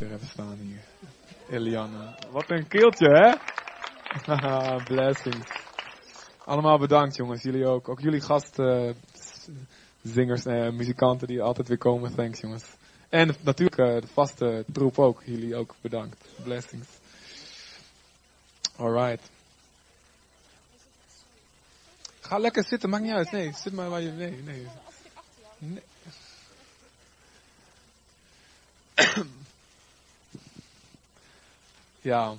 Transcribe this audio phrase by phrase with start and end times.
[0.00, 0.80] er hebben staan hier.
[1.50, 2.18] Eliana.
[2.30, 3.34] Wat een keeltje, hè?
[4.94, 5.50] Blessings.
[6.44, 7.42] Allemaal bedankt, jongens.
[7.42, 7.88] Jullie ook.
[7.88, 8.96] Ook jullie gastzingers
[10.02, 12.14] zingers en muzikanten die altijd weer komen.
[12.14, 12.64] Thanks, jongens.
[13.08, 15.22] En natuurlijk eh, de vaste troep ook.
[15.24, 16.28] Jullie ook bedankt.
[16.42, 16.88] Blessings.
[18.76, 19.30] Alright.
[22.20, 23.30] Ga lekker zitten, maakt niet uit.
[23.30, 24.10] Nee, zit maar waar je...
[24.10, 24.66] Nee, nee.
[25.58, 25.82] nee.
[32.04, 32.34] Ja,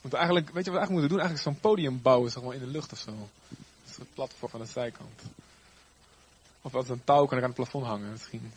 [0.00, 1.18] want eigenlijk, weet je wat we eigenlijk moeten doen?
[1.18, 3.10] Eigenlijk zo'n podium bouwen, zeg maar, in de lucht of zo.
[3.10, 5.22] Een soort platform aan de zijkant.
[6.62, 8.52] Of als een touw kan ik aan het plafond hangen, misschien.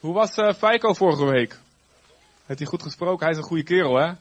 [0.00, 1.58] Hoe was uh, Feiko vorige week?
[2.46, 3.26] Heeft hij goed gesproken?
[3.26, 4.12] Hij is een goede kerel, hè?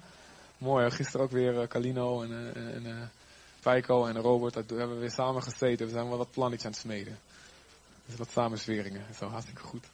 [0.58, 3.12] Mooi, gisteren ook weer uh, Calino en, uh, en
[3.60, 4.54] Feiko en Robert.
[4.54, 5.86] Dat hebben we weer samen gezeten.
[5.86, 7.20] We zijn wel wat plannetjes aan het smeden.
[8.06, 9.06] Dus wat samensweringen.
[9.18, 9.86] Zo, hartstikke goed.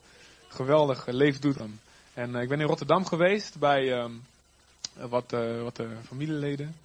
[0.48, 1.80] Geweldig, leef doet hem.
[2.15, 4.23] En ik ben in Rotterdam geweest bij um,
[4.93, 5.31] wat,
[5.62, 6.76] wat familieleden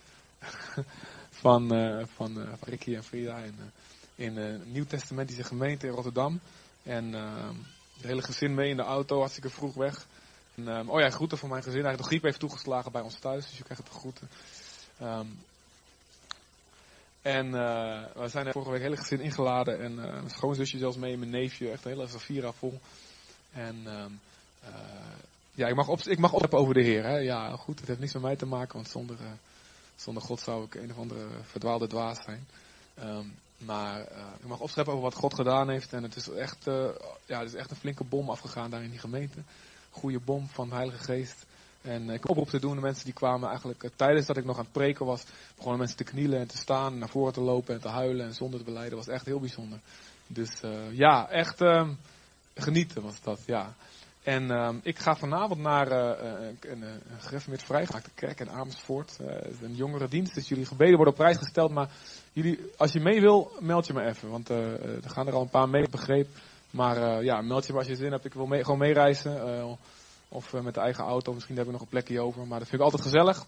[1.43, 1.69] van,
[2.15, 3.55] van, Ricky en Frida in,
[4.15, 6.41] in de Nieuw-Testamentische gemeente in Rotterdam.
[6.83, 7.55] En ehm,
[7.97, 10.07] het hele gezin mee in de auto, hartstikke vroeg weg.
[10.55, 11.85] En, um, oh ja, groeten van mijn gezin.
[11.85, 14.29] Eigenlijk de griep heeft toegeslagen bij ons thuis, dus je krijgt de groeten.
[17.23, 19.81] En uh, we zijn er vorige week hele gezin ingeladen.
[19.81, 21.71] En uh, mijn schoonzusje zelfs mee, mijn neefje.
[21.71, 22.81] Echt een hele Safira vol.
[23.53, 23.87] En
[24.65, 24.71] uh,
[25.55, 27.05] ja, ik mag, op, ik mag over de Heer.
[27.05, 27.17] Hè?
[27.17, 29.17] Ja, goed, het heeft niks met mij te maken, want zonder,
[29.97, 32.47] zonder God zou ik een of andere verdwaalde dwaas zijn.
[33.05, 34.01] Um, maar
[34.41, 35.93] ik mag opscheppen over wat God gedaan heeft.
[35.93, 36.65] En het is echt,
[37.27, 39.43] ja, het is echt een flinke bom afgegaan daar in die gemeente
[39.91, 41.47] goede bom van de Heilige Geest.
[41.83, 42.75] En ik op op te doen.
[42.75, 45.25] De mensen die kwamen eigenlijk tijdens dat ik nog aan het preken was,
[45.55, 48.35] begonnen mensen te knielen en te staan, naar voren te lopen en te huilen en
[48.35, 48.97] zonder te beleiden.
[48.97, 49.79] Was echt heel bijzonder.
[50.27, 51.63] Dus ja, echt
[52.55, 53.75] genieten was dat, ja.
[54.23, 59.19] En ehm, ik ga vanavond naar een, een gereformeerd vrijgemaakte kerk in Amersfoort.
[59.63, 61.71] een jongere dienst, dus jullie gebeden worden op prijs gesteld.
[61.71, 61.89] Maar
[62.33, 64.31] jullie, als je mee wil, meld je me even.
[64.31, 66.29] Want er gaan er al een paar mee, begreep.
[66.71, 68.25] Maar uh, ja, meld je maar als je zin hebt.
[68.25, 69.49] Ik wil mee, gewoon meereizen.
[69.49, 69.73] Uh,
[70.29, 71.33] of uh, met de eigen auto.
[71.33, 72.47] Misschien heb ik nog een plekje over.
[72.47, 73.45] Maar dat vind ik altijd gezellig.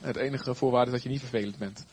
[0.00, 1.86] Het enige voorwaarde is dat je niet vervelend bent.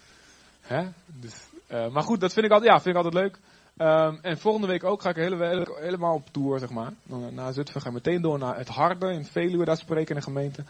[0.61, 0.89] Hè?
[1.05, 1.33] Dus,
[1.67, 3.37] maar goed, dat vind ik altijd, ja, vind ik altijd leuk.
[3.77, 6.93] Um, en volgende week ook ga ik hele, helemaal op tour, zeg maar.
[7.31, 9.65] Na Zutphen ga ik meteen door naar het Harde in Veluwe.
[9.65, 10.63] Daar spreken in de gemeente.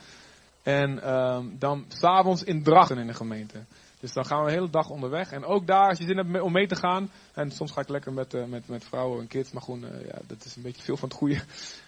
[0.64, 3.63] En um, dan s'avonds in Drachten in de gemeente.
[4.00, 5.31] Dus dan gaan we de hele dag onderweg.
[5.31, 7.09] En ook daar, als je zin hebt om mee te gaan.
[7.34, 9.52] En soms ga ik lekker met, uh, met, met vrouwen en kids.
[9.52, 11.42] Maar gewoon, uh, ja, dat is een beetje veel van het goede.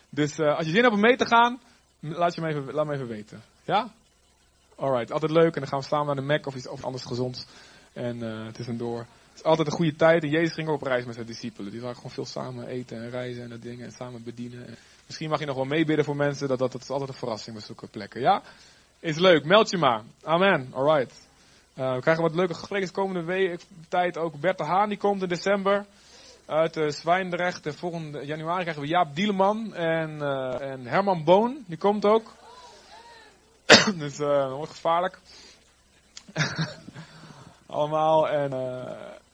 [0.10, 1.60] Dus als je zin hebt om mee te gaan,
[2.00, 3.42] laat, je me even, laat me even weten.
[3.64, 3.90] Ja?
[4.76, 5.54] Alright, altijd leuk.
[5.54, 7.46] En dan gaan we samen naar de Mac of iets of anders gezonds.
[7.94, 9.06] En het is een door.
[9.36, 10.24] Het is altijd een goede tijd.
[10.24, 11.72] En Jezus ging ook op reis met zijn discipelen.
[11.72, 13.86] Die waren gewoon veel samen eten en reizen en dat dingen.
[13.86, 14.68] En samen bedienen.
[14.68, 14.76] En
[15.06, 16.48] misschien mag je nog wel meebidden voor mensen.
[16.48, 18.22] Dat, dat, dat is altijd een verrassing bij zulke plekken.
[18.22, 18.42] Ja?
[19.00, 19.46] Is leuk.
[19.46, 20.04] Meld je maar.
[20.24, 20.70] Amen.
[20.74, 21.28] Alright.
[21.78, 24.40] Uh, we krijgen wat leuke gesprekken komende week, tijd ook.
[24.40, 25.86] Bert de Haan die komt in december
[26.46, 27.64] uit uh, Zwijndrecht.
[27.64, 31.64] De volgende januari krijgen we Jaap Dieleman en, uh, en Herman Boon.
[31.68, 32.32] Die komt ook.
[34.00, 35.20] dus dat wordt gevaarlijk.
[37.66, 38.30] Allemaal.
[38.30, 38.52] En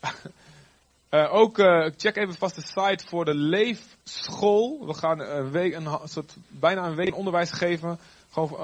[1.41, 1.55] ook
[1.97, 4.85] check even vast de site voor de Leefschool.
[4.85, 7.99] We gaan een week, een, soort, bijna een week onderwijs geven.
[8.31, 8.57] Gewoon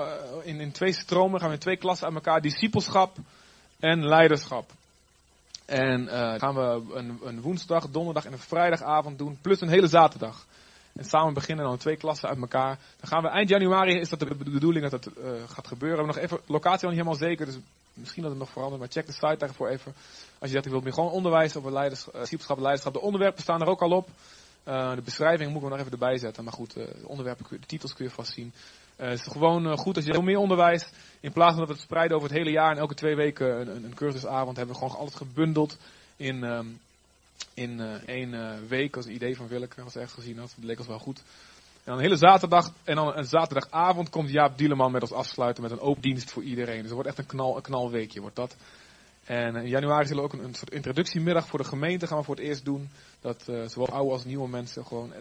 [0.43, 2.41] in, in twee stromen gaan we twee klassen uit elkaar.
[2.41, 3.15] Discipelschap
[3.79, 4.71] en leiderschap.
[5.67, 9.87] En uh, gaan we een, een, woensdag, donderdag en een vrijdagavond doen, plus een hele
[9.87, 10.45] zaterdag.
[10.93, 12.79] En samen beginnen dan twee klassen uit elkaar.
[12.99, 15.97] Dan gaan we eind januari, is dat de bedoeling dat uh, gaat gebeuren.
[15.97, 17.57] We hebben nog even locatie nog niet helemaal zeker, dus
[17.93, 19.93] misschien dat het nog verandert, maar check de site daarvoor even.
[20.39, 22.93] Als je zegt, ik wil meer gewoon onderwijs over leiders, uh, leiderschap.
[22.93, 24.09] De onderwerpen staan er ook al op.
[24.67, 26.43] Uh, de beschrijving moeten we nog even erbij zetten.
[26.43, 28.53] Maar goed, de onderwerpen, de titels kun je vast zien.
[28.97, 30.89] Uh, het is gewoon uh, goed als je veel meer onderwijs,
[31.19, 33.59] in plaats van dat we het spreiden over het hele jaar en elke twee weken
[33.59, 35.77] een, een cursusavond, hebben we gewoon altijd gebundeld
[36.15, 36.79] in, um,
[37.53, 40.53] in uh, één week als idee van Willeke, als ergens gezien had.
[40.55, 41.17] Dat leek ons wel goed.
[41.17, 45.63] En dan een hele zaterdag, en dan een zaterdagavond komt Jaap Dieleman met ons afsluiten
[45.63, 46.75] met een open dienst voor iedereen.
[46.75, 48.55] Dus het wordt echt een, knal, een knalweekje, wordt dat.
[49.27, 52.35] En in januari zullen we ook een, soort introductiemiddag voor de gemeente gaan we voor
[52.35, 52.89] het eerst doen.
[53.21, 55.13] Dat zowel oude als nieuwe mensen gewoon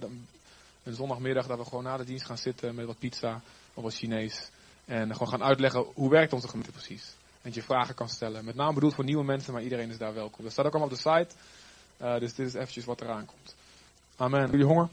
[0.83, 3.41] een zondagmiddag dat we gewoon na de dienst gaan zitten met wat pizza
[3.75, 4.51] of wat Chinees.
[4.85, 7.15] En gewoon gaan uitleggen hoe werkt onze gemeente precies.
[7.33, 8.45] En dat je vragen kan stellen.
[8.45, 10.45] Met name bedoeld voor nieuwe mensen, maar iedereen is daar welkom.
[10.45, 11.35] Dat staat ook allemaal op de site.
[12.01, 13.55] Uh, dus dit is eventjes wat eraan komt.
[14.17, 14.51] Amen.
[14.51, 14.89] Jullie honger?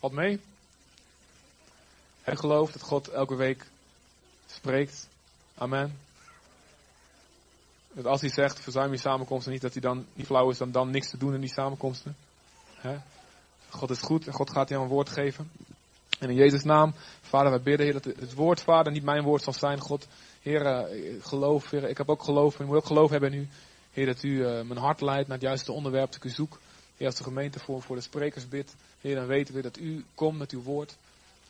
[0.00, 0.40] Wat mee?
[2.22, 3.66] Heb geloof dat God elke week
[4.54, 5.08] spreekt?
[5.54, 5.98] Amen.
[7.92, 10.70] Dat als hij zegt, verzuim je samenkomsten niet, dat hij dan niet flauw is dan
[10.70, 12.16] dan niks te doen in die samenkomsten.
[13.68, 15.50] God is goed en God gaat jou een woord geven.
[16.18, 19.42] En in Jezus' naam, Vader, wij bidden, Heer, dat het woord, Vader, niet mijn woord
[19.42, 20.06] zal zijn, God.
[20.42, 23.38] Heer, eh, geloof, Heer, ik heb ook geloof, en ik moet ook geloof hebben in
[23.38, 23.48] u.
[23.92, 26.58] Heer, dat u uh, mijn hart leidt naar het juiste onderwerp dat ik u zoek.
[26.96, 30.04] Heer, als de gemeente voor, voor de sprekers bidt, Heer, dan weten we dat u
[30.14, 30.96] komt met uw woord.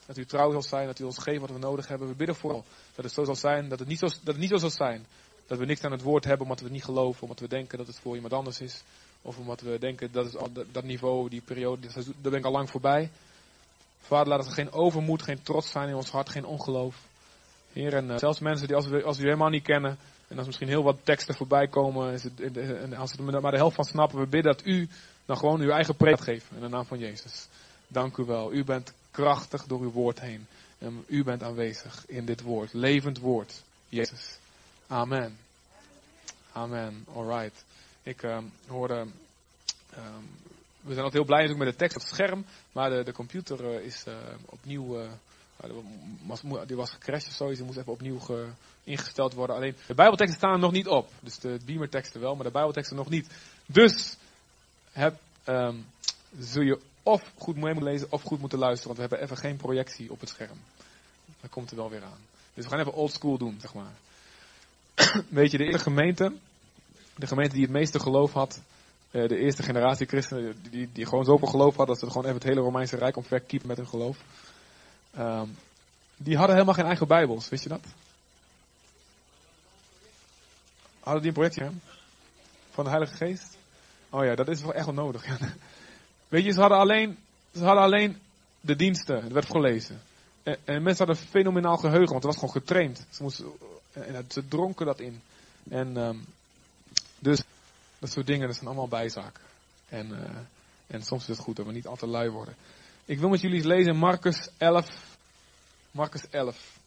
[0.06, 2.08] Dat u trouw zal zijn, dat u ons geeft wat we nodig hebben.
[2.08, 2.64] We bidden vooral
[2.94, 5.06] dat het zo zal zijn, dat het niet zo, dat het niet zo zal zijn.
[5.46, 7.78] Dat we niks aan het woord hebben omdat we het niet geloven, omdat we denken
[7.78, 8.82] dat het voor iemand anders is.
[9.22, 10.36] Of omdat we denken dat is,
[10.72, 13.10] dat niveau, die periode, daar ben ik al lang voorbij.
[14.00, 16.96] Vader, laat er geen overmoed, geen trots zijn in ons hart, geen ongeloof.
[17.72, 19.98] Heer, en uh, zelfs mensen die als we, als we helemaal niet kennen,
[20.28, 22.20] en als misschien heel wat teksten voorbij komen,
[22.82, 24.88] en als we er maar de helft van snappen, we bidden dat u
[25.26, 27.48] dan gewoon uw eigen preek geven in de naam van Jezus.
[27.88, 28.52] Dank u wel.
[28.52, 30.46] U bent krachtig door uw woord heen.
[30.78, 32.72] En u bent aanwezig in dit woord.
[32.72, 33.62] Levend woord.
[33.88, 34.38] Jezus.
[34.86, 35.38] Amen.
[36.52, 37.06] Amen.
[37.14, 37.64] Alright.
[38.02, 38.94] Ik um, hoorde.
[38.94, 40.28] Um,
[40.80, 42.44] we zijn altijd heel blij natuurlijk met de tekst op het scherm.
[42.72, 44.14] Maar de, de computer uh, is uh,
[44.44, 45.08] opnieuw.
[46.26, 47.56] Was, die was gecrashed of zoiets.
[47.56, 48.48] Die moest even opnieuw ge,
[48.84, 49.56] ingesteld worden.
[49.56, 51.10] Alleen de Bijbelteksten staan er nog niet op.
[51.20, 53.28] Dus de Beamer-teksten wel, maar de Bijbelteksten nog niet.
[53.66, 54.16] Dus
[54.92, 55.18] heb,
[56.38, 58.96] zul je of goed mee moeten lezen of goed moeten luisteren.
[58.96, 60.58] Want we hebben even geen projectie op het scherm.
[61.40, 62.18] Dat komt er wel weer aan.
[62.54, 63.92] Dus we gaan even old school doen, zeg maar.
[65.28, 66.32] Weet je, de eerste gemeente,
[67.16, 68.60] de gemeente die het meeste geloof had,
[69.10, 72.36] eh, de eerste generatie christenen, die, die gewoon zoveel geloof hadden dat ze gewoon even
[72.36, 74.18] het hele Romeinse Rijk omverkiepen met hun geloof.
[75.18, 75.56] Um,
[76.16, 77.84] die hadden helemaal geen eigen Bijbels, wist je dat?
[81.00, 81.70] Hadden die een projectje
[82.70, 83.56] van de Heilige Geest?
[84.10, 85.24] Oh ja, dat is wel echt wel nodig.
[86.34, 87.18] Weet je, ze hadden alleen,
[87.52, 88.18] ze hadden alleen
[88.60, 90.02] de diensten, het werd gelezen.
[90.42, 93.06] En, en mensen hadden fenomenaal geheugen, want het was gewoon getraind.
[93.10, 93.46] Ze, moesten,
[93.92, 95.20] en, ze dronken dat in.
[95.70, 96.24] En um,
[97.18, 97.42] dus
[97.98, 99.42] dat soort dingen, dat zijn allemaal bijzaken.
[99.88, 100.18] En, uh,
[100.86, 102.54] en soms is het goed dat we niet altijd lui worden.
[103.04, 105.16] Ik wil met jullie lezen Marcus 11.
[105.90, 106.78] Marcus 11.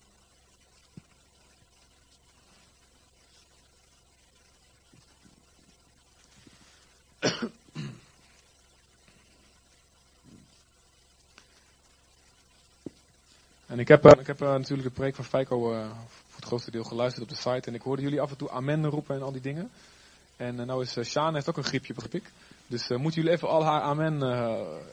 [13.67, 15.79] En ik heb, uh, ik heb uh, natuurlijk de preek van Feiko uh,
[16.27, 17.67] voor het grootste deel geluisterd op de site.
[17.69, 19.69] En ik hoorde jullie af en toe amen roepen en al die dingen.
[20.35, 22.31] En nou is Sjaan heeft ook een griepje, begrijp ik.
[22.67, 24.21] Dus moeten jullie even al haar amen,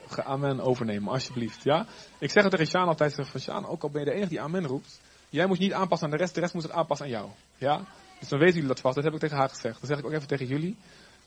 [0.08, 1.62] amen overnemen, alsjeblieft.
[1.62, 1.86] Ja?
[2.18, 4.28] Ik zeg het tegen Sjaan altijd, zeg van Sjaan, ook al ben je de enige
[4.28, 5.00] die amen roept.
[5.30, 7.30] Jij moet je niet aanpassen aan de rest, de rest moet het aanpassen aan jou.
[7.58, 7.80] Ja?
[8.18, 8.94] Dus dan weten jullie dat vast.
[8.94, 9.80] Dat heb ik tegen haar gezegd.
[9.80, 10.76] Dat zeg ik ook even tegen jullie.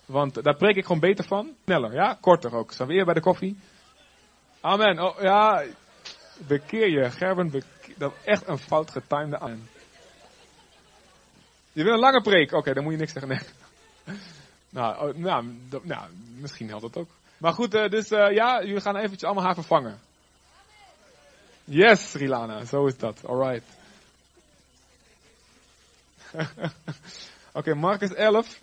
[0.05, 1.49] Want daar preek ik gewoon beter van.
[1.63, 2.17] Sneller, ja?
[2.21, 2.71] Korter ook.
[2.71, 3.59] Zijn we weer bij de koffie?
[4.61, 4.99] Amen.
[4.99, 5.63] Oh, ja,
[6.37, 7.11] bekeer je.
[7.11, 9.69] Gerben, bekeer, dat echt een fout getimede aan.
[11.71, 12.51] Je wil een lange preek?
[12.51, 13.41] Oké, dan moet je niks zeggen.
[14.69, 17.09] Nou, oh, nou, nou, misschien helpt dat ook.
[17.37, 19.99] Maar goed, uh, dus uh, ja, jullie gaan eventjes allemaal haar vervangen.
[21.63, 23.25] Yes, Rilana, zo is dat.
[23.25, 23.65] Alright.
[26.37, 26.71] Oké,
[27.53, 28.59] okay, Marcus 11.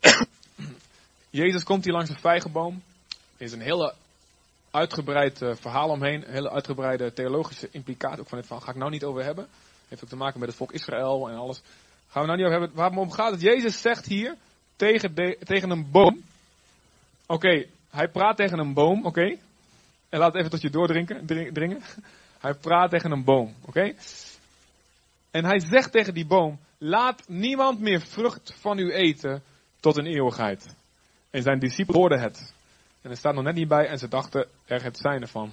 [1.30, 2.82] Jezus komt hier langs een vijgenboom.
[3.44, 3.94] Is een hele
[4.70, 6.26] uitgebreid uh, verhaal omheen.
[6.26, 8.64] Een hele uitgebreide theologische implicatie ook van dit verhaal.
[8.64, 9.46] Ga ik nou niet over hebben.
[9.88, 11.62] Heeft ook te maken met het volk Israël en alles.
[12.08, 12.76] Gaan we nou niet over hebben.
[12.76, 14.36] Waar het om gaat, dat Jezus zegt hier
[14.76, 16.22] tegen, tegen een boom.
[17.26, 19.36] Oké, hij praat tegen een boom, oké.
[20.08, 21.26] En laat het even tot je doordringen.
[21.26, 21.82] Dringen.
[22.40, 23.94] Hij praat tegen een boom, oké.
[25.30, 29.42] En hij zegt tegen die boom, laat niemand meer vrucht van u eten
[29.80, 30.74] tot een eeuwigheid.
[31.30, 32.53] En zijn discipelen hoorden het.
[33.04, 35.52] En er staat nog net niet bij en ze dachten er het zijn ervan.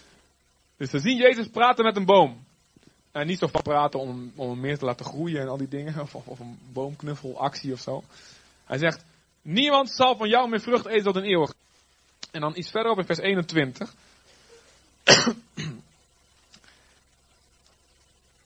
[0.78, 2.44] dus ze zien Jezus praten met een boom.
[3.12, 5.68] En niet zo van praten om, om hem meer te laten groeien en al die
[5.68, 6.00] dingen.
[6.02, 8.02] Of, of een boomknuffelactie of zo.
[8.64, 9.04] Hij zegt,
[9.42, 11.54] niemand zal van jou meer vrucht eten tot een eeuwig.
[12.30, 13.94] En dan iets verder op in vers 21.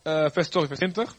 [0.02, 1.14] uh, sorry, vers 20.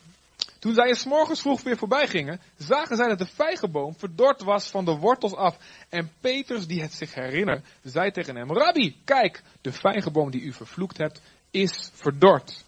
[0.64, 4.70] Toen zij s morgens vroeg weer voorbij gingen, zagen zij dat de vijgenboom verdord was
[4.70, 5.58] van de wortels af.
[5.90, 10.54] En Petrus, die het zich herinnerde, zei tegen hem, Rabbi, kijk, de vijgenboom die u
[10.54, 12.64] vervloekt hebt, is verdord.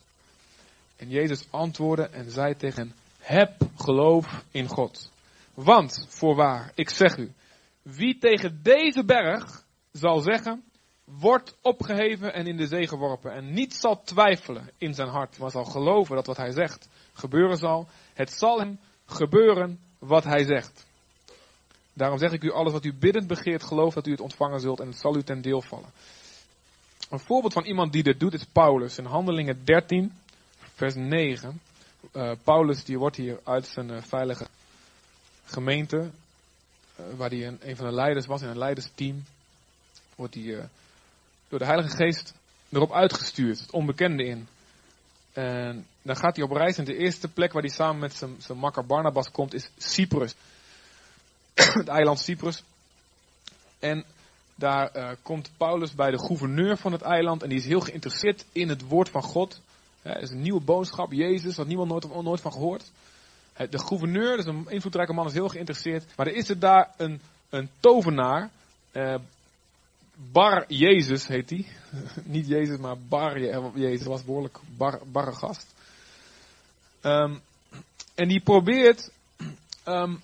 [0.95, 5.11] En Jezus antwoordde en zei tegen hen, heb geloof in God.
[5.53, 7.31] Want, voorwaar, ik zeg u,
[7.81, 10.63] wie tegen deze berg zal zeggen,
[11.03, 13.31] wordt opgeheven en in de zee geworpen.
[13.31, 17.57] En niet zal twijfelen in zijn hart, maar zal geloven dat wat hij zegt gebeuren
[17.57, 17.87] zal.
[18.13, 20.85] Het zal hem gebeuren wat hij zegt.
[21.93, 24.79] Daarom zeg ik u, alles wat u biddend begeert, geloof dat u het ontvangen zult
[24.79, 25.89] en het zal u ten deel vallen.
[27.09, 30.11] Een voorbeeld van iemand die dit doet is Paulus in Handelingen 13,
[30.57, 31.61] vers 9.
[32.13, 34.47] Uh, Paulus die wordt hier uit zijn uh, veilige
[35.45, 35.97] gemeente,
[36.99, 39.23] uh, waar hij een, een, van de leiders was in een leidersteam,
[40.15, 40.69] wordt hij
[41.47, 42.33] door de Heilige Geest
[42.69, 44.47] erop uitgestuurd, het onbekende in.
[45.33, 48.35] En dan gaat hij op reis en de eerste plek waar hij samen met zijn,
[48.37, 50.35] zijn makker Barnabas komt is Cyprus.
[51.53, 52.63] het eiland Cyprus.
[53.79, 54.05] En
[54.55, 58.45] daar uh, komt Paulus bij de gouverneur van het eiland en die is heel geïnteresseerd
[58.51, 59.61] in het woord van God.
[60.01, 62.91] Het is een nieuwe boodschap, Jezus, had niemand nooit, van gehoord.
[63.69, 66.05] De gouverneur, dus een invloedrijke man, is heel geïnteresseerd.
[66.15, 68.49] Maar er is er daar een, een tovenaar,
[68.93, 69.15] uh,
[70.31, 71.65] Bar Jezus heet hij.
[72.23, 73.39] Niet Jezus, maar Bar
[73.79, 75.74] Jezus was behoorlijk bar, barre gast.
[77.05, 77.41] Um,
[78.15, 79.09] en die probeert
[79.85, 80.21] um,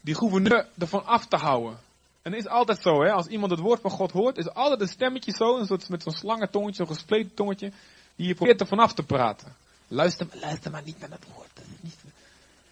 [0.00, 1.78] die gouverneur ervan af te houden.
[2.22, 4.80] En het is altijd zo, hè, als iemand het woord van God hoort, is altijd
[4.80, 7.72] een stemmetje zo, een soort, met zo'n slangentongetje, zo'n gespleten tongetje,
[8.16, 9.54] die je probeert er vanaf te praten.
[9.88, 11.60] Luister, luister maar niet naar dat woord.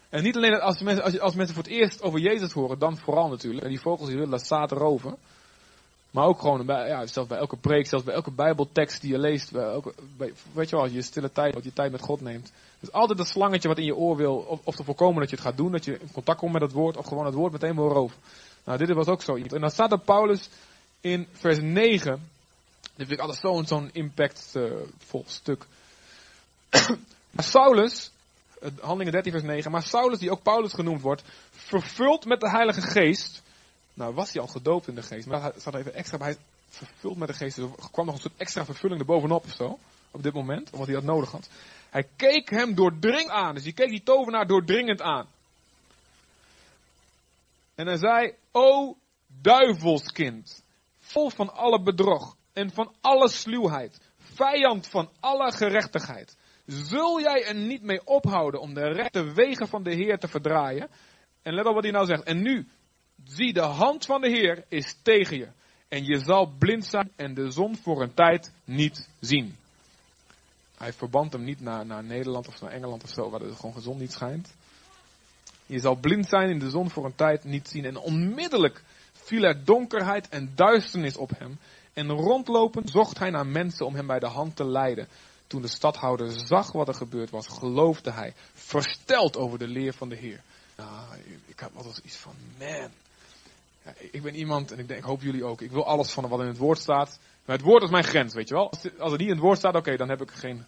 [0.09, 2.97] En niet alleen als mensen, als, als, mensen voor het eerst over Jezus horen, dan
[2.97, 3.65] vooral natuurlijk.
[3.65, 5.15] En die vogels die willen dat staat erover.
[6.11, 9.19] Maar ook gewoon, bij, ja, zelfs bij elke preek, zelfs bij elke bijbeltekst die je
[9.19, 12.01] leest, bij elke, bij, weet je wel, als je stille tijd, wat je tijd met
[12.01, 12.53] God neemt.
[12.81, 15.37] Dus altijd dat slangetje wat in je oor wil, of, of te voorkomen dat je
[15.37, 17.53] het gaat doen, dat je in contact komt met het woord, of gewoon het woord
[17.53, 18.17] meteen wil roven.
[18.65, 19.35] Nou, dit was ook zo.
[19.35, 20.49] En dan staat er Paulus
[21.01, 22.29] in vers 9.
[22.83, 25.67] Dit vind ik altijd zo'n zo'n impactvol uh, stuk.
[27.35, 28.11] maar Saulus,
[28.81, 32.81] handelingen 13 vers 9, maar Saulus, die ook Paulus genoemd wordt, vervuld met de Heilige
[32.81, 33.43] Geest.
[33.97, 36.37] Nou, was hij al gedoopt in de geest, maar hij staat even extra bij,
[36.69, 37.57] vervuld met de geest.
[37.57, 39.79] Dus er kwam nog een soort extra vervulling erbovenop of zo,
[40.11, 41.49] op dit moment, omdat hij dat nodig had.
[41.97, 45.27] Hij keek hem doordringend aan, dus hij keek die tovenaar doordringend aan.
[47.75, 48.97] En hij zei, o
[49.41, 50.65] duivelskind,
[50.99, 56.37] vol van alle bedrog en van alle sluwheid, vijand van alle gerechtigheid.
[56.67, 60.89] Zul jij er niet mee ophouden om de rechte wegen van de Heer te verdraaien?
[61.43, 62.23] En let op wat hij nou zegt.
[62.23, 62.69] En nu,
[63.25, 65.49] zie de hand van de Heer is tegen je.
[65.89, 69.57] En je zal blind zijn en de zon voor een tijd niet zien.
[70.77, 73.75] Hij verband hem niet naar, naar Nederland of naar Engeland of zo, waar de gewoon
[73.75, 74.55] gezond niet schijnt.
[75.67, 77.85] Je zal blind zijn in de zon voor een tijd niet zien.
[77.85, 81.59] En onmiddellijk viel er donkerheid en duisternis op hem.
[81.93, 85.09] En rondlopend zocht hij naar mensen om hem bij de hand te leiden.
[85.47, 90.09] Toen de stadhouder zag wat er gebeurd was, geloofde hij, versteld over de leer van
[90.09, 90.43] de Heer.
[90.77, 91.17] Nou,
[91.47, 92.91] ik heb altijd iets van, man.
[93.85, 96.29] Ja, ik ben iemand, en ik, denk, ik hoop jullie ook, ik wil alles van
[96.29, 97.19] wat in het woord staat.
[97.47, 98.71] Maar het woord is mijn grens, weet je wel.
[98.71, 100.65] Als het, als niet in het woord staat, oké, dan heb ik geen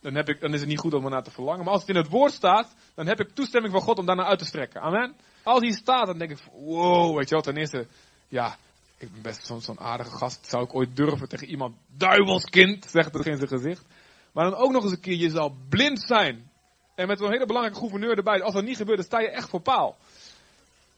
[0.00, 1.64] dan, heb ik, dan is het niet goed om ernaar te verlangen.
[1.64, 4.26] Maar als het in het woord staat, dan heb ik toestemming van God om daarnaar
[4.26, 4.80] uit te strekken.
[4.80, 5.14] Amen.
[5.42, 7.86] Als hij staat, dan denk ik, wow, weet je wel, ten eerste,
[8.28, 8.56] ja,
[8.98, 10.46] ik ben best zo'n aardige gast.
[10.46, 13.84] Zou ik ooit durven tegen iemand, duivelskind, zegt het in zijn gezicht.
[14.32, 16.50] Maar dan ook nog eens een keer, je zal blind zijn.
[16.94, 18.42] En met zo'n hele belangrijke gouverneur erbij.
[18.42, 19.96] Als dat niet gebeurt, dan sta je echt voor paal.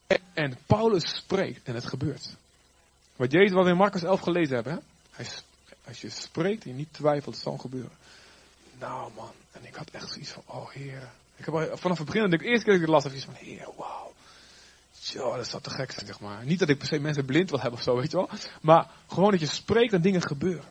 [0.07, 2.37] En, en Paulus spreekt en het gebeurt.
[3.17, 4.73] Wat Jezus, wat we in Marcus 11 gelezen hebben.
[4.73, 4.79] Hè?
[5.87, 7.93] Als je spreekt en je niet twijfelt, het zal gebeuren.
[8.79, 11.11] Nou man, en ik had echt zoiets van, oh heer.
[11.37, 13.35] Ik heb vanaf het begin, de eerste keer dat ik het las, had ik van,
[13.35, 14.13] heer, wauw.
[15.01, 16.45] Zo, dat zou te gek zijn, zeg maar.
[16.45, 18.29] Niet dat ik per se mensen blind wil hebben of zo, weet je wel.
[18.61, 20.65] Maar gewoon dat je spreekt en dingen gebeuren.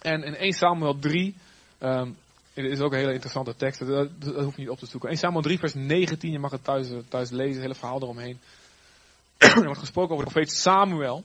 [0.00, 1.34] En in 1 Samuel 3,
[1.80, 2.16] um,
[2.52, 5.08] het is ook een hele interessante tekst, dat, dat, hoef je niet op te zoeken.
[5.08, 8.40] 1 Samuel 3 vers 19, je mag het thuis, thuis lezen, het hele verhaal eromheen.
[9.38, 11.24] er wordt gesproken over de profeet Samuel.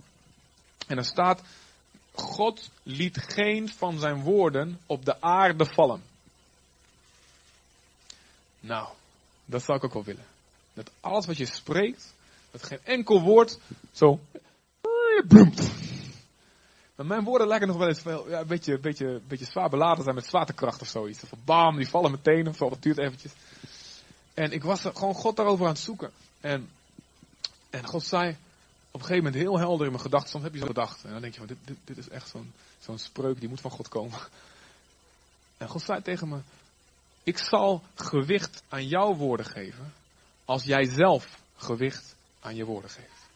[0.87, 1.41] En er staat,
[2.19, 6.03] God liet geen van zijn woorden op de aarde vallen.
[8.59, 8.87] Nou,
[9.45, 10.25] dat zou ik ook wel willen.
[10.73, 12.13] Dat alles wat je spreekt,
[12.51, 13.59] dat geen enkel woord
[13.91, 14.19] zo
[15.27, 15.71] bloemt.
[16.95, 20.03] Maar mijn woorden lijken nog wel eens veel, ja, een beetje, beetje, beetje zwaar beladen
[20.03, 21.23] zijn met zwaartekracht of zoiets.
[21.23, 23.31] Of bam, die vallen meteen of zo, dat duurt eventjes.
[24.33, 26.11] En ik was gewoon God daarover aan het zoeken.
[26.41, 26.69] En,
[27.69, 28.37] en God zei,
[28.99, 30.29] een gegeven moment heel helder in mijn gedachten.
[30.29, 31.07] Soms heb je zo'n gedachte.
[31.07, 32.33] En dan denk je, dit, dit, dit is echt
[32.79, 34.19] zo'n spreuk, die moet van God komen.
[35.57, 36.39] En God zei tegen me,
[37.23, 39.93] ik zal gewicht aan jouw woorden geven.
[40.45, 43.27] Als jij zelf gewicht aan je woorden geeft.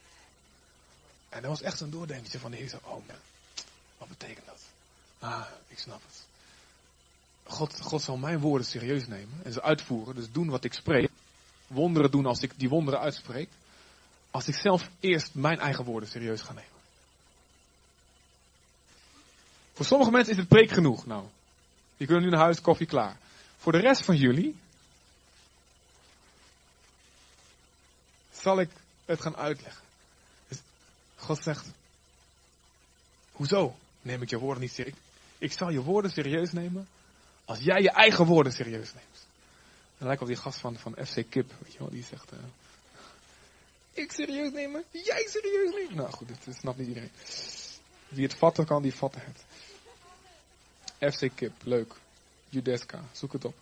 [1.30, 2.80] En dat was echt zo'n doordenkje van de Heer.
[2.84, 3.01] Oh
[3.98, 4.62] wat betekent dat?
[5.20, 6.25] Ah, ik snap het.
[7.44, 10.15] God, God zal mijn woorden serieus nemen en ze uitvoeren.
[10.15, 11.10] Dus doen wat ik spreek.
[11.68, 13.50] Wonderen doen als ik die wonderen uitspreek
[14.32, 16.70] als ik zelf eerst mijn eigen woorden serieus ga nemen.
[19.74, 21.06] Voor sommige mensen is het preek genoeg.
[21.06, 21.26] Nou,
[21.98, 23.18] die kunnen nu naar huis, koffie klaar.
[23.58, 24.56] Voor de rest van jullie
[28.32, 28.70] zal ik
[29.06, 29.84] het gaan uitleggen.
[30.48, 30.58] Dus
[31.16, 31.68] God zegt,
[33.32, 34.96] hoezo neem ik je woorden niet serieus?
[35.38, 36.88] Ik zal je woorden serieus nemen
[37.46, 39.26] Als jij je eigen woorden serieus neemt.
[39.98, 42.34] Dan lijkt op die gast van, van FC Kip, weet je wel, die zegt...
[42.34, 42.40] Uh,
[43.94, 45.96] ik serieus nemen, jij serieus nemen.
[45.96, 47.12] Nou goed, dit snapt niet iedereen.
[48.08, 51.14] Wie het vatten kan, die vatten het.
[51.14, 51.94] FC Kip, leuk.
[52.50, 53.56] Judeska, zoek het op.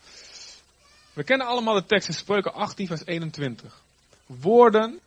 [1.14, 3.82] We kennen allemaal de tekst in Spreuken 18, vers 21.
[4.26, 5.00] Woorden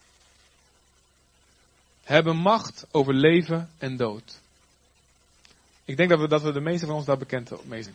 [2.02, 4.40] hebben macht over leven en dood.
[5.84, 7.94] Ik denk dat we, dat we de meeste van ons daar bekend mee zijn.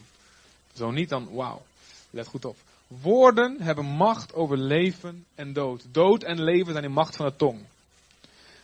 [0.74, 1.66] Zo niet, dan wauw.
[2.10, 2.58] Let goed op.
[2.88, 5.86] Woorden hebben macht over leven en dood.
[5.92, 7.66] Dood en leven zijn in macht van de tong.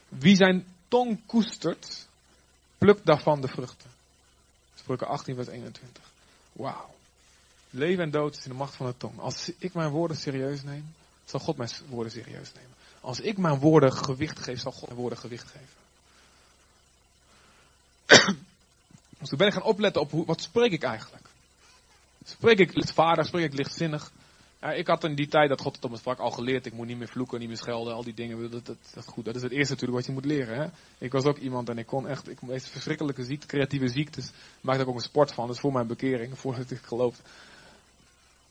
[0.08, 2.08] Wie zijn tong koestert,
[2.78, 3.90] plukt daarvan de vruchten.
[4.76, 6.04] Spreuken 18, vers 21.
[6.52, 6.94] Wauw.
[7.70, 9.20] Leven en dood is in de macht van de tong.
[9.20, 10.94] Als ik mijn woorden serieus neem,
[11.26, 12.72] zal God mijn woorden serieus nemen.
[13.02, 15.82] Als ik mijn woorden gewicht geef, zal God mijn woorden gewicht geven.
[19.20, 21.28] dus toen ben gaan opletten op hoe, wat spreek ik eigenlijk.
[22.24, 24.12] Spreek ik lichtvaardig, spreek ik lichtzinnig.
[24.76, 26.66] Ik had in die tijd dat God het op mijn sprak al geleerd.
[26.66, 28.52] Ik moet niet meer vloeken, niet meer schelden, al die dingen.
[28.52, 29.26] Dat, dat, goed.
[29.26, 30.58] dat is het eerste natuurlijk wat je moet leren.
[30.58, 30.68] Hè?
[30.98, 34.82] Ik was ook iemand en ik kon echt, ik meest verschrikkelijke ziekte, creatieve ziektes, maakte
[34.82, 35.50] ik ook een sport van.
[35.50, 37.24] Is voor mijn bekering, voordat ik geloofde.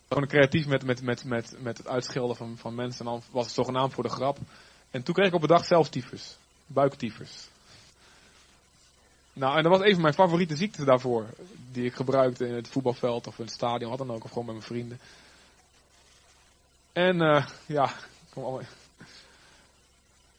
[0.08, 3.06] Gewoon creatief met, met, met, met, met het uitschelden van, van mensen.
[3.06, 4.38] En dan was het zogenaamd voor de grap.
[4.90, 6.36] En toen kreeg ik op een dag zelf tyfus.
[6.66, 7.50] Buiktyfus.
[9.32, 11.26] Nou, en dat was even mijn favoriete ziekte daarvoor.
[11.72, 14.24] Die ik gebruikte in het voetbalveld of in het stadion, wat dan ook.
[14.24, 14.98] Of gewoon met mijn vrienden.
[16.92, 17.94] En uh, ja,
[18.30, 18.62] kom allemaal.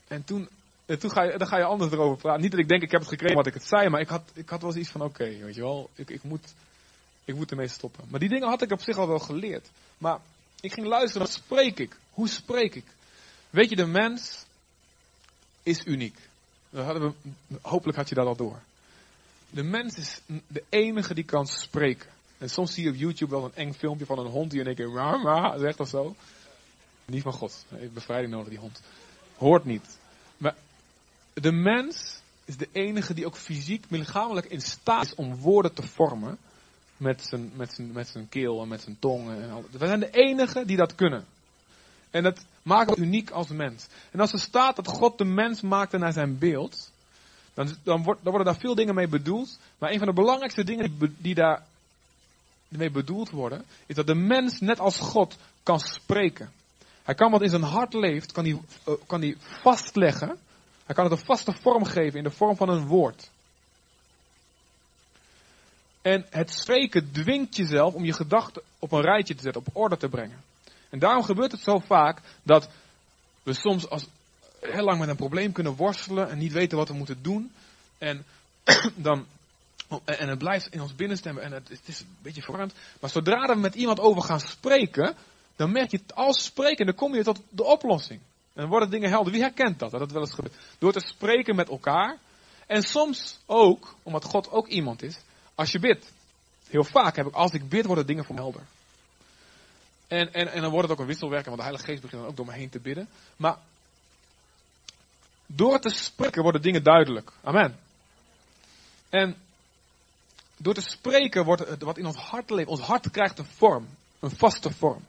[0.08, 0.50] En toen,
[0.86, 2.42] en toen ga je, dan ga je anders erover praten.
[2.42, 4.32] Niet dat ik denk ik heb het gekregen wat ik het zei, maar ik had,
[4.34, 5.90] ik had wel iets van oké, weet je wel.
[5.96, 6.54] Ik, ik, moet,
[7.26, 8.06] ik moet ermee stoppen.
[8.10, 9.70] Maar die dingen had ik op zich al wel geleerd.
[9.98, 10.20] Maar
[10.62, 11.98] ik ging luisteren, wat spreek ik?
[12.10, 12.86] Hoe spreek ik?
[13.50, 14.46] Weet je, de mens
[15.64, 16.18] is uniek.
[16.70, 17.12] We,
[17.62, 18.62] hopelijk had je dat al door.
[19.54, 22.10] De mens is de enige die kan spreken.
[22.38, 24.66] En soms zie je op YouTube wel een eng filmpje van een hond die in
[24.66, 26.16] één keer rah, zegt of zo.
[27.06, 27.66] Niet van God.
[27.70, 28.82] Hij heeft bevrijding nodig, die hond.
[29.38, 29.98] Hoort niet.
[30.38, 30.56] Maar
[31.34, 35.84] de mens is de enige die ook fysiek, lichamelijk in staat is om woorden te
[35.84, 36.38] vormen.
[36.98, 39.30] Met zijn, met zijn, met zijn keel en met zijn tong.
[39.30, 39.66] En.
[39.72, 41.26] We zijn de enige die dat kunnen.
[42.10, 43.88] En dat maakt ons uniek als mens.
[44.12, 46.92] En als er staat dat God de mens maakte naar zijn beeld.
[47.54, 49.60] Dan, dan, worden daar veel dingen mee bedoeld.
[49.78, 51.64] Maar een van de belangrijkste dingen die, die daar
[52.68, 56.52] mee bedoeld worden, is dat de mens net als God kan spreken.
[57.04, 60.38] Hij kan wat in zijn hart leeft, kan hij, uh, kan hij vastleggen.
[60.86, 63.30] Hij kan het een vaste vorm geven in de vorm van een woord.
[66.02, 69.98] En het spreken dwingt jezelf om je gedachten op een rijtje te zetten, op orde
[69.98, 70.44] te brengen.
[70.90, 72.70] En daarom gebeurt het zo vaak dat
[73.44, 74.08] we soms als
[74.72, 77.52] heel lang met een probleem kunnen worstelen en niet weten wat we moeten doen.
[77.98, 78.26] En
[78.96, 79.26] dan
[80.06, 82.74] en het blijft in ons binnenstemmen en het, het is een beetje verwarrend.
[83.00, 85.16] Maar zodra we met iemand over gaan spreken,
[85.56, 88.20] dan merk je als spreken, dan kom je tot de oplossing.
[88.54, 89.32] En dan worden dingen helder.
[89.32, 89.92] Wie herkent dat?
[89.92, 90.56] Dat het wel eens gebeurt.
[90.78, 92.18] Door te spreken met elkaar.
[92.68, 95.18] En soms ook, omdat God ook iemand is,
[95.56, 96.12] als je bidt.
[96.70, 98.62] Heel vaak heb ik, als ik bid, worden dingen voor me helder.
[100.08, 102.30] En, en, en dan wordt het ook een wisselwerking, want de Heilige Geest begint dan
[102.30, 103.08] ook door me heen te bidden.
[103.36, 103.58] Maar
[105.56, 107.32] door te spreken worden dingen duidelijk.
[107.44, 107.80] Amen.
[109.10, 109.36] En
[110.58, 112.70] door te spreken wordt het wat in ons hart leeft.
[112.70, 113.88] Ons hart krijgt een vorm.
[114.20, 115.04] Een vaste vorm.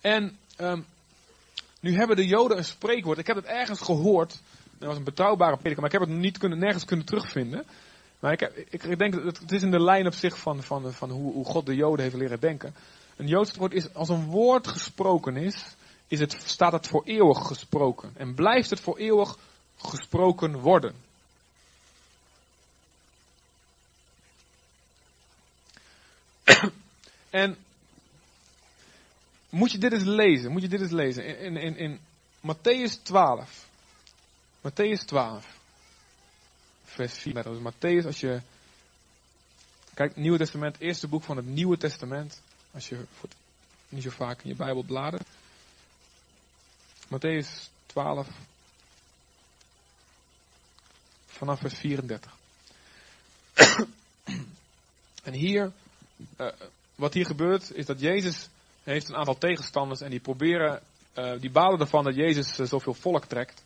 [0.00, 0.86] En um,
[1.80, 3.18] nu hebben de Joden een spreekwoord.
[3.18, 4.40] Ik heb het ergens gehoord.
[4.78, 7.64] Dat was een betrouwbare prediker, maar ik heb het niet kunnen, nergens kunnen terugvinden.
[8.18, 11.10] Maar ik, ik denk dat het is in de lijn op zich van, van, van
[11.10, 12.74] hoe, hoe God de Joden heeft leren denken.
[13.16, 15.64] Een Joods woord is, als een woord gesproken is,
[16.08, 18.12] is het, staat het voor eeuwig gesproken.
[18.16, 19.38] En blijft het voor eeuwig
[19.76, 20.94] gesproken worden.
[27.30, 27.56] en
[29.48, 31.38] moet je dit eens lezen, moet je dit eens lezen.
[31.38, 32.00] In, in, in
[32.40, 33.68] Matthäus 12.
[34.60, 35.58] Matthäus 12.
[36.84, 37.42] Vers 4.
[37.42, 38.40] Dat is Matthäus, als je
[39.94, 42.40] kijkt, Nieuwe Testament, eerste boek van het Nieuwe Testament.
[42.70, 43.04] Als je
[43.88, 45.26] niet zo vaak in je Bijbel bladert.
[47.08, 48.26] Matthäus 12.
[51.26, 52.36] Vanaf vers 34.
[55.24, 55.72] en hier
[56.40, 56.46] uh,
[56.94, 58.48] wat hier gebeurt is dat Jezus
[58.82, 60.82] heeft een aantal tegenstanders en die proberen,
[61.14, 63.64] uh, die balen ervan dat Jezus uh, zoveel volk trekt.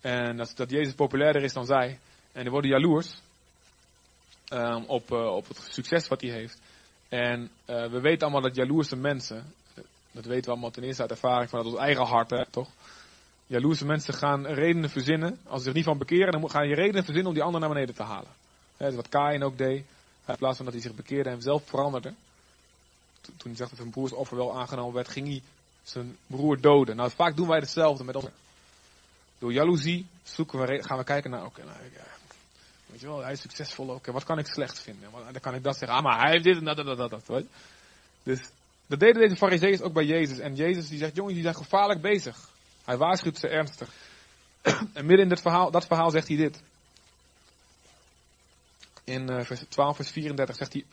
[0.00, 1.98] En dat, dat Jezus populairder is dan zij.
[2.32, 3.20] En die worden jaloers
[4.52, 6.60] um, op, op het succes wat hij heeft.
[7.08, 9.54] En we weten allemaal dat jaloerse mensen,
[10.22, 12.68] dat weten we allemaal ten eerste uit ervaring vanuit ons eigen hart, hè, toch?
[13.46, 15.38] Jaloerse mensen gaan redenen verzinnen.
[15.46, 17.68] Als ze zich niet van bekeren, dan gaan je redenen verzinnen om die ander naar
[17.68, 18.30] beneden te halen.
[18.76, 19.84] Dat is wat Kain ook deed.
[20.26, 22.14] In plaats van dat hij zich bekeerde en zelf veranderde.
[23.20, 25.42] toen hij zegt dat zijn broers offer wel aangenomen werd, ging hij
[25.82, 26.96] zijn broer doden.
[26.96, 28.26] Nou, vaak doen wij hetzelfde met ons.
[29.38, 32.04] Door jaloezie zoeken we, gaan we kijken naar, oké, nou, ja,
[32.86, 35.10] weet je wel, hij is succesvol, oké, wat kan ik slecht vinden?
[35.32, 37.26] Dan kan ik dat zeggen, ah, maar hij heeft dit en dat, dat, dat, dat.
[37.26, 37.48] Weet je?
[38.22, 38.40] Dus
[38.88, 40.38] dat deden deze fariseeërs ook bij Jezus.
[40.38, 42.48] En Jezus die zegt, jongens, die zijn gevaarlijk bezig.
[42.84, 43.88] Hij waarschuwt ze ernstig.
[44.94, 46.60] en midden in verhaal, dat verhaal zegt hij dit.
[49.04, 50.84] In uh, vers 12, vers 34 zegt hij,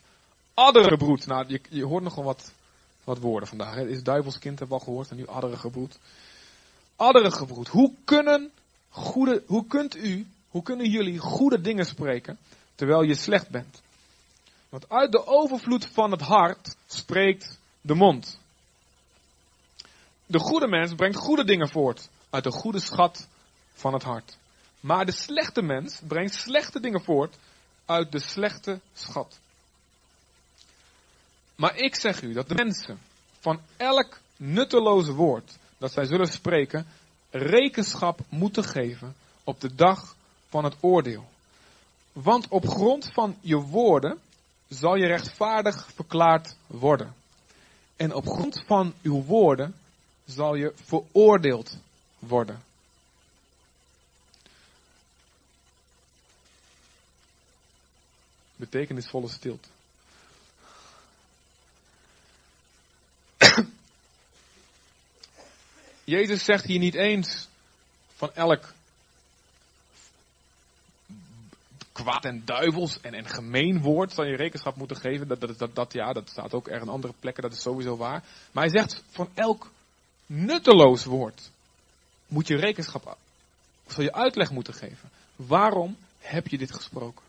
[0.54, 1.28] adderengebroed.
[1.28, 2.54] Nou, je, je hoort nogal wat,
[3.04, 3.76] wat woorden vandaag.
[3.76, 5.98] Het is duivelskind, hebben we al gehoord, en nu adderengebroed.
[6.96, 7.68] Adderengebroed.
[7.68, 8.52] Hoe kunnen
[8.90, 12.38] goede, hoe kunt u, hoe kunnen jullie goede dingen spreken,
[12.76, 13.82] terwijl je slecht bent?
[14.70, 18.40] Want uit de overvloed van het hart spreekt de mond.
[20.26, 23.28] De goede mens brengt goede dingen voort uit de goede schat
[23.74, 24.38] van het hart.
[24.80, 27.38] Maar de slechte mens brengt slechte dingen voort
[27.86, 29.40] uit de slechte schat.
[31.56, 33.00] Maar ik zeg u dat de mensen
[33.40, 36.88] van elk nutteloze woord dat zij zullen spreken,
[37.30, 40.16] rekenschap moeten geven op de dag
[40.50, 41.30] van het oordeel.
[42.12, 44.20] Want op grond van je woorden
[44.68, 47.24] zal je rechtvaardig verklaard worden.
[47.96, 49.76] En op grond van uw woorden
[50.26, 51.78] zal je veroordeeld
[52.20, 52.64] worden.
[58.56, 59.68] Betekenisvolle stilte.
[66.04, 67.48] Jezus zegt hier niet eens
[68.16, 68.74] van elk
[71.96, 75.28] kwaad en duivels en, en gemeen woord zal je rekenschap moeten geven.
[75.28, 77.98] Dat, dat, dat, dat, ja, dat staat ook er in andere plekken, dat is sowieso
[77.98, 78.24] waar.
[78.52, 79.70] Maar hij zegt van elk
[80.26, 81.52] nutteloos woord
[82.28, 83.18] moet je rekenschap,
[83.88, 85.10] zal je uitleg moeten geven.
[85.36, 87.24] Waarom heb je dit gesproken?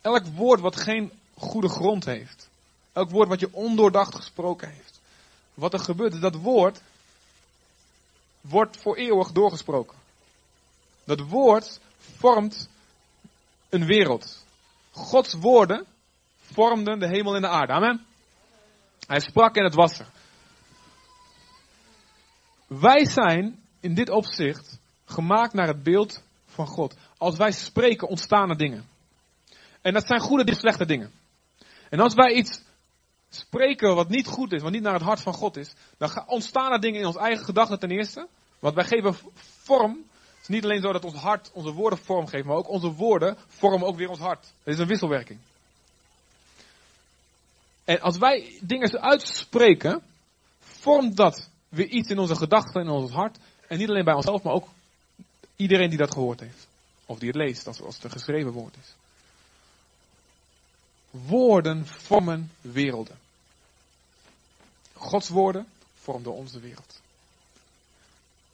[0.00, 2.48] Elk woord wat geen goede grond heeft.
[2.92, 5.00] Elk woord wat je ondoordacht gesproken heeft.
[5.54, 6.80] Wat er gebeurt is dat woord
[8.40, 9.96] wordt voor eeuwig doorgesproken.
[11.04, 11.80] Dat woord
[12.18, 12.68] vormt
[13.68, 14.44] een wereld.
[14.90, 15.86] Gods woorden
[16.40, 17.72] vormden de hemel en de aarde.
[17.72, 18.06] Amen.
[19.06, 20.06] Hij sprak en het was er.
[22.66, 26.96] Wij zijn in dit opzicht gemaakt naar het beeld van God.
[27.18, 28.88] Als wij spreken ontstaan er dingen.
[29.80, 31.12] En dat zijn goede en slechte dingen.
[31.90, 32.62] En als wij iets
[33.28, 36.72] spreken wat niet goed is, wat niet naar het hart van God is, dan ontstaan
[36.72, 38.28] er dingen in ons eigen gedachten ten eerste.
[38.58, 40.04] Want wij geven vorm
[40.48, 43.36] is niet alleen zo dat ons hart onze woorden vorm geeft, maar ook onze woorden
[43.46, 44.52] vormen ook weer ons hart.
[44.62, 45.38] Het is een wisselwerking.
[47.84, 50.02] En als wij dingen uitspreken,
[50.60, 53.38] vormt dat weer iets in onze gedachten en in ons hart.
[53.68, 54.68] En niet alleen bij onszelf, maar ook
[55.56, 56.68] iedereen die dat gehoord heeft.
[57.06, 58.94] Of die het leest, als het een geschreven woord is.
[61.10, 63.18] Woorden vormen werelden.
[64.92, 66.97] Gods woorden vormden onze wereld.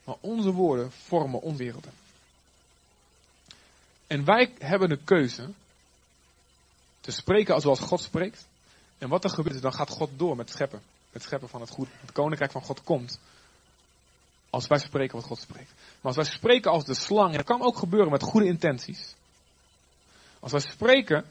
[0.04, 1.92] Maar onze woorden vormen onwerelden.
[4.06, 5.52] En wij hebben de keuze
[7.00, 8.46] te spreken zoals God spreekt.
[8.98, 10.82] En wat er gebeurt dan gaat God door met scheppen.
[11.10, 11.90] Het scheppen van het goede.
[12.00, 13.18] Het koninkrijk van God komt.
[14.50, 15.72] Als wij spreken wat God spreekt.
[15.74, 19.14] Maar als wij spreken als de slang, en dat kan ook gebeuren met goede intenties.
[20.40, 21.24] Als wij spreken,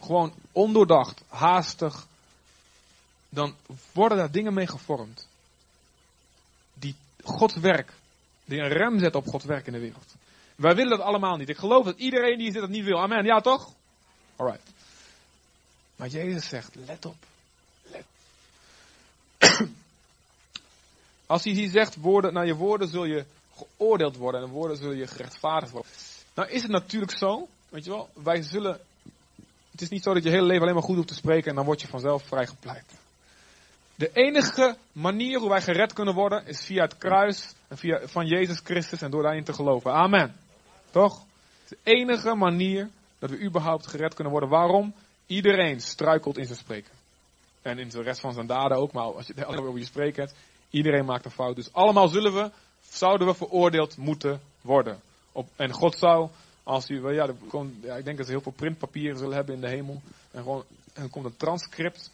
[0.00, 2.06] gewoon ondoordacht, haastig,
[3.28, 3.54] dan
[3.92, 5.28] worden daar dingen mee gevormd
[7.26, 7.92] Gods werk,
[8.44, 10.14] die een rem zet op Gods werk in de wereld.
[10.56, 11.48] Wij willen dat allemaal niet.
[11.48, 13.00] Ik geloof dat iedereen die zit dat niet wil.
[13.00, 13.24] Amen.
[13.24, 13.72] Ja, toch?
[14.36, 14.70] Alright.
[15.96, 17.16] Maar Jezus zegt, let op.
[17.82, 18.04] Let.
[21.26, 23.24] Als hij hier zegt, woorden, naar je woorden zul je
[23.56, 25.90] geoordeeld worden en woorden zul je gerechtvaardigd worden.
[26.34, 28.80] Nou is het natuurlijk zo, weet je wel, wij zullen,
[29.70, 31.56] het is niet zo dat je hele leven alleen maar goed hoeft te spreken en
[31.56, 33.05] dan word je vanzelf vrijgepleit.
[33.96, 38.26] De enige manier hoe wij gered kunnen worden is via het kruis en via, van
[38.26, 39.92] Jezus Christus en door daarin te geloven.
[39.92, 40.36] Amen.
[40.90, 41.24] Toch?
[41.68, 44.50] De enige manier dat we überhaupt gered kunnen worden.
[44.50, 44.94] Waarom?
[45.26, 46.92] Iedereen struikelt in zijn spreken.
[47.62, 50.22] En in de rest van zijn daden ook, maar als je het over je spreken
[50.22, 50.36] hebt,
[50.70, 51.56] iedereen maakt een fout.
[51.56, 52.50] Dus allemaal zullen we,
[52.88, 55.00] zouden we veroordeeld moeten worden.
[55.32, 56.28] Op, en God zou,
[56.62, 57.28] als u, ja,
[57.82, 60.02] ja, ik denk dat ze heel veel printpapieren zullen hebben in de hemel.
[60.30, 62.10] En gewoon, en komt een transcript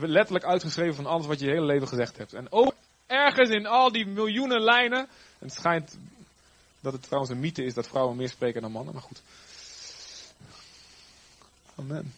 [0.00, 2.32] letterlijk uitgeschreven van alles wat je je hele leven gezegd hebt.
[2.32, 2.74] En ook
[3.06, 4.98] ergens in al die miljoenen lijnen.
[5.38, 5.98] En het schijnt
[6.80, 9.22] dat het trouwens een mythe is dat vrouwen meer spreken dan mannen, maar goed.
[11.74, 12.12] Amen.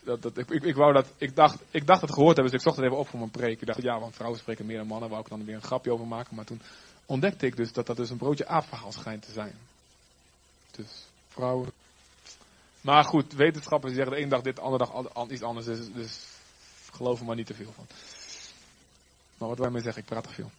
[0.00, 2.62] Dat, dat, ik, ik, ik, wou dat, ik, dacht, ik dacht het gehoord hebben, dus
[2.62, 3.60] ik zocht het even op voor mijn preek.
[3.60, 5.92] Ik dacht, ja, want vrouwen spreken meer dan mannen, wou ik dan weer een grapje
[5.92, 6.36] over maken.
[6.36, 6.60] Maar toen
[7.06, 9.54] ontdekte ik dus dat dat dus een broodje aapverhaal schijnt te zijn.
[10.70, 11.72] Dus vrouwen
[12.80, 15.66] Maar goed, wetenschappers zeggen de ene dag dit, de andere dag iets anders.
[15.66, 16.18] Dus, dus
[16.92, 17.86] geloof er maar niet te veel van.
[19.38, 20.50] Maar wat wij mee zeggen, ik praat te veel.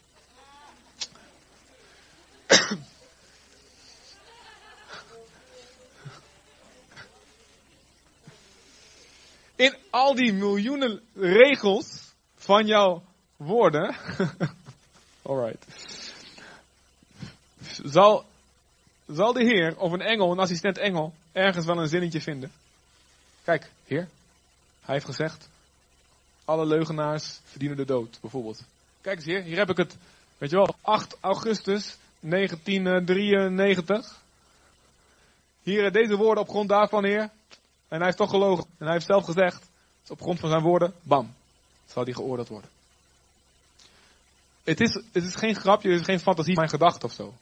[9.55, 13.03] In al die miljoenen regels van jouw
[13.37, 13.95] woorden.
[15.21, 15.65] Alright.
[17.83, 18.25] Zal,
[19.07, 22.51] zal de Heer of een engel, een assistent engel, ergens wel een zinnetje vinden?
[23.43, 24.07] Kijk, Heer.
[24.81, 25.49] Hij heeft gezegd:
[26.45, 28.63] alle leugenaars verdienen de dood, bijvoorbeeld.
[29.01, 29.97] Kijk eens hier, hier heb ik het.
[30.37, 34.19] Weet je wel, 8 augustus 1993.
[35.63, 37.29] Hier deze woorden op grond daarvan, Heer.
[37.87, 38.63] En hij heeft toch gelogen.
[38.63, 39.69] En hij heeft zelf gezegd,
[40.01, 41.33] dus op grond van zijn woorden, bam,
[41.85, 42.69] zal hij geoordeeld worden.
[44.63, 47.33] Het is, het is geen grapje, het is geen fantasie, mijn gedachte of zo.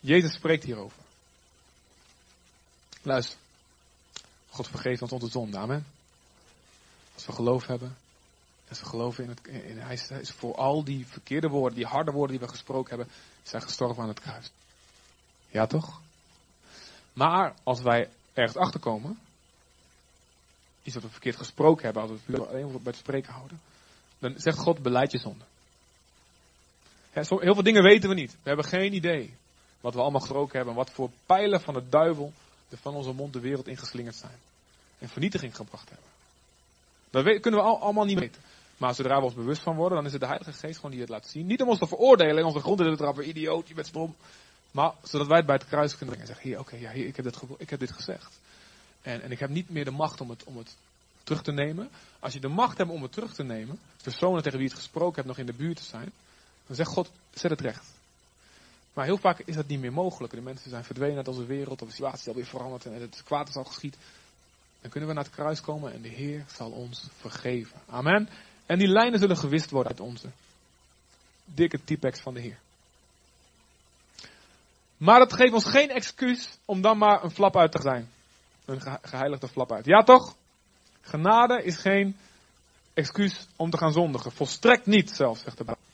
[0.00, 0.98] Jezus spreekt hierover.
[3.06, 3.38] Luister.
[4.50, 5.86] God vergeeft ons onze zonde, amen.
[7.14, 7.96] Als we geloof hebben,
[8.68, 12.10] als we geloven in het, in, hij, is, voor al die verkeerde woorden, die harde
[12.10, 13.14] woorden die we gesproken hebben,
[13.50, 14.50] hij gestorven aan het kruis.
[15.48, 16.00] Ja toch?
[17.12, 19.18] Maar als wij ergens achterkomen,
[20.82, 23.60] iets dat we verkeerd gesproken hebben, als we het alleen bij het spreken houden,
[24.18, 25.44] dan zegt God, beleid je zonde.
[27.12, 28.32] heel veel dingen weten we niet.
[28.32, 29.34] We hebben geen idee
[29.80, 32.32] wat we allemaal gesproken hebben en wat voor pijlen van de duivel
[32.72, 34.38] van onze mond de wereld ingeslingerd zijn.
[34.98, 36.08] En vernietiging gebracht hebben.
[37.10, 38.42] Dat kunnen we allemaal niet weten.
[38.76, 41.00] Maar zodra we ons bewust van worden, dan is het de Heilige Geest gewoon die
[41.00, 41.46] het laat zien.
[41.46, 44.16] Niet om ons te veroordelen, onze grond in te trappen, idioot, je bent stom.
[44.70, 47.16] Maar zodat wij het bij het kruis kunnen brengen en zeggen, hier, oké, ja, ik,
[47.16, 48.38] heb dit, ik heb dit gezegd.
[49.02, 50.76] En, en ik heb niet meer de macht om het, om het
[51.24, 51.90] terug te nemen.
[52.18, 54.82] Als je de macht hebt om het terug te nemen, personen tegen wie je het
[54.82, 56.12] gesproken hebt nog in de buurt te zijn,
[56.66, 57.95] dan zegt God, zet het recht.
[58.96, 60.32] Maar heel vaak is dat niet meer mogelijk.
[60.32, 63.22] De mensen zijn verdwenen uit onze wereld, of de situatie is alweer veranderd en het
[63.24, 63.96] kwaad is al geschied.
[64.80, 67.80] Dan kunnen we naar het kruis komen en de Heer zal ons vergeven.
[67.88, 68.28] Amen.
[68.66, 70.30] En die lijnen zullen gewist worden uit onze
[71.44, 72.58] dikke typex van de Heer.
[74.96, 78.10] Maar dat geeft ons geen excuus om dan maar een flap uit te zijn.
[78.64, 79.84] Een geheiligde flap uit.
[79.84, 80.34] Ja toch?
[81.00, 82.16] Genade is geen
[82.94, 84.32] excuus om te gaan zondigen.
[84.32, 85.84] Volstrekt niet zelfs, zegt de Bijbel.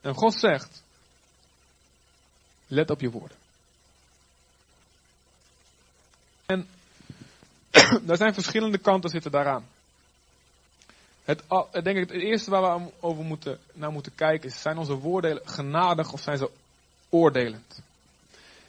[0.00, 0.84] En God zegt,
[2.66, 3.36] let op je woorden.
[6.46, 6.68] En
[8.06, 9.66] daar zijn verschillende kanten zitten daaraan.
[11.24, 14.94] Het, denk ik, het eerste waar we over moeten, naar moeten kijken is, zijn onze
[14.94, 16.50] woorden genadig of zijn ze
[17.08, 17.82] oordelend?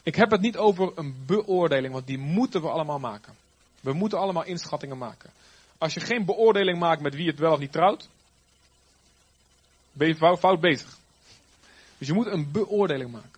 [0.03, 3.35] Ik heb het niet over een beoordeling, want die moeten we allemaal maken.
[3.81, 5.29] We moeten allemaal inschattingen maken.
[5.77, 8.09] Als je geen beoordeling maakt met wie het wel of niet trouwt,
[9.91, 10.97] ben je fout, bezig.
[11.97, 13.36] Dus je moet een beoordeling maken.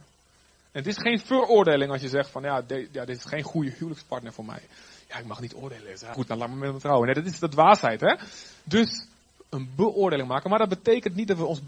[0.71, 4.33] Het is geen veroordeling als je zegt van ja, ja dit is geen goede huwelijkspartner
[4.33, 4.61] voor mij.
[5.07, 5.97] Ja, ik mag niet oordelen.
[6.13, 7.05] Goed, dan laat me met me trouwen.
[7.05, 8.15] Nee, dat is de dwaasheid, hè.
[8.63, 9.07] Dus
[9.49, 10.49] een beoordeling maken.
[10.49, 11.61] Maar dat betekent niet dat we ons,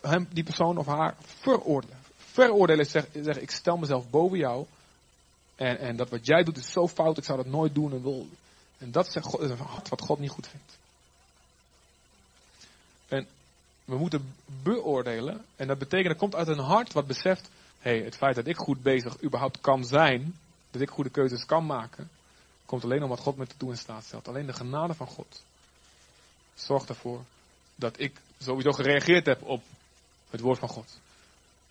[0.00, 1.98] hem, die persoon of haar veroordelen.
[2.16, 4.66] Veroordelen is zeggen, zeg, ik stel mezelf boven jou.
[5.56, 7.92] En, en dat wat jij doet is zo fout, ik zou dat nooit doen.
[7.92, 8.26] En, wil,
[8.78, 9.16] en dat is,
[9.88, 10.78] wat God niet goed vindt.
[13.08, 13.26] En
[13.84, 15.44] we moeten beoordelen.
[15.56, 18.56] En dat betekent, dat komt uit een hart wat beseft, hey, het feit dat ik
[18.56, 20.38] goed bezig überhaupt kan zijn,
[20.70, 22.10] dat ik goede keuzes kan maken,
[22.66, 24.28] komt alleen omdat God me te doen in staat stelt.
[24.28, 25.42] Alleen de genade van God
[26.54, 27.24] zorgt ervoor
[27.74, 29.62] dat ik sowieso gereageerd heb op
[30.30, 30.98] het woord van God.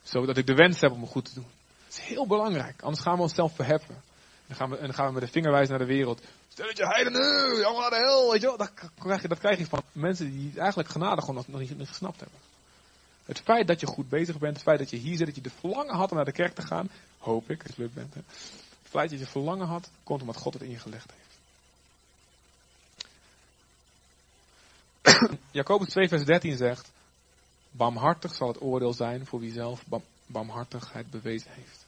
[0.03, 1.47] Zodat ik de wens heb om het goed te doen.
[1.87, 4.01] Dat is heel belangrijk, anders gaan we onszelf verheffen.
[4.47, 6.21] Dan gaan we, en dan gaan we met de vinger wijzen naar de wereld.
[6.47, 8.57] Stel dat je heidenen, allemaal naar de hel, weet je wel.
[8.57, 11.87] Dat krijg je, dat krijg je van mensen die eigenlijk genade gewoon nog niet, niet
[11.87, 12.39] gesnapt hebben.
[13.29, 15.41] Het feit dat je goed bezig bent, het feit dat je hier zit, dat je
[15.41, 18.13] de verlangen had om naar de kerk te gaan, hoop ik, als je leuk bent.
[18.13, 18.19] Hè.
[18.19, 21.11] Het feit dat je verlangen had, komt omdat God het in je gelegd
[25.01, 25.39] heeft.
[25.51, 26.91] Jacobus 2 vers 13 zegt,
[27.71, 29.83] barmhartig zal het oordeel zijn voor wie zelf
[30.25, 31.85] barmhartigheid bewezen heeft.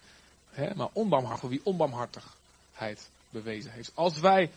[0.49, 3.91] He, maar onbarmhartig voor wie onbarmhartigheid bewezen heeft.
[3.95, 4.51] Als wij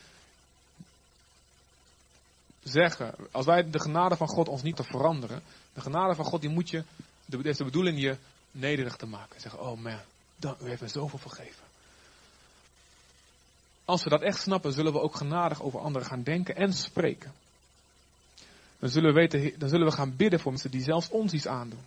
[2.62, 5.42] zeggen, als wij de genade van God ons niet te veranderen,
[5.75, 6.85] de genade van God die moet je,
[7.25, 8.17] de, is de bedoeling je
[8.51, 9.41] nederig te maken.
[9.41, 9.99] Zeggen, oh man,
[10.37, 11.63] dan, u heeft me zoveel vergeven.
[13.85, 17.33] Als we dat echt snappen, zullen we ook genadig over anderen gaan denken en spreken.
[18.79, 21.47] Dan zullen, we weten, dan zullen we gaan bidden voor mensen die zelfs ons iets
[21.47, 21.87] aandoen.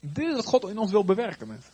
[0.00, 1.72] Dit is wat God in ons wil bewerken, mensen.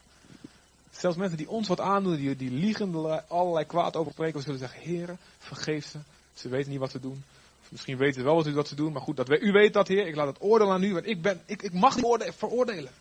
[0.91, 4.59] Zelfs mensen die ons wat aandoen, die, die liegen, allerlei kwaad over spreken, we zullen
[4.59, 5.99] zeggen, heren, vergeef ze.
[6.35, 7.25] Ze weten niet wat ze doen.
[7.71, 10.07] Misschien weten wel wat, wat ze doen, maar goed, dat, u weet dat, heer.
[10.07, 12.93] Ik laat het oordeel aan u, want ik, ben, ik, ik mag niet veroordelen.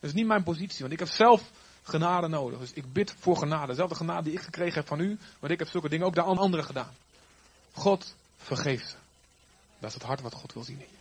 [0.00, 1.50] Dat is niet mijn positie, want ik heb zelf
[1.82, 2.58] genade nodig.
[2.58, 3.66] Dus ik bid voor genade.
[3.66, 6.24] Dezelfde genade die ik gekregen heb van u, want ik heb zulke dingen ook daar
[6.24, 6.94] aan anderen gedaan.
[7.72, 8.96] God vergeef ze.
[9.78, 10.98] Dat is het hart wat God wil zien in je.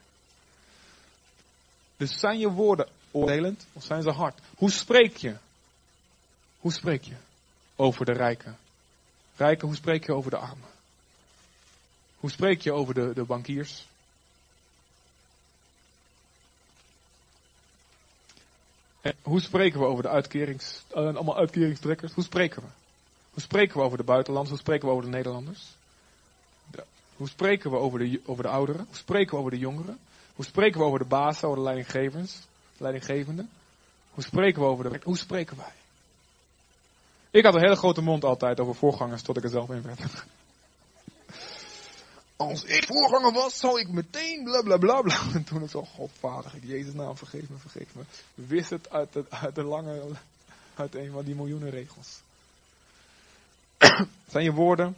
[1.98, 4.39] Dus zijn je woorden oordelend of zijn ze hard?
[4.56, 5.38] Hoe spreek je?
[6.60, 7.15] Hoe spreek je
[7.76, 8.58] over de rijken?
[9.36, 10.70] Rijken, hoe spreek je over de armen?
[12.19, 13.86] Hoe spreek je over de, de bankiers?
[19.21, 22.13] Hoe spreken we over de uitkerings, uh, allemaal uitkeringstrekkers?
[22.13, 22.67] Hoe spreken we?
[23.32, 24.49] Hoe spreken we over de buitenlanders?
[24.49, 25.67] Hoe spreken we over de Nederlanders?
[26.71, 26.84] De,
[27.15, 28.86] hoe spreken we over de, over de ouderen?
[28.86, 29.97] Hoe spreken we over de jongeren?
[30.36, 32.39] Hoe spreken we over de baas, over de leidinggevers,
[32.77, 33.49] leidinggevenden?
[34.12, 34.99] Hoe spreken we over de...
[35.03, 35.73] Hoe spreken wij?
[37.32, 39.99] Ik had een hele grote mond altijd over voorgangers tot ik er zelf in werd.
[42.38, 45.21] Als ik voorganger was, zou ik meteen bla bla bla bla.
[45.34, 48.04] En toen ik zo, godvader, ik Jezus naam, vergeef me, vergeef me.
[48.34, 50.02] Wist het uit de, uit de lange,
[50.76, 52.19] uit een van die miljoenen regels.
[54.32, 54.95] zijn je woorden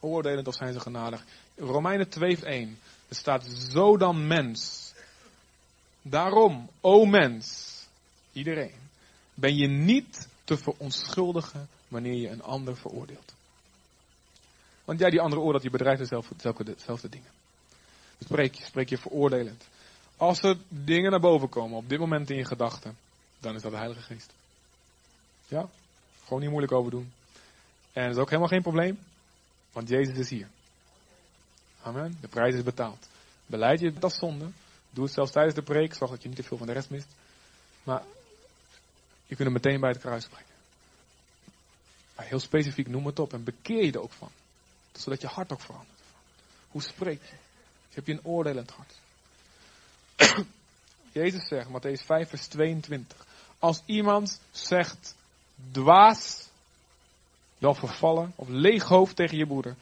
[0.00, 1.24] oordelend of zijn ze genadig?
[1.56, 2.78] Romeinen 2 1.
[3.08, 4.92] Er staat zo dan mens.
[6.02, 7.68] Daarom, o mens,
[8.32, 8.74] iedereen,
[9.34, 13.34] ben je niet te verontschuldigen wanneer je een ander veroordeelt.
[14.90, 17.30] Want jij die andere oordeelt, je bedrijft dezelfde, dezelfde dingen.
[18.24, 19.68] Spreek je, spreek je veroordelend.
[20.16, 22.96] Als er dingen naar boven komen op dit moment in je gedachten,
[23.38, 24.32] dan is dat de Heilige Geest.
[25.48, 25.68] Ja,
[26.24, 27.12] gewoon niet moeilijk over doen.
[27.92, 28.98] En dat is ook helemaal geen probleem,
[29.72, 30.48] want Jezus is hier.
[31.82, 32.16] Amen.
[32.20, 33.08] De prijs is betaald.
[33.46, 34.50] Beleid je dat zonde.
[34.90, 35.94] Doe het zelfs tijdens de preek.
[35.94, 37.08] Zorg dat je niet te veel van de rest mist.
[37.82, 38.02] Maar
[39.26, 40.46] je kunt hem meteen bij het kruis brengen.
[42.14, 44.30] Heel specifiek noem het op en bekeer je er ook van.
[45.00, 45.98] Zodat je hart ook verandert.
[46.70, 47.36] Hoe spreek je?
[47.90, 48.94] Heb je een oordelend hart?
[51.12, 53.26] Jezus zegt, Matthäus 5 vers 22.
[53.58, 55.14] Als iemand zegt
[55.70, 56.48] dwaas,
[57.58, 59.76] wel vervallen of leeg hoofd tegen je broeder,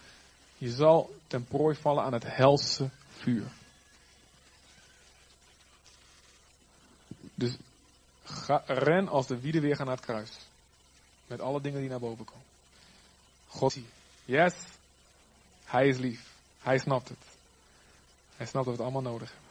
[0.59, 3.46] je zal ten prooi vallen aan het helse vuur.
[7.35, 7.57] Dus
[8.24, 10.31] ga, ren als de wieden weer gaan naar het kruis.
[11.26, 12.46] Met alle dingen die naar boven komen.
[13.46, 13.76] God.
[14.24, 14.54] Yes.
[15.68, 16.33] Hij is lief.
[16.62, 17.18] Hij snapt het.
[18.37, 19.48] Hij snapt dat we het allemaal nodig hebben.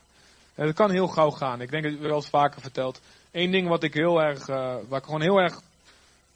[0.55, 1.61] En het kan heel gauw gaan.
[1.61, 3.01] Ik denk dat ik wel eens vaker verteld.
[3.31, 5.61] Eén ding wat ik heel erg, uh, waar ik gewoon heel erg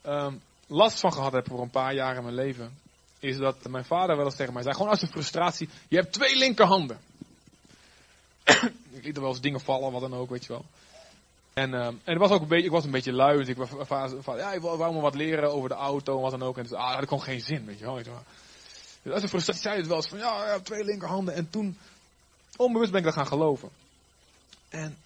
[0.06, 2.80] um, last van gehad heb voor een paar jaar in mijn leven
[3.22, 6.14] is dat mijn vader wel eens tegen mij zei, gewoon als een frustratie, je hebt
[6.14, 7.00] twee linkerhanden.
[8.98, 10.66] ik liet er wel eens dingen vallen, wat dan ook, weet je wel.
[11.54, 13.58] En, uh, en het was ook een beetje, ik was een beetje lui, dus ik
[13.58, 13.70] was
[14.20, 16.58] van, ja, ik wou maar wat leren over de auto en wat dan ook.
[16.58, 17.96] En dus, ah, dat had gewoon geen zin, weet je wel.
[17.96, 18.24] Weet je wel.
[19.02, 21.34] Dus als een zei het wel eens van, ja, hebt twee linkerhanden.
[21.34, 21.78] En toen,
[22.56, 23.70] onbewust ben ik dat gaan geloven.
[24.70, 24.98] En,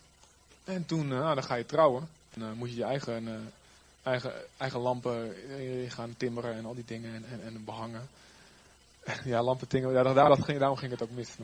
[0.64, 2.10] en toen, uh, nou, dan ga je trouwen.
[2.34, 3.36] En dan uh, moet je je eigen uh,
[4.06, 8.08] eigen, eigen lampen eh, gaan timmeren en al die dingen en, en, en behangen.
[9.24, 11.36] Ja, lampen timmeren, ja, daar, dat ging, daarom ging het ook mis.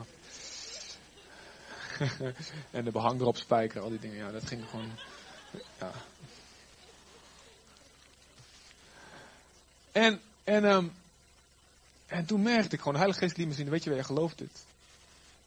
[2.70, 4.90] en de behang erop spijkeren, al die dingen, ja, dat ging gewoon,
[5.78, 5.90] ja.
[9.92, 10.92] En, en, um,
[12.12, 14.04] en toen merkte ik gewoon, de Heilige Geest liet me zien, weet je wel, je
[14.04, 14.64] gelooft dit.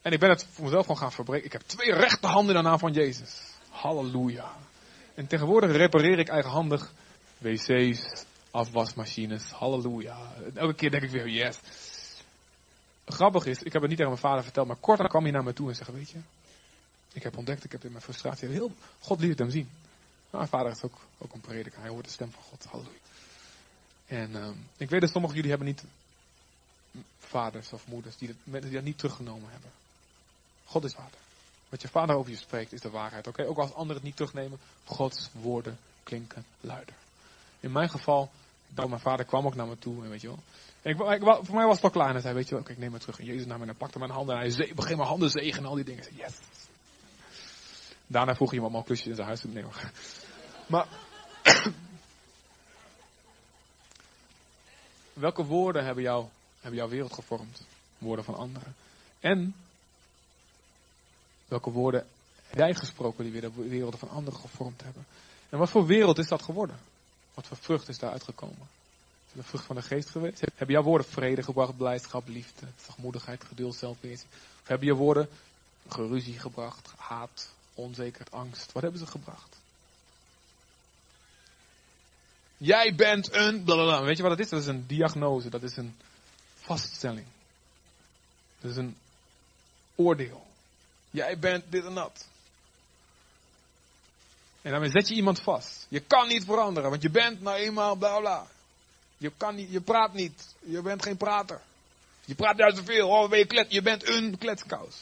[0.02, 1.46] En ik ben het voor mezelf gewoon gaan verbreken.
[1.46, 3.42] Ik heb twee rechte handen in de naam van Jezus.
[3.70, 4.52] Halleluja.
[5.14, 6.94] En tegenwoordig repareer ik eigenhandig
[7.38, 10.34] wc's, afwasmachines, halleluja.
[10.54, 11.60] Elke keer denk ik weer, yes.
[13.06, 15.44] Grappig is, ik heb het niet tegen mijn vader verteld, maar kort kwam hij naar
[15.44, 16.18] me toe en zei, weet je,
[17.14, 19.70] ik heb ontdekt, ik heb in mijn frustratie heel, God liet het hem zien.
[20.32, 23.00] Nou, mijn vader is ook, ook een prediker, hij hoort de stem van God, halleluja.
[24.06, 25.84] En uh, ik weet dat sommigen jullie hebben niet
[27.20, 29.70] vaders of moeders die dat, die dat niet teruggenomen hebben.
[30.66, 31.20] God is vader.
[31.70, 33.28] Wat je vader over je spreekt is de waarheid.
[33.28, 36.96] Oké, ook als anderen het niet terugnemen, Gods woorden klinken luider.
[37.60, 38.30] In mijn geval,
[38.76, 40.40] mijn vader kwam ook naar me toe en weet je wel.
[40.82, 40.98] Ik,
[41.46, 43.02] voor mij was het wel klaar en hij zei, weet je wel, ik neem het
[43.02, 43.20] terug.
[43.20, 45.70] En Jezus nam me en pakte mijn handen en hij begin mijn handen zegen en
[45.70, 46.04] al die dingen.
[46.16, 46.34] Yes.
[48.08, 49.72] Daarna vroeg hij me allemaal klusjes in zijn huis te nemen.
[50.68, 50.88] Maar,
[55.14, 56.26] welke woorden hebben, jou,
[56.66, 57.62] hebben jouw wereld gevormd?
[57.98, 58.76] Woorden van anderen.
[59.20, 59.56] En,
[61.48, 62.08] welke woorden
[62.48, 65.06] heb jij gesproken die weer de werelden van anderen gevormd hebben?
[65.50, 66.80] En wat voor wereld is dat geworden?
[67.34, 68.68] Wat voor vrucht is daar uitgekomen?
[69.26, 70.42] Is het de vrucht van de geest geweest?
[70.56, 74.30] Hebben jouw woorden vrede gebracht, blijdschap, liefde, zachtmoedigheid, geduld, zelfbeheersing?
[74.62, 75.30] Of hebben je woorden
[75.88, 78.72] geruzie gebracht, haat, onzekerheid, angst?
[78.72, 79.58] Wat hebben ze gebracht?
[82.58, 84.04] Jij bent een blablabla.
[84.04, 84.50] Weet je wat dat is?
[84.50, 85.96] Dat is een diagnose, dat is een
[86.66, 87.28] vaststelling.
[88.60, 88.98] Dat is een
[89.96, 90.48] oordeel.
[91.12, 92.28] Jij bent dit en dat.
[94.62, 95.86] En daarmee zet je iemand vast.
[95.90, 98.48] Je kan niet veranderen, want je bent nou eenmaal bla bla.
[99.18, 100.56] Je, kan niet, je praat niet.
[100.60, 101.62] Je bent geen prater.
[102.26, 103.10] Je praat juist te veel.
[103.10, 104.96] Oh, ben je, klet, je bent een kletskous.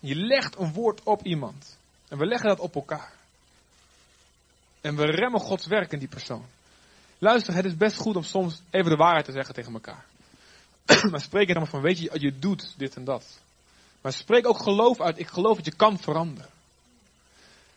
[0.00, 1.76] Je legt een woord op iemand.
[2.08, 3.12] En we leggen dat op elkaar.
[4.80, 6.46] En we remmen Gods werk in die persoon.
[7.18, 10.04] Luister, het is best goed om soms even de waarheid te zeggen tegen elkaar.
[11.10, 13.40] maar spreek er dan van, weet je, je doet dit en dat.
[14.00, 15.18] Maar spreek ook geloof uit.
[15.18, 16.50] Ik geloof dat je kan veranderen.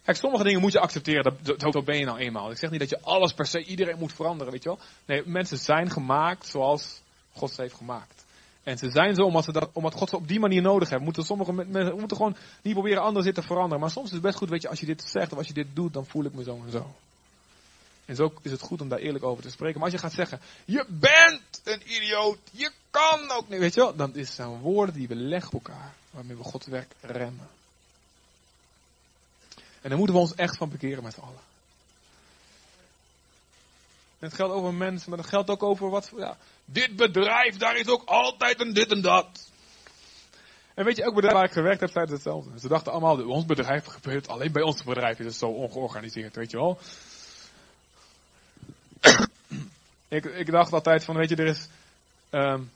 [0.03, 1.37] Kijk, sommige dingen moet je accepteren.
[1.41, 2.51] Dat, dat, ben je nou eenmaal.
[2.51, 4.79] Ik zeg niet dat je alles per se, iedereen moet veranderen, weet je wel.
[5.05, 7.01] Nee, mensen zijn gemaakt zoals
[7.33, 8.25] God ze heeft gemaakt.
[8.63, 11.01] En ze zijn zo omdat, ze dat, omdat God ze op die manier nodig heeft.
[11.01, 13.79] Moeten sommige mensen moeten gewoon niet proberen anderen zitten te veranderen.
[13.79, 15.53] Maar soms is het best goed, weet je, als je dit zegt of als je
[15.53, 16.95] dit doet, dan voel ik me zo en zo.
[18.05, 19.75] En zo is het goed om daar eerlijk over te spreken.
[19.79, 23.79] Maar als je gaat zeggen, je bent een idioot, je kan ook niet, weet je
[23.79, 23.95] wel.
[23.95, 27.47] Dan is zijn woorden die we leggen op elkaar, waarmee we Gods werk remmen.
[29.81, 31.39] En daar moeten we ons echt van bekeren met z'n allen.
[34.19, 37.77] En het geldt over mensen, maar dat geldt ook over wat, ja, dit bedrijf, daar
[37.77, 39.49] is ook altijd een dit en dat.
[40.73, 42.59] En weet je, elk bedrijf waar ik gewerkt heb, zei het hetzelfde.
[42.59, 46.51] Ze dachten allemaal, ons bedrijf gebeurt, alleen bij ons bedrijf is het zo ongeorganiseerd, weet
[46.51, 46.79] je wel.
[50.07, 51.67] Ik, ik dacht altijd van, weet je, er is,
[52.31, 52.71] um,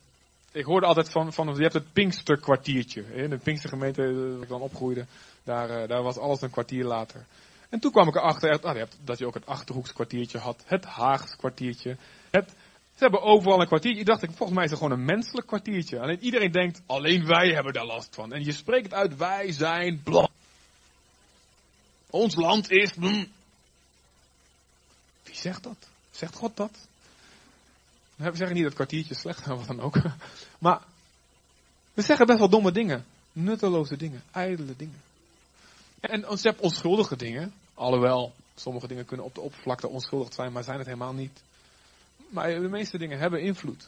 [0.51, 3.01] ik hoorde altijd van, van, je hebt het Pinksterkwartiertje.
[3.01, 5.05] In de Pinkstergemeente, eh, waar ik dan opgroeide,
[5.43, 7.25] daar, uh, daar was alles een kwartier later.
[7.69, 11.97] En toen kwam ik erachter ah, dat je ook het Achterhoekskwartiertje had, het Haags kwartiertje.
[12.29, 12.49] Het,
[12.95, 13.99] ze hebben overal een kwartiertje.
[13.99, 15.99] Ik dacht, volgens mij is het gewoon een menselijk kwartiertje.
[15.99, 18.33] Alleen iedereen denkt, alleen wij hebben daar last van.
[18.33, 20.29] En je spreekt uit, wij zijn blank.
[22.09, 22.93] Ons land is...
[22.95, 23.27] Wie
[25.31, 25.87] zegt dat?
[26.19, 26.87] Zegt God dat?
[28.15, 29.95] We zeggen niet dat kwartiertje slecht wat dan ook.
[30.59, 30.81] Maar
[31.93, 33.05] we zeggen best wel domme dingen.
[33.31, 34.23] Nutteloze dingen.
[34.31, 35.01] Ijdele dingen.
[35.99, 37.53] En je hebt onschuldige dingen.
[37.73, 41.41] Alhoewel, sommige dingen kunnen op de oppervlakte onschuldig zijn, maar zijn het helemaal niet.
[42.29, 43.87] Maar de meeste dingen hebben invloed.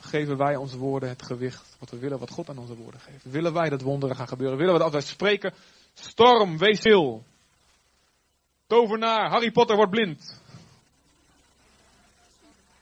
[0.00, 3.24] Geven wij onze woorden het gewicht wat we willen, wat God aan onze woorden geeft?
[3.24, 4.58] Willen wij dat wonderen gaan gebeuren?
[4.58, 5.54] Willen we dat wij spreken?
[5.94, 7.24] Storm, wees stil.
[8.66, 10.40] Tovenaar, Harry Potter wordt blind.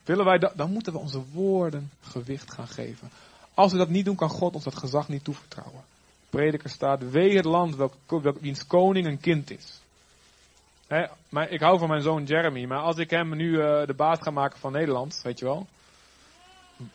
[0.09, 3.11] Willen wij dat, dan moeten we onze woorden gewicht gaan geven.
[3.54, 5.84] Als we dat niet doen, kan God ons dat gezag niet toevertrouwen.
[6.30, 7.94] Prediker staat, wee het land welk,
[8.40, 9.80] wiens koning een kind is.
[11.28, 14.18] maar ik hou van mijn zoon Jeremy, maar als ik hem nu uh, de baas
[14.20, 15.66] ga maken van Nederland, weet je wel.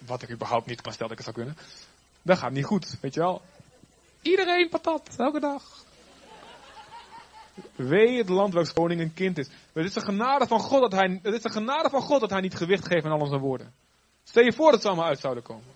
[0.06, 1.66] Wat ik überhaupt niet, maar stel dat ik het zou kunnen.
[2.22, 3.42] Dan gaat niet goed, weet je wel.
[4.22, 5.83] Iedereen patat, elke dag.
[7.76, 9.48] Wee het land welks koning een kind is.
[9.74, 12.30] Het is de genade van God dat hij, het is de genade van God dat
[12.30, 13.74] hij niet gewicht geeft aan al onze woorden.
[14.24, 15.74] Stel je voor dat ze allemaal uit zouden komen.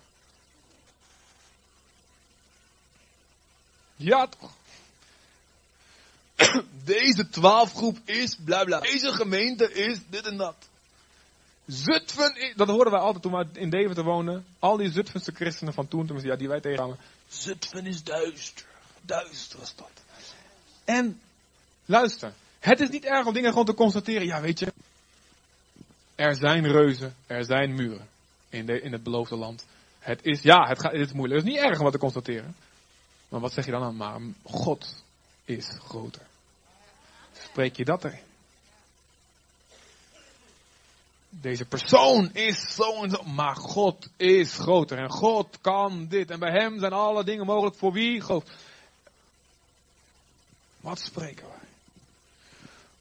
[3.96, 4.52] Ja toch?
[6.84, 8.80] Deze twaalfgroep is bla bla.
[8.80, 10.56] Deze gemeente is dit en dat.
[11.66, 14.46] Zutphen, dat hoorden wij altijd toen we in Deventer woonden.
[14.60, 16.98] Al die Zutphense christenen van toen, ja, die wij tegenhangen.
[17.28, 18.66] Zutphen is duister.
[19.02, 19.92] Duister was dat.
[20.86, 21.22] En
[21.88, 24.26] Luister, het is niet erg om dingen gewoon te constateren.
[24.26, 24.74] Ja, weet je,
[26.16, 28.08] er zijn reuzen, er zijn muren
[28.50, 29.66] in, de, in het beloofde land.
[30.00, 31.40] Het is, ja, het, gaat, het is moeilijk.
[31.40, 32.56] Het is niet erg om wat te constateren.
[33.30, 33.96] Maar wat zeg je dan aan?
[33.96, 35.04] Maar God
[35.46, 36.22] is groter.
[37.34, 38.26] Spreek je dat erin?
[41.30, 46.40] Deze persoon is zo en zo, maar God is groter en God kan dit en
[46.40, 48.50] bij Hem zijn alle dingen mogelijk voor wie God.
[50.80, 51.57] Wat spreken wij?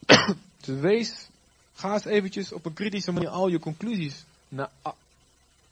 [0.64, 1.28] dus wees,
[1.74, 4.24] ga eens eventjes op een kritische manier al je conclusies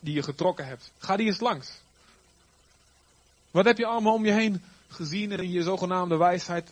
[0.00, 0.92] die je getrokken hebt.
[0.98, 1.80] Ga die eens langs.
[3.50, 6.70] Wat heb je allemaal om je heen gezien in je zogenaamde wijsheid?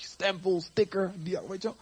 [0.00, 1.76] Stempel, sticker, die, weet je wel.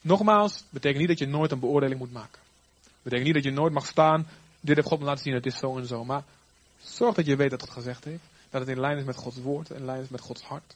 [0.00, 2.40] Nogmaals, betekent niet dat je nooit een beoordeling moet maken.
[3.02, 4.28] Betekent niet dat je nooit mag staan.
[4.60, 6.04] Dit heeft God me laten zien, het is zo en zo.
[6.04, 6.24] Maar
[6.82, 8.22] zorg dat je weet dat het gezegd heeft.
[8.52, 10.74] Dat het in lijn is met Gods woord, in lijn is met Gods hart.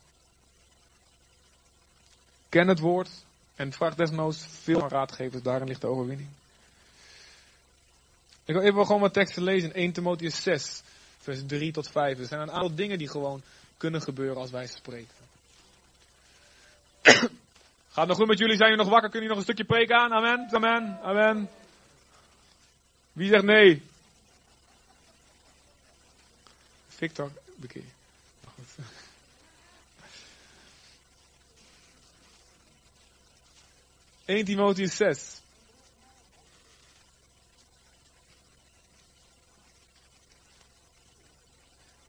[2.49, 3.11] Ken het woord
[3.55, 6.29] en vraag desnoods veel raadgevers, daarin ligt de overwinning.
[8.45, 9.75] Ik wil even gewoon wat teksten lezen.
[9.75, 10.83] 1 Timotheus 6,
[11.19, 12.19] vers 3 tot 5.
[12.19, 13.43] Er zijn een aantal dingen die gewoon
[13.77, 15.15] kunnen gebeuren als wij spreken.
[17.93, 18.57] Gaat nog goed met jullie?
[18.57, 19.11] Zijn jullie nog wakker?
[19.11, 20.13] Kunnen jullie nog een stukje preken aan?
[20.13, 21.49] Amen, amen, amen.
[23.13, 23.83] Wie zegt nee?
[26.89, 27.85] Victor, bekeer.
[28.55, 28.87] Goed.
[34.27, 35.41] 1 Timotheus 6.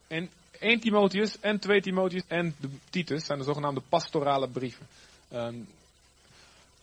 [0.08, 0.30] En
[0.60, 4.88] 1 Timotheus en 2 Timotheus en de Titus zijn de zogenaamde pastorale brieven.
[5.34, 5.68] Um,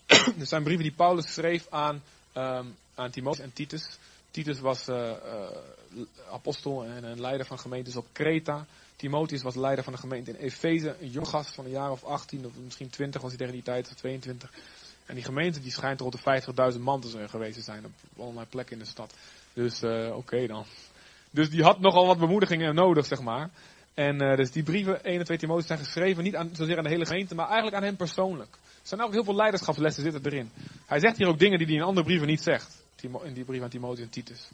[0.39, 2.03] er zijn brieven die Paulus schreef aan,
[2.33, 3.97] um, aan Timotheus en Titus.
[4.35, 8.65] Titus was uh, uh, apostel en een leider van gemeentes op Kreta.
[8.95, 12.03] Timotheus was leider van de gemeente in Efeze, een jong gast van een jaar of
[12.03, 14.51] 18 of misschien 20 was hij tegen die tijd, of 22.
[15.05, 18.45] En die gemeente die schijnt rond de 50.000 man te geweest te zijn op allerlei
[18.45, 19.13] plekken in de stad.
[19.53, 20.65] Dus uh, oké dan.
[21.31, 23.49] Dus die had nogal wat bemoedigingen nodig, zeg maar.
[23.93, 26.89] En dus die brieven 1 en 2 Timotheus zijn geschreven niet aan, zozeer aan de
[26.89, 28.51] hele gemeente, maar eigenlijk aan hem persoonlijk.
[28.51, 30.51] Er zijn ook heel veel leiderschapslessen zitten erin.
[30.85, 32.84] Hij zegt hier ook dingen die hij in andere brieven niet zegt.
[33.23, 34.47] In die brief aan Timotheus en Titus.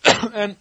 [0.32, 0.56] en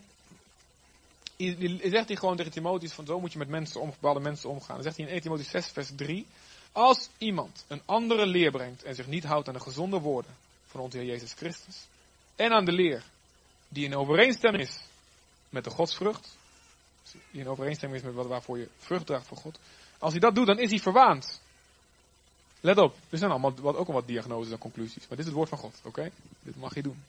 [1.82, 4.76] zegt hij gewoon tegen Timotheus van zo moet je met mensen om, bepaalde mensen omgaan.
[4.76, 6.26] Dan zegt hij in 1 Timotheus 6 vers 3.
[6.72, 10.36] Als iemand een andere leer brengt en zich niet houdt aan de gezonde woorden
[10.68, 11.88] van onze Heer Jezus Christus.
[12.36, 13.04] En aan de leer
[13.68, 14.80] die in overeenstemming is
[15.50, 16.38] met de godsvrucht.
[17.32, 19.60] Die in overeenstemming is met wat waarvoor je vrucht draagt voor God.
[20.00, 21.42] Als hij dat doet, dan is hij verwaand.
[22.60, 25.08] Let op, er zijn allemaal wat, ook al wat diagnoses en conclusies.
[25.08, 26.12] Maar dit is het woord van God, oké?
[26.42, 27.04] Dit mag je doen.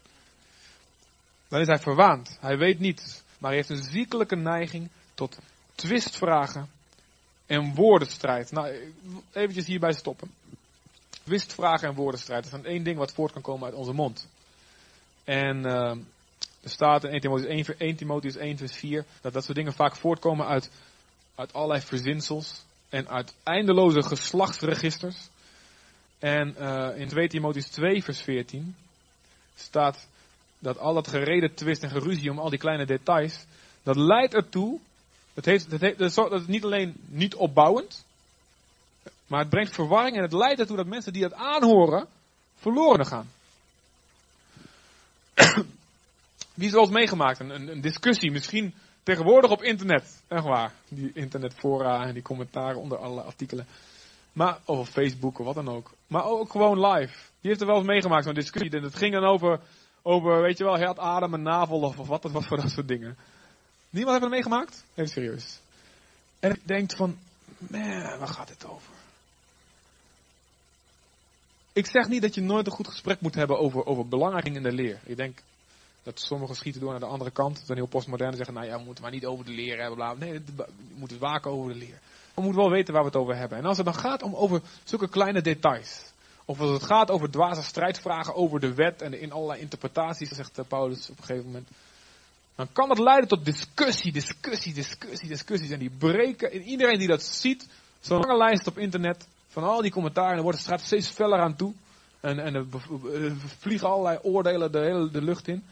[1.49, 2.37] Dan is hij verwaand.
[2.41, 3.25] Hij weet niet.
[3.39, 5.39] Maar hij heeft een ziekelijke neiging tot
[5.75, 6.71] twistvragen
[7.47, 8.51] en woordenstrijd.
[8.51, 8.93] Nou,
[9.33, 10.31] eventjes hierbij stoppen.
[11.25, 12.51] Twistvragen en woordenstrijd.
[12.51, 14.29] Dat is één ding wat voort kan komen uit onze mond.
[15.25, 15.97] En uh,
[16.61, 19.73] er staat in 1 Timotheus 1, 1 Timotheus 1 vers 4 dat dat soort dingen
[19.73, 20.71] vaak voortkomen uit,
[21.35, 25.30] uit allerlei verzinsels en uit eindeloze geslachtsregisters.
[26.21, 28.77] En uh, in 2 Timotheus 2 vers 14
[29.55, 30.09] staat
[30.59, 33.45] dat al dat gereden twist en geruzie om al die kleine details,
[33.83, 34.79] dat leidt ertoe,
[35.35, 38.05] dat, heeft, dat, heeft, dat is niet alleen niet opbouwend,
[39.27, 42.07] maar het brengt verwarring en het leidt ertoe dat mensen die dat aanhoren,
[42.57, 43.31] verloren gaan.
[46.55, 47.41] Wie is wel eens meegemaakt?
[47.41, 50.23] Een, een, een, discussie, misschien tegenwoordig op internet.
[50.29, 50.73] Echt waar.
[50.89, 53.67] Die internetfora en die commentaren onder alle artikelen.
[54.33, 55.91] Maar, of op Facebook of wat dan ook.
[56.07, 57.15] Maar ook gewoon live.
[57.41, 58.71] Die heeft er wel eens meegemaakt, zo'n discussie.
[58.71, 59.61] En het ging dan over
[60.03, 63.17] over, weet je wel, hert, adem en navel of, of wat voor dat soort dingen.
[63.91, 64.85] Niemand heeft het meegemaakt?
[64.95, 65.61] Even serieus.
[66.41, 67.19] En ik denk van,
[67.59, 68.93] man, waar gaat dit over?
[71.73, 74.63] Ik zeg niet dat je nooit een goed gesprek moet hebben over, over belangrijking in
[74.63, 75.01] de leer.
[75.05, 75.43] Ik denk
[76.03, 77.67] dat sommigen schieten door naar de andere kant.
[77.67, 80.19] Dan heel postmodern zeggen, nou ja, we moeten maar niet over de leer hebben.
[80.19, 81.99] Nee, we moeten waken over de leer.
[82.35, 83.59] We moeten wel weten waar we het over hebben.
[83.59, 86.03] En als het dan gaat om over zulke kleine details.
[86.45, 90.59] Of als het gaat over dwaze strijdvragen over de wet en in allerlei interpretaties, zegt
[90.59, 91.69] eh, Paulus op een gegeven moment.
[92.55, 95.71] Dan kan dat leiden tot discussie, discussie, discussie, discussies.
[95.71, 97.69] En die breken, en iedereen die dat ziet,
[98.01, 101.41] zo'n lange lijst op internet van al die commentaren, dan wordt de straat steeds feller
[101.41, 101.73] aan toe.
[102.21, 102.67] En, en er
[103.59, 105.65] vliegen allerlei oordelen de hele de lucht in.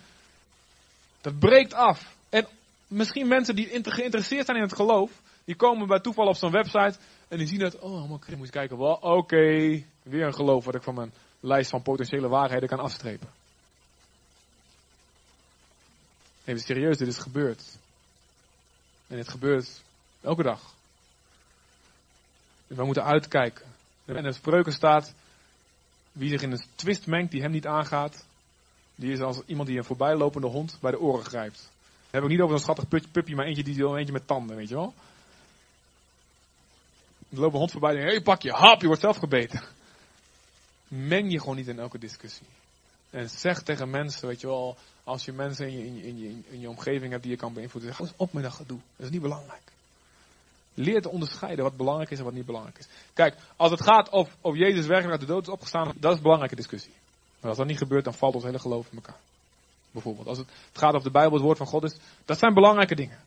[1.20, 2.14] Dat breekt af.
[2.28, 2.46] En
[2.86, 5.10] misschien mensen die geïnteresseerd zijn in het geloof,
[5.48, 8.50] die komen bij toeval op zo'n website en die zien dat, oh, allemaal moet je
[8.50, 13.28] kijken, oké, weer een geloof wat ik van mijn lijst van potentiële waarheden kan afstrepen.
[16.44, 17.78] Even serieus, dit is gebeurd.
[19.06, 19.82] En dit gebeurt
[20.20, 20.74] elke dag.
[22.66, 23.66] We moeten uitkijken.
[24.04, 25.14] En in spreuken staat,
[26.12, 28.26] wie zich in een twist mengt die hem niet aangaat,
[28.94, 31.70] die is als iemand die een voorbijlopende hond bij de oren grijpt.
[32.10, 34.74] Heb ik niet over een schattig pupje, maar eentje die eentje met tanden, weet je
[34.74, 34.94] wel.
[37.30, 39.62] Er loopt een hond voorbij en hey, pak je, hap, je wordt zelf gebeten.
[40.88, 42.46] Meng je gewoon niet in elke discussie.
[43.10, 46.18] En zeg tegen mensen, weet je wel, als je mensen in je, in je, in
[46.18, 48.78] je, in je omgeving hebt die je kan beïnvloeden, zeg op met dat gedoe.
[48.96, 49.62] Dat is niet belangrijk.
[50.74, 52.88] Leer te onderscheiden wat belangrijk is en wat niet belangrijk is.
[53.12, 56.16] Kijk, als het gaat of, of Jezus werkelijk uit de dood is opgestaan, dat is
[56.16, 56.92] een belangrijke discussie.
[57.40, 59.20] Maar als dat niet gebeurt, dan valt ons hele geloof in elkaar.
[59.90, 62.94] Bijvoorbeeld, als het, gaat over de Bijbel, het woord van God is, dat zijn belangrijke
[62.94, 63.18] dingen.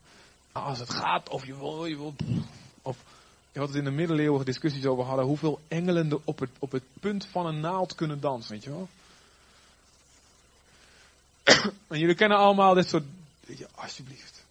[0.52, 2.61] Als het gaat of je wil, je wil of
[3.60, 7.26] wat we in de middeleeuwen discussies over hadden, hoeveel engelen op het, op het punt
[7.26, 8.90] van een naald kunnen dansen, weet je wel?
[11.88, 13.04] en jullie kennen allemaal dit soort,
[13.46, 14.44] je, alsjeblieft.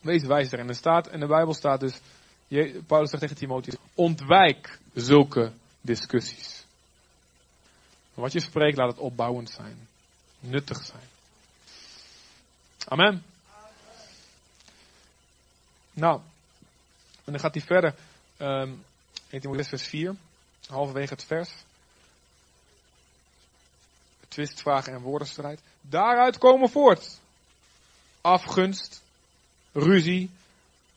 [0.00, 0.58] Wees wijzer.
[0.58, 2.00] En er staat, in de Bijbel staat dus,
[2.86, 6.64] Paulus zegt tegen Timotheus, ontwijk zulke discussies.
[8.14, 9.88] Wat je spreekt, laat het opbouwend zijn.
[10.40, 11.13] Nuttig zijn.
[12.84, 13.22] Amen.
[15.92, 16.20] Nou,
[17.24, 17.94] en dan gaat hij verder.
[18.38, 18.84] Um,
[19.30, 20.14] 1 Timotheus vers 4,
[20.66, 21.50] halverwege het vers.
[24.28, 25.60] Twistvragen en woordenstrijd.
[25.80, 27.18] Daaruit komen voort.
[28.20, 29.02] Afgunst,
[29.72, 30.30] ruzie,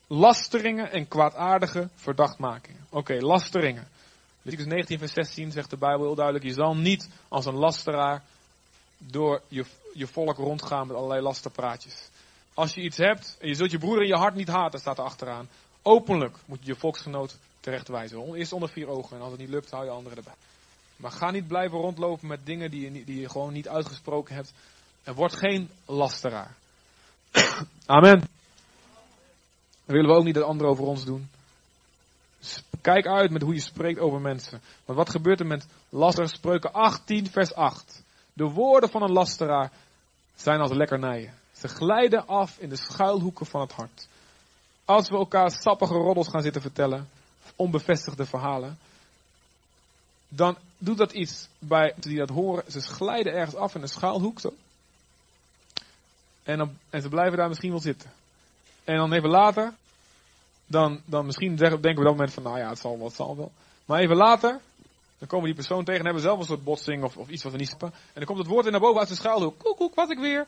[0.06, 2.86] lasteringen en kwaadaardige verdachtmakingen.
[2.90, 3.88] Oké, lasteringen.
[4.42, 8.22] Leviticus 19 vers 16 zegt de Bijbel heel duidelijk, je zal niet als een lasteraar
[8.98, 12.08] door je, je volk rondgaan met allerlei lasterpraatjes.
[12.54, 14.98] Als je iets hebt en je zult je broer in je hart niet haten, staat
[14.98, 15.48] er achteraan.
[15.82, 18.34] Openlijk moet je je volksgenoot terechtwijzen.
[18.34, 20.34] Eerst onder vier ogen en als het niet lukt, hou je anderen erbij.
[20.96, 24.52] Maar ga niet blijven rondlopen met dingen die je, die je gewoon niet uitgesproken hebt.
[25.02, 26.54] En word geen lasteraar.
[27.86, 28.18] Amen.
[28.18, 31.28] Dan willen we ook niet dat anderen over ons doen.
[32.80, 34.60] Kijk uit met hoe je spreekt over mensen.
[34.84, 36.28] Want wat gebeurt er met laster?
[36.28, 38.02] Spreuken 18, vers 8.
[38.38, 39.70] De woorden van een lasteraar
[40.34, 41.34] zijn als lekkernijen.
[41.52, 44.08] Ze glijden af in de schuilhoeken van het hart.
[44.84, 47.08] Als we elkaar sappige roddels gaan zitten vertellen,
[47.56, 48.78] onbevestigde verhalen,
[50.28, 52.70] dan doet dat iets bij die dat horen.
[52.70, 54.40] Ze glijden ergens af in een schuilhoek.
[56.42, 58.10] En, en ze blijven daar misschien wel zitten.
[58.84, 59.72] En dan even later,
[60.66, 63.16] dan, dan misschien denken we op dat moment van, nou ja, het zal wel, het
[63.16, 63.52] zal wel.
[63.84, 64.60] Maar even later,
[65.18, 67.52] dan komen die persoon tegen en hebben zelf een soort botsing of, of iets wat
[67.52, 67.92] we niet snappen.
[67.92, 69.58] En dan komt het woord in naar boven uit de schuilhoek.
[69.58, 70.46] Koek, koek, wat ik weer.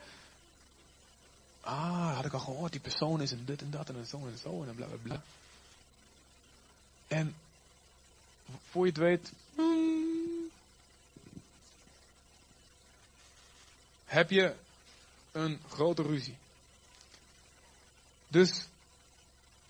[1.60, 4.38] Ah, had ik al gehoord, die persoon is een dit en dat en zo en
[4.38, 5.22] zo en bla bla bla.
[7.08, 7.34] En
[8.70, 10.50] voor je het weet, hmm,
[14.04, 14.54] heb je
[15.32, 16.36] een grote ruzie.
[18.28, 18.66] Dus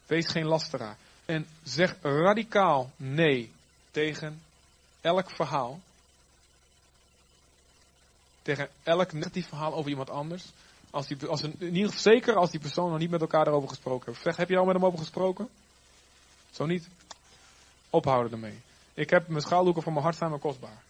[0.06, 0.96] wees geen lasteraar.
[1.24, 3.52] En zeg radicaal nee
[3.90, 4.42] tegen
[5.00, 5.80] elk verhaal.
[8.42, 10.44] Tegen elk negatief verhaal over iemand anders.
[10.90, 13.68] Als die, als in ieder geval zeker als die persoon nog niet met elkaar erover
[13.68, 14.36] gesproken heeft.
[14.36, 15.48] Heb je al met hem over gesproken?
[16.50, 16.88] Zo niet.
[17.90, 18.60] Ophouden ermee.
[18.94, 20.82] Ik heb mijn schaaldoeken van mijn hart zijn me kostbaar.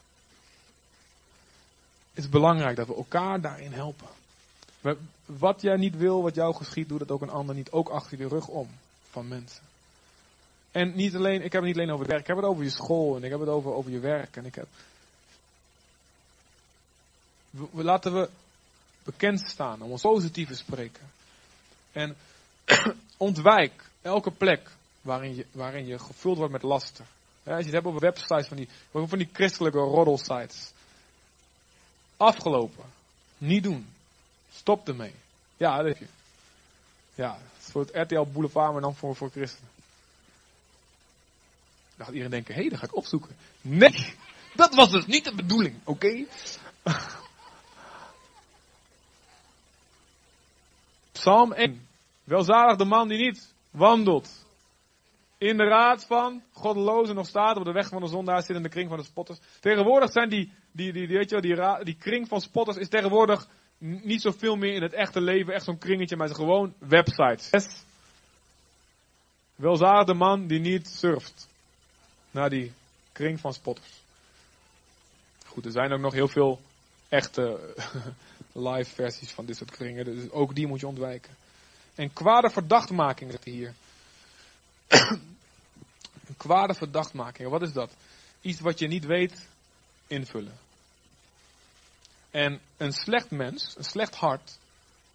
[2.13, 4.09] Het is belangrijk dat we elkaar daarin helpen.
[5.27, 7.73] Wat jij niet wil, wat jou geschiet, doe dat ook een ander niet.
[7.73, 8.69] Ook achter je rug om
[9.11, 9.63] van mensen.
[10.71, 12.71] En niet alleen, ik heb het niet alleen over werk, ik heb het over je
[12.71, 14.37] school en ik heb het over, over je werk.
[14.37, 14.67] En ik heb.
[17.51, 18.29] We, laten we
[19.03, 21.11] bekend staan om ons positief te spreken.
[21.93, 22.17] En
[23.17, 27.05] ontwijk elke plek waarin je, waarin je gevuld wordt met laster.
[27.45, 30.73] als je het hebt over websites van die, van die christelijke roddelsites.
[32.17, 32.85] Afgelopen.
[33.39, 33.89] Niet doen.
[34.53, 35.15] Stop ermee.
[35.57, 36.07] Ja, dat heb je.
[37.15, 39.71] Ja, voor het RTL Boulevard, maar dan voor, voor christenen.
[42.01, 43.37] Dan gaat iedereen denken, hé, hey, dat ga ik opzoeken.
[43.61, 44.15] Nee,
[44.55, 46.25] dat was dus niet de bedoeling, oké?
[51.13, 51.87] Psalm 1.
[52.25, 54.47] Welzalig de man die niet wandelt
[55.39, 58.63] in de raad van goddelozen nog staat op de weg van de zondaar zit in
[58.63, 59.39] de kring van de spotters.
[59.61, 63.49] Tegenwoordig zijn die, die, die, weet je die, die kring van spotters is tegenwoordig
[63.79, 67.83] niet zoveel meer in het echte leven, echt zo'n kringetje, maar gewoon websites.
[69.57, 71.49] Welzalig de man die niet surft
[72.31, 72.73] naar die
[73.13, 74.03] kring van spotters.
[75.47, 76.61] Goed, er zijn ook nog heel veel
[77.09, 77.75] echte
[78.53, 81.37] live versies van dit soort kringen, dus ook die moet je ontwijken.
[81.95, 83.75] En kwade verdachtmaking hier.
[86.27, 87.91] een kwade verdachtmaking, wat is dat?
[88.41, 89.49] Iets wat je niet weet,
[90.07, 90.59] invullen.
[92.31, 94.59] En een slecht mens, een slecht hart,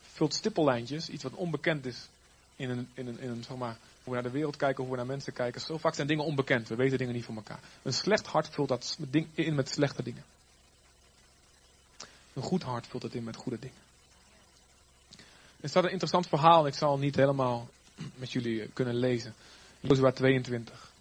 [0.01, 2.07] vult stippellijntjes, iets wat onbekend is
[2.55, 4.91] in een, in een, in een zeg maar, hoe we naar de wereld kijken, hoe
[4.91, 5.61] we naar mensen kijken.
[5.61, 7.59] Zo vaak zijn dingen onbekend, we weten dingen niet van elkaar.
[7.83, 8.97] Een slecht hart vult dat
[9.33, 10.23] in met slechte dingen.
[12.33, 13.77] Een goed hart vult het in met goede dingen.
[15.61, 17.69] Er staat een interessant verhaal, ik zal niet helemaal
[18.15, 19.33] met jullie kunnen lezen.
[19.79, 20.91] Jozua 22.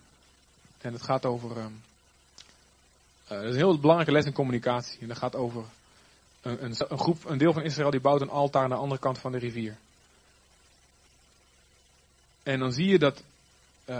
[0.80, 1.56] En het gaat over.
[1.56, 1.82] Um,
[3.32, 5.00] uh, is een heel belangrijke les in communicatie.
[5.00, 5.64] En dat gaat over
[6.42, 9.00] een, een, een, groep, een deel van Israël die bouwt een altaar aan de andere
[9.00, 9.76] kant van de rivier.
[12.44, 13.22] En dan zie je dat.
[13.86, 13.96] Uh,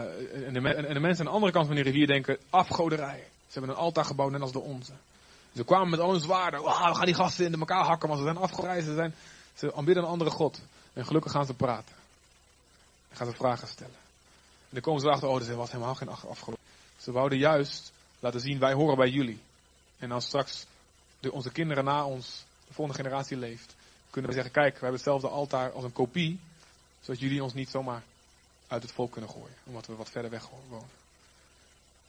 [0.46, 0.60] en, de,
[0.92, 3.24] de, mensen aan de andere kant van de rivier denken: afgoderij.
[3.46, 4.92] Ze hebben een altaar gebouwd net als de onze.
[5.54, 6.62] Ze kwamen met al hun zwaarden.
[6.62, 8.86] we gaan die gasten in elkaar hakken, maar ze zijn afgereisd.
[8.86, 9.14] Ze, zijn,
[9.54, 10.60] ze aanbidden een andere God.
[10.92, 11.94] En gelukkig gaan ze praten.
[13.08, 13.94] En gaan ze vragen stellen.
[13.94, 16.64] En dan komen ze erachter: oh, er was helemaal geen afgoderij.
[16.98, 19.40] Ze wouden juist laten zien: wij horen bij jullie.
[19.98, 20.66] En dan straks
[21.20, 23.74] de, onze kinderen na ons, de volgende generatie leeft,
[24.10, 26.40] kunnen we zeggen, kijk, we hebben hetzelfde altaar als een kopie,
[27.00, 28.02] zodat jullie ons niet zomaar
[28.74, 30.88] uit het volk kunnen gooien, omdat we wat verder weg wonen.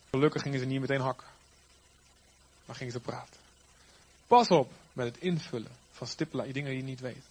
[0.09, 1.27] Gelukkig gingen ze niet meteen hakken,
[2.65, 3.39] maar gingen ze praten.
[4.27, 7.25] Pas op met het invullen van stippelen, dingen die je niet weet.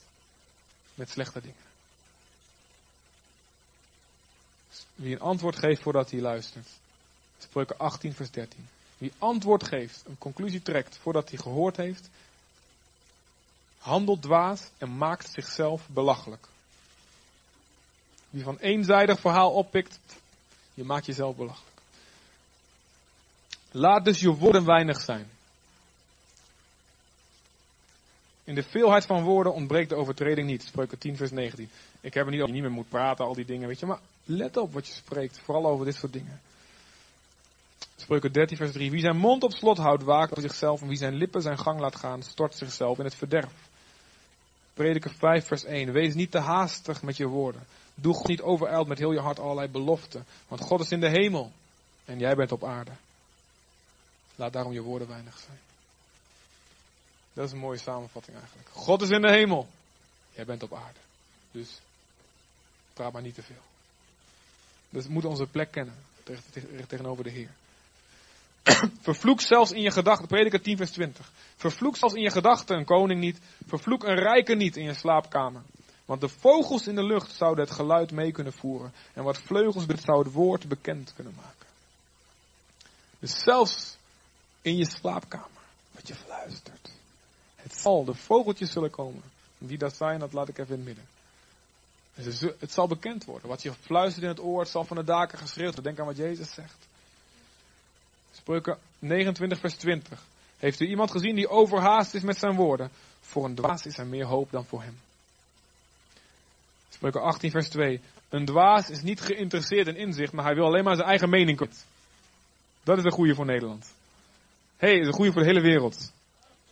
[0.94, 1.62] Met slechte dingen.
[4.94, 6.68] Wie een antwoord geeft voordat hij luistert.
[7.38, 8.68] Spreuken 18 vers 13.
[8.98, 12.08] Wie antwoord geeft, een conclusie trekt voordat hij gehoord heeft,
[13.78, 16.48] handelt dwaas en maakt zichzelf belachelijk.
[18.34, 19.98] Wie van eenzijdig verhaal oppikt,
[20.74, 21.76] je maakt jezelf belachelijk.
[23.70, 25.26] Laat dus je woorden weinig zijn.
[28.44, 30.62] In de veelheid van woorden ontbreekt de overtreding niet.
[30.62, 31.68] Spreuken 10 vers 19.
[32.00, 33.86] Ik heb er niet over je niet meer moet praten, al die dingen, weet je.
[33.86, 36.40] Maar let op wat je spreekt, vooral over dit soort dingen.
[37.96, 38.90] Spreuken 13 vers 3.
[38.90, 40.80] Wie zijn mond op slot houdt, waakt over zichzelf.
[40.80, 43.52] En wie zijn lippen zijn gang laat gaan, stort zichzelf in het verderf.
[44.74, 45.92] Prediker 5 vers 1.
[45.92, 47.66] Wees niet te haastig met je woorden.
[47.94, 50.26] Doe God niet overijld met heel je hart allerlei beloften.
[50.48, 51.52] Want God is in de hemel.
[52.04, 52.92] En jij bent op aarde.
[54.34, 55.58] Laat daarom je woorden weinig zijn.
[57.32, 58.68] Dat is een mooie samenvatting eigenlijk.
[58.72, 59.68] God is in de hemel.
[60.32, 60.98] Jij bent op aarde.
[61.50, 61.80] Dus
[62.92, 63.62] praat maar niet te veel.
[64.90, 65.94] Dus we moeten onze plek kennen
[66.86, 67.50] tegenover de Heer.
[69.00, 71.30] Vervloek zelfs in je gedachten, prediker 10 vers 20.
[71.56, 73.38] Vervloek zelfs in je gedachten een koning niet.
[73.66, 75.62] Vervloek een rijke niet in je slaapkamer.
[76.04, 78.92] Want de vogels in de lucht zouden het geluid mee kunnen voeren.
[79.12, 81.66] En wat vleugels zou het woord bekend kunnen maken.
[83.18, 83.96] Dus zelfs
[84.62, 86.90] in je slaapkamer, wat je fluistert.
[87.56, 89.22] Het zal, de vogeltjes zullen komen.
[89.58, 92.58] Wie dat zijn, dat laat ik even in het midden.
[92.58, 93.48] Het zal bekend worden.
[93.48, 95.84] Wat je fluistert in het oor, het zal van de daken geschreeuwd worden.
[95.84, 96.86] Denk aan wat Jezus zegt.
[98.32, 100.22] Spreuken 29 vers 20.
[100.58, 102.90] Heeft u iemand gezien die overhaast is met zijn woorden?
[103.20, 105.00] Voor een dwaas is er meer hoop dan voor hem.
[107.04, 108.00] Spreuken 18 vers 2.
[108.28, 111.58] Een dwaas is niet geïnteresseerd in inzicht, maar hij wil alleen maar zijn eigen mening.
[112.82, 113.94] Dat is een goede voor Nederland.
[114.76, 116.12] Hé, hey, is een goede voor de hele wereld.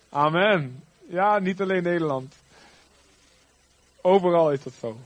[0.09, 0.83] Amen.
[1.09, 2.35] Ja, niet alleen Nederland.
[4.01, 5.01] Overal is dat zo.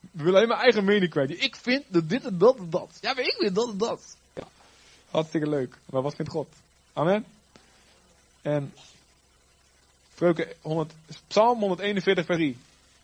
[0.00, 1.42] We willen alleen maar eigen mening kwijt.
[1.42, 2.98] Ik vind dat dit en dat en dat.
[3.00, 4.16] Ja, maar ik vind dat en dat.
[4.34, 4.46] Ja,
[5.10, 5.76] hartstikke leuk.
[5.84, 6.48] Maar wat vindt God?
[6.92, 7.24] Amen.
[8.42, 8.72] En
[10.12, 10.92] Spreuken 100,
[11.26, 12.56] Psalm 141 vers 3.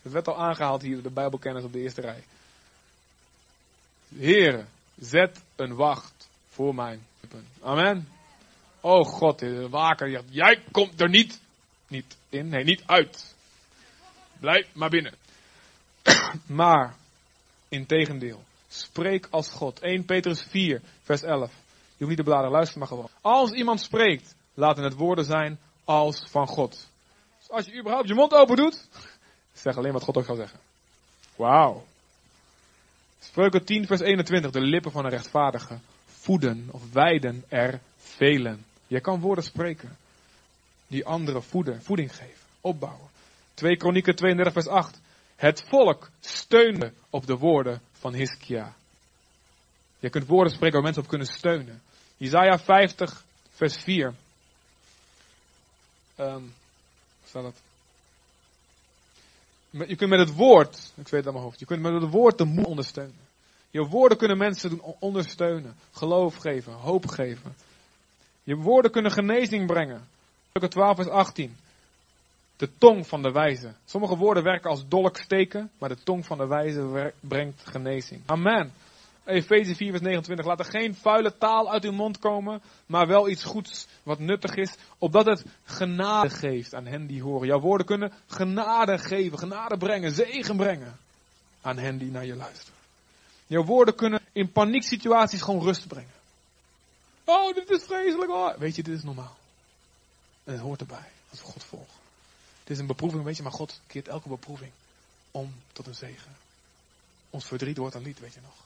[0.07, 2.25] Het werd al aangehaald hier, de Bijbelkennis op de eerste rij.
[4.09, 4.65] Heere,
[4.99, 7.07] zet een wacht voor mijn
[7.63, 8.09] Amen.
[8.81, 11.41] Oh God, de waker, jij komt er niet,
[11.89, 13.35] niet in, nee, niet uit.
[14.41, 15.15] Blijf maar binnen.
[16.63, 16.97] maar,
[17.69, 19.81] in tegendeel, spreek als God.
[19.81, 21.51] 1 Petrus 4, vers 11.
[21.51, 21.55] Je
[22.05, 23.11] hoeft niet te bladeren, luister maar gewoon.
[23.21, 26.89] Als iemand spreekt, laten het woorden zijn als van God.
[27.39, 28.89] Dus als je überhaupt je mond open doet,
[29.59, 30.59] zeg alleen wat God ook zal zeggen.
[31.37, 31.85] Wauw.
[33.19, 34.51] Spreuken 10, vers 21.
[34.51, 38.65] De lippen van een rechtvaardige voeden of wijden er velen.
[38.87, 39.97] Je kan woorden spreken
[40.87, 43.09] die anderen voeden, voeding geven, opbouwen.
[43.55, 45.01] 2 Kronieken 32 vers 8.
[45.37, 48.75] Het volk steunde op de woorden van Hiskia.
[49.99, 51.83] Je kunt woorden spreken waar mensen op kunnen steunen.
[52.17, 54.07] Isaiah 50 vers 4.
[54.07, 54.15] Um,
[56.27, 56.43] ehm,
[57.25, 57.66] staat dat?
[59.87, 62.11] Je kunt met het woord, ik weet het aan mijn hoofd, je kunt met het
[62.11, 63.25] woord de moed ondersteunen.
[63.71, 67.55] Je woorden kunnen mensen doen ondersteunen, geloof geven, hoop geven.
[68.43, 70.09] Je woorden kunnen genezing brengen.
[70.69, 71.57] 12 vers 18.
[72.57, 73.73] De tong van de wijze.
[73.85, 78.23] Sommige woorden werken als dolksteken, maar de tong van de wijze brengt genezing.
[78.27, 78.73] Amen.
[79.27, 80.47] Efeze 4 vers 29.
[80.47, 84.55] Laat er geen vuile taal uit uw mond komen, maar wel iets goeds wat nuttig
[84.55, 87.47] is, opdat het genade geeft aan hen die horen.
[87.47, 90.99] Jouw woorden kunnen genade geven, genade brengen, zegen brengen
[91.61, 92.75] aan hen die naar je luisteren.
[93.47, 96.15] Jouw woorden kunnen in panieksituaties gewoon rust brengen.
[97.25, 98.31] Oh, dit is vreselijk.
[98.31, 98.57] Oh.
[98.57, 99.37] Weet je, dit is normaal.
[100.45, 101.95] En het hoort erbij als we God volgen.
[102.61, 104.71] Het is een beproeving, weet je, maar God keert elke beproeving
[105.31, 106.37] om tot een zegen.
[107.31, 108.66] Ons verdriet wordt een lied, weet je nog.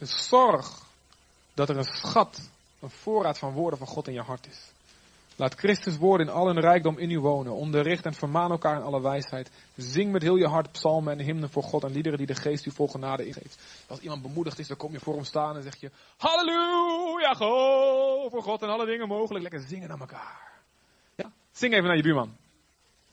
[0.00, 0.82] Dus zorg
[1.54, 4.72] dat er een schat, een voorraad van woorden van God in je hart is.
[5.36, 7.52] Laat Christus woorden in al hun rijkdom in u wonen.
[7.52, 9.50] Onderricht en vermaan elkaar in alle wijsheid.
[9.76, 12.66] Zing met heel je hart psalmen en hymnen voor God en liederen die de geest
[12.66, 13.84] u vol genade ingeeft.
[13.86, 18.28] Als iemand bemoedigd is, dan kom je voor hem staan en zeg je, halleluja, go,
[18.28, 19.42] voor God en alle dingen mogelijk.
[19.42, 20.52] Lekker zingen naar elkaar.
[21.14, 21.30] Ja?
[21.52, 22.36] Zing even naar je buurman.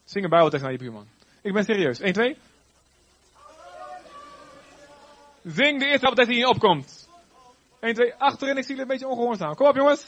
[0.03, 1.07] Zing een bijbeltekst naar je buurman.
[1.41, 1.99] Ik ben serieus.
[1.99, 2.37] 1, 2.
[5.47, 7.07] Zing de eerste bijbeltekst die in je opkomt.
[7.79, 8.57] 1, 2, achterin.
[8.57, 9.55] Ik zie jullie een beetje ongehoord staan.
[9.55, 10.05] Kom op jongens.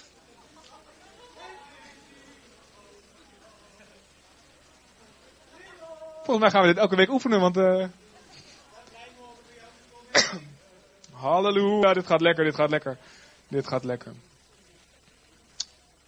[6.24, 7.58] Volgens mij gaan we dit elke week oefenen, want...
[7.58, 7.88] Uh...
[11.12, 12.98] Halleluja, dit gaat lekker, dit gaat lekker.
[13.48, 14.14] Dit gaat lekker.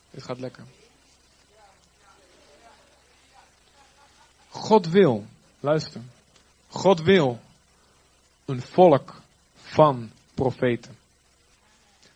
[0.10, 0.64] Dit gaat lekker.
[4.50, 5.26] God wil,
[5.60, 6.02] luister.
[6.68, 7.40] God wil
[8.52, 9.22] een volk
[9.56, 10.98] van profeten.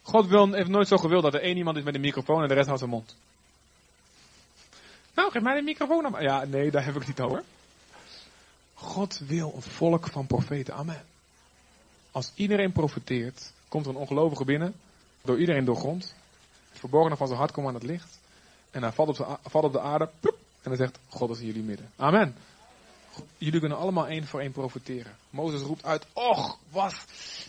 [0.01, 2.47] God wil, heeft nooit zo gewild dat er één iemand is met een microfoon en
[2.47, 3.15] de rest houdt zijn mond.
[5.15, 6.15] Nou, geef mij de microfoon.
[6.19, 7.43] Ja, nee, daar heb ik niet over.
[8.73, 10.73] God wil een volk van profeten.
[10.73, 11.03] Amen.
[12.11, 14.73] Als iedereen profeteert, komt er een ongelovige binnen,
[15.21, 16.15] door iedereen doorgrond.
[16.69, 18.19] Het verborgene van zijn hart komt aan het licht.
[18.71, 19.15] En hij valt op
[19.51, 20.09] de, op de aarde.
[20.61, 21.91] En hij zegt, God is in jullie midden.
[21.95, 22.35] Amen.
[23.37, 25.17] Jullie kunnen allemaal één voor één profiteren.
[25.29, 26.95] Mozes roept uit, och, was,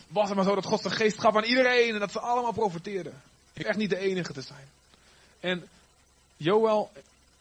[0.07, 2.51] was het maar zo dat God zijn geest gaf aan iedereen en dat ze allemaal
[2.53, 3.21] profiteerden.
[3.53, 4.69] Ik echt niet de enige te zijn.
[5.39, 5.67] En
[6.37, 6.91] Joel,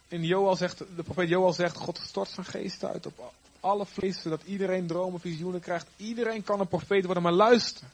[0.08, 4.22] in Joel zegt, de profeet Joel zegt, God stort zijn geest uit op alle vlees,
[4.22, 5.86] zodat iedereen dromen, visioenen krijgt.
[5.96, 7.86] Iedereen kan een profeet worden, maar luister.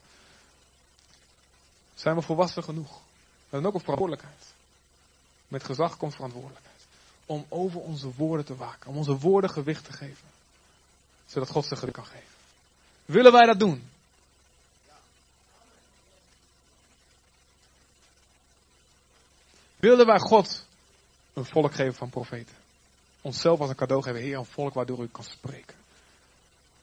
[1.94, 2.90] Zijn we volwassen genoeg?
[2.90, 4.54] We hebben ook een verantwoordelijkheid.
[5.48, 6.71] Met gezag komt verantwoordelijkheid.
[7.26, 8.90] Om over onze woorden te waken.
[8.90, 10.28] Om onze woorden gewicht te geven.
[11.26, 12.32] Zodat God zijn geluk kan geven.
[13.04, 13.90] Willen wij dat doen?
[19.76, 20.66] Willen wij God
[21.32, 22.56] een volk geven van profeten?
[23.20, 25.76] Onszelf als een cadeau geven, Heer, een volk waardoor u kan spreken.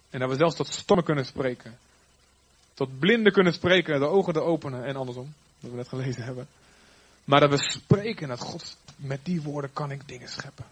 [0.09, 1.77] En dat we zelfs tot stommen kunnen spreken.
[2.73, 5.33] Tot blinden kunnen spreken, de ogen te openen en andersom.
[5.59, 6.47] Wat we net gelezen hebben.
[7.23, 10.65] Maar dat we spreken dat God, met die woorden kan ik dingen scheppen.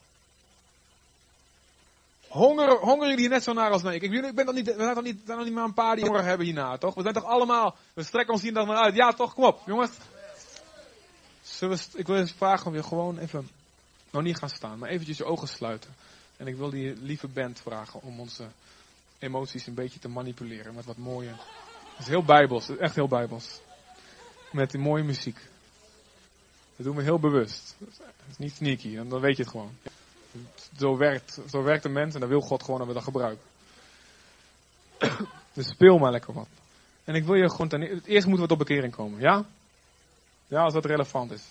[2.27, 3.95] Honger, hongeren jullie net zo naar als mij?
[3.95, 5.95] Ik, ik ben dan niet, we zijn toch niet, zijn nog niet maar een paar
[5.95, 6.93] die honger hebben hierna, toch?
[6.93, 8.95] We zijn toch allemaal, we strekken ons hier dan naar uit.
[8.95, 9.33] Ja, toch?
[9.33, 9.91] Kom op, jongens.
[11.93, 13.49] Ik wil eens vragen om je gewoon even,
[14.09, 15.95] nog niet gaan staan, maar eventjes je ogen sluiten.
[16.37, 18.47] En ik wil die lieve band vragen om onze
[19.19, 21.35] emoties een beetje te manipuleren met wat mooie.
[21.89, 23.59] Het is heel bijbels, echt heel bijbels.
[24.51, 25.39] Met die mooie muziek.
[26.77, 27.75] Dat doen we heel bewust.
[27.79, 27.89] Dat
[28.29, 29.71] is niet sneaky, dan weet je het gewoon.
[30.77, 33.45] Zo werkt, zo werkt de mens en dan wil God gewoon dat we dat gebruiken.
[35.53, 36.47] Dus speel maar lekker wat.
[37.03, 39.45] En ik wil je gewoon ten eerst moeten we tot bekering komen, ja?
[40.47, 41.43] Ja, als dat relevant is.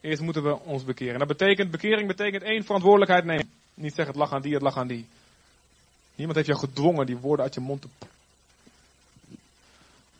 [0.00, 1.18] Eerst moeten we ons bekeren.
[1.18, 3.50] Dat betekent, bekering betekent één verantwoordelijkheid nemen.
[3.74, 5.06] Niet zeggen het lag aan die, het lag aan die.
[6.14, 7.88] Niemand heeft jou gedwongen die woorden uit je mond te.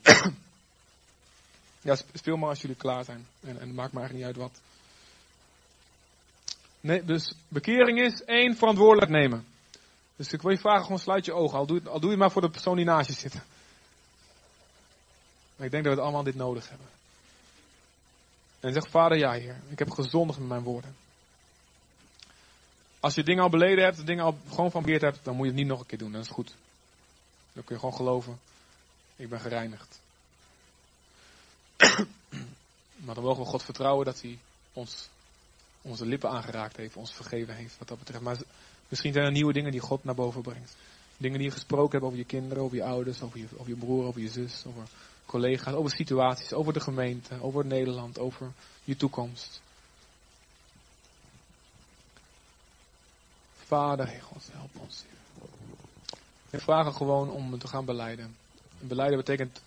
[1.87, 3.26] ja, speel maar als jullie klaar zijn.
[3.41, 4.61] En, en maakt me eigenlijk niet uit wat.
[6.80, 9.47] Nee, dus bekering is één verantwoordelijk nemen.
[10.16, 11.59] Dus ik wil je vragen, gewoon sluit je ogen.
[11.59, 13.34] Al doe, al doe je maar voor de persoon die naast je zit.
[15.57, 16.87] Maar ik denk dat we het allemaal dit nodig hebben.
[18.61, 20.97] En zeg, vader, ja heer, ik heb gezondigd met mijn woorden.
[23.01, 25.53] Als je dingen al beleden hebt, dingen al gewoon van beheerd hebt, dan moet je
[25.53, 26.12] het niet nog een keer doen.
[26.12, 26.55] Dat is goed.
[27.53, 28.39] Dan kun je gewoon geloven,
[29.16, 30.01] ik ben gereinigd.
[33.05, 34.39] Maar dan mogen we God vertrouwen dat hij
[34.72, 35.09] ons
[35.87, 38.22] onze lippen aangeraakt heeft, ons vergeven heeft wat dat betreft.
[38.22, 38.39] Maar
[38.89, 40.77] misschien zijn er nieuwe dingen die God naar boven brengt.
[41.16, 43.77] Dingen die je gesproken hebt over je kinderen, over je ouders, over je, over je
[43.77, 44.83] broer, over je zus, over
[45.27, 48.53] collega's, over situaties, over de gemeente, over Nederland, over
[48.85, 49.61] je toekomst.
[53.66, 55.05] Vader, Heer God, help ons.
[56.51, 58.37] We vragen gewoon om te gaan beleiden.
[58.81, 59.61] En beleiden betekent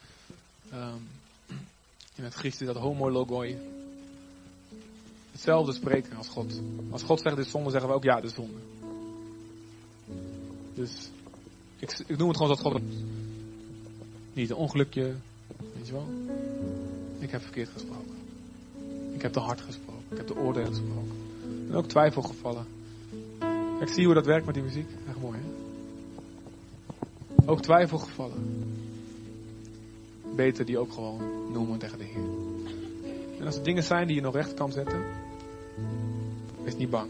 [0.73, 1.09] um,
[2.19, 3.57] in het Grieks dat homologoi.
[5.31, 6.61] Hetzelfde spreken als God.
[6.89, 8.57] Als God zegt dit zonde, zeggen we ook ja, dit is zonde.
[10.73, 11.09] Dus
[11.77, 12.81] ik, ik noem het gewoon dat God
[14.33, 15.15] niet een ongelukje,
[15.75, 16.07] weet je wel.
[17.19, 18.15] Ik heb verkeerd gesproken.
[19.13, 20.03] Ik heb te hard gesproken.
[20.09, 21.17] Ik heb te oordeel gesproken.
[21.69, 22.65] En ook twijfelgevallen.
[23.79, 24.89] Ik zie hoe dat werkt met die muziek.
[25.07, 25.45] Echt mooi, hè?
[27.45, 28.68] Ook twijfelgevallen.
[30.39, 32.29] Beter die ook gewoon noemen tegen de Heer.
[33.39, 35.03] En als er dingen zijn die je nog recht kan zetten,
[36.63, 37.09] wees niet bang.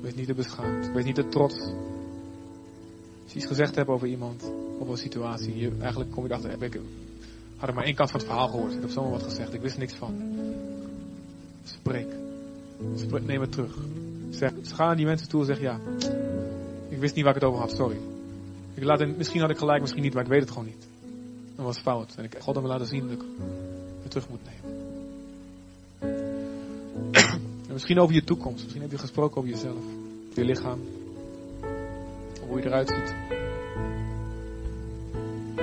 [0.00, 0.92] Wees niet te beschaamd.
[0.92, 1.54] Wees niet te trots.
[3.22, 6.50] Als je iets gezegd hebt over iemand, over een situatie, je, eigenlijk kom je erachter,
[6.50, 6.80] heb ik,
[7.56, 8.74] had ik maar één kant van het verhaal gehoord.
[8.74, 10.22] Ik heb zomaar wat gezegd, ik wist niks van.
[11.64, 12.08] Spreek.
[12.94, 13.78] Spreek neem het terug.
[14.30, 15.80] Zeg, ga naar die mensen toe en zeg ja.
[16.88, 17.96] Ik wist niet waar ik het over had, sorry.
[18.74, 20.86] Ik laat in, misschien had ik gelijk, misschien niet, maar ik weet het gewoon niet.
[21.58, 22.14] Dat was fout.
[22.16, 23.24] En ik God me laten zien dat ik
[24.02, 24.86] het terug moet nemen.
[27.66, 28.62] en misschien over je toekomst.
[28.62, 29.82] Misschien heb je gesproken over jezelf.
[30.34, 30.80] Je lichaam.
[32.48, 33.14] Hoe je eruit ziet.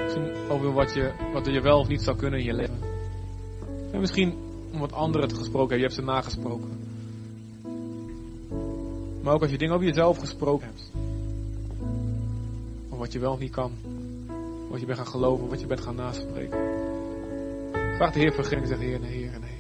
[0.04, 2.80] Misschien over wat je, wat je wel of niet zou kunnen in je leven.
[3.92, 4.34] En misschien
[4.74, 5.78] om wat anderen te gesproken hebben.
[5.78, 6.70] Je hebt ze nagesproken.
[9.22, 10.92] Maar ook als je dingen over jezelf gesproken hebt.
[12.90, 13.72] Of wat je wel of niet kan.
[14.76, 16.60] Wat je bent gaan geloven, wat je bent gaan naspreken.
[17.96, 19.60] Vraag de Heer vergeving, zeg Heer, nee, Heer, nee.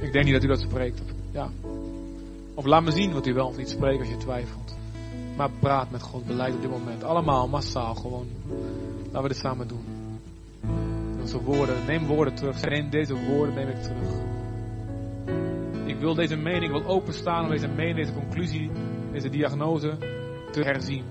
[0.00, 1.00] Ik denk niet dat u dat spreekt.
[1.00, 1.50] Of, ja.
[2.54, 4.76] of laat me zien wat u wel of niet spreekt als je twijfelt.
[5.36, 7.04] Maar praat met God, beleid op dit moment.
[7.04, 8.26] Allemaal, massaal, gewoon.
[9.04, 9.84] Laten we dit samen doen.
[11.20, 12.64] Onze woorden, neem woorden terug.
[12.64, 14.12] Neem deze woorden, neem ik terug.
[15.86, 18.70] Ik wil deze mening, ik wil openstaan om deze mening, deze conclusie,
[19.12, 19.96] deze diagnose
[20.50, 21.04] te herzien.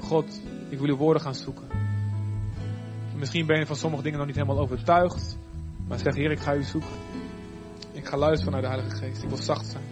[0.00, 0.40] God,
[0.74, 1.64] ik wil uw woorden gaan zoeken.
[3.16, 5.38] Misschien ben je van sommige dingen nog niet helemaal overtuigd.
[5.88, 6.90] Maar zeg, Heer, ik ga u zoeken.
[7.92, 9.22] Ik ga luisteren naar de Heilige Geest.
[9.22, 9.84] Ik wil zacht zijn.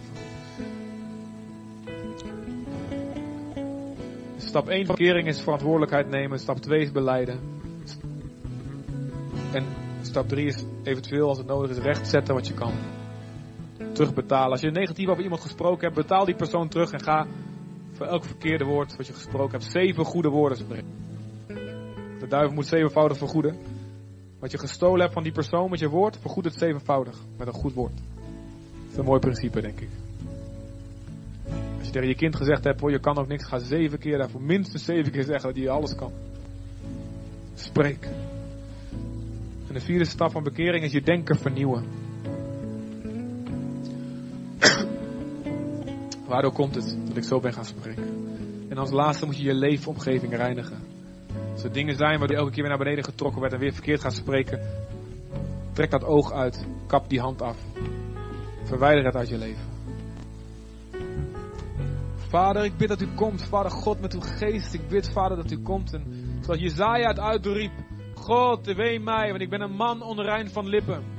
[4.37, 6.39] Stap 1 van kering is verantwoordelijkheid nemen.
[6.39, 7.39] Stap 2 is beleiden.
[9.51, 9.65] En
[10.01, 12.73] stap 3 is eventueel, als het nodig is, rechtzetten wat je kan.
[13.93, 14.51] Terugbetalen.
[14.51, 17.27] Als je negatief over iemand gesproken hebt, betaal die persoon terug en ga
[18.05, 20.87] elk verkeerde woord wat je gesproken hebt, zeven goede woorden spreken.
[22.19, 23.57] De duivel moet zevenvoudig vergoeden.
[24.39, 27.53] Wat je gestolen hebt van die persoon met je woord, vergoed het zevenvoudig met een
[27.53, 27.95] goed woord.
[27.95, 29.89] Dat is een mooi principe, denk ik.
[31.77, 34.17] Als je tegen je kind gezegd hebt, hoor, je kan ook niks, ga zeven keer
[34.17, 36.11] daarvoor minstens zeven keer zeggen dat je alles kan.
[37.53, 38.05] Spreek.
[39.67, 42.02] En de vierde stap van bekering is je denken vernieuwen.
[46.33, 48.03] Waardoor komt het dat ik zo ben gaan spreken?
[48.69, 50.77] En als laatste moet je je leefomgeving reinigen.
[51.51, 53.73] Als er dingen zijn waar je elke keer weer naar beneden getrokken werd en weer
[53.73, 54.61] verkeerd gaat spreken,
[55.73, 57.57] trek dat oog uit, kap die hand af.
[58.63, 59.65] Verwijder het uit je leven.
[62.15, 64.73] Vader, ik bid dat u komt, Vader God, met uw geest.
[64.73, 65.93] Ik bid, Vader, dat u komt.
[65.93, 66.03] En
[66.41, 67.71] zoals Jezaja het uitriep,
[68.13, 71.12] God, wee mij, want ik ben een man onrein van lippen.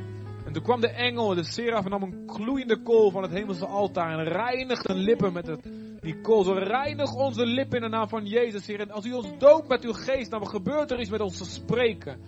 [0.45, 4.19] En toen kwam de engel, de seraf, nam een gloeiende kool van het hemelse altaar
[4.19, 5.69] en reinigde hun lippen met het,
[6.01, 6.45] die kool.
[6.45, 8.81] Zo reinig onze lippen in de naam van Jezus, Heer.
[8.81, 11.45] En als u ons doopt met uw geest, dan gebeurt er iets met ons te
[11.45, 12.21] spreken.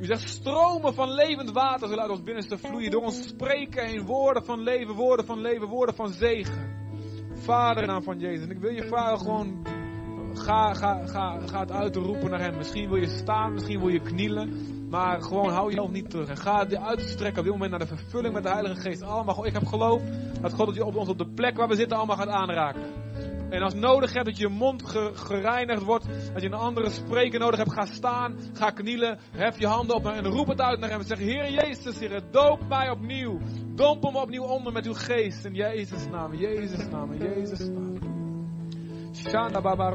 [0.00, 2.90] U zegt stromen van levend water zullen uit ons binnenste vloeien.
[2.90, 6.76] Door ons spreken in woorden van leven, woorden van leven, woorden van zegen.
[7.34, 8.44] Vader in naam van Jezus.
[8.44, 9.66] En ik wil je vragen gewoon,
[10.34, 12.56] ga, ga, ga, ga het uitroepen naar hem.
[12.56, 14.77] Misschien wil je staan, misschien wil je knielen.
[14.90, 16.28] Maar gewoon hou jezelf niet terug.
[16.28, 19.02] En ga je uitstrekken op dit moment naar de vervulling met de Heilige Geest.
[19.02, 20.02] Allemaal, ik heb geloof
[20.40, 22.82] dat God het op ons op de plek waar we zitten allemaal gaat aanraken.
[23.50, 24.82] En als nodig hebt dat je mond
[25.12, 29.66] gereinigd wordt, dat je een andere spreker nodig hebt, ga staan, ga knielen, hef je
[29.66, 31.02] handen op en roep het uit naar hem.
[31.02, 33.38] Zeg, Heer Jezus, Heer, doop mij opnieuw.
[33.74, 35.44] Dompel me opnieuw onder met uw geest.
[35.44, 37.98] In Jezus' naam, Jezus' naam, Jezus' naam.
[39.12, 39.90] Shanda Baba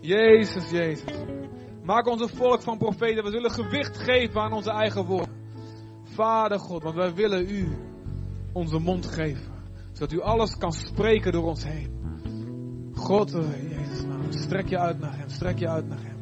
[0.00, 1.45] Jezus, Jezus.
[1.86, 3.24] Maak ons een volk van profeten.
[3.24, 5.34] We zullen gewicht geven aan onze eigen woorden.
[6.04, 7.68] Vader God, want wij willen u
[8.52, 9.52] onze mond geven.
[9.92, 11.90] Zodat u alles kan spreken door ons heen.
[12.94, 15.28] God, in Jezus naam, strek je uit naar hem.
[15.28, 16.15] Strek je uit naar hem.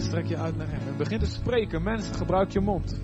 [0.00, 0.88] Strek je uit naar hem.
[0.88, 1.82] En begin te spreken.
[1.82, 3.00] Mensen, gebruik je mond.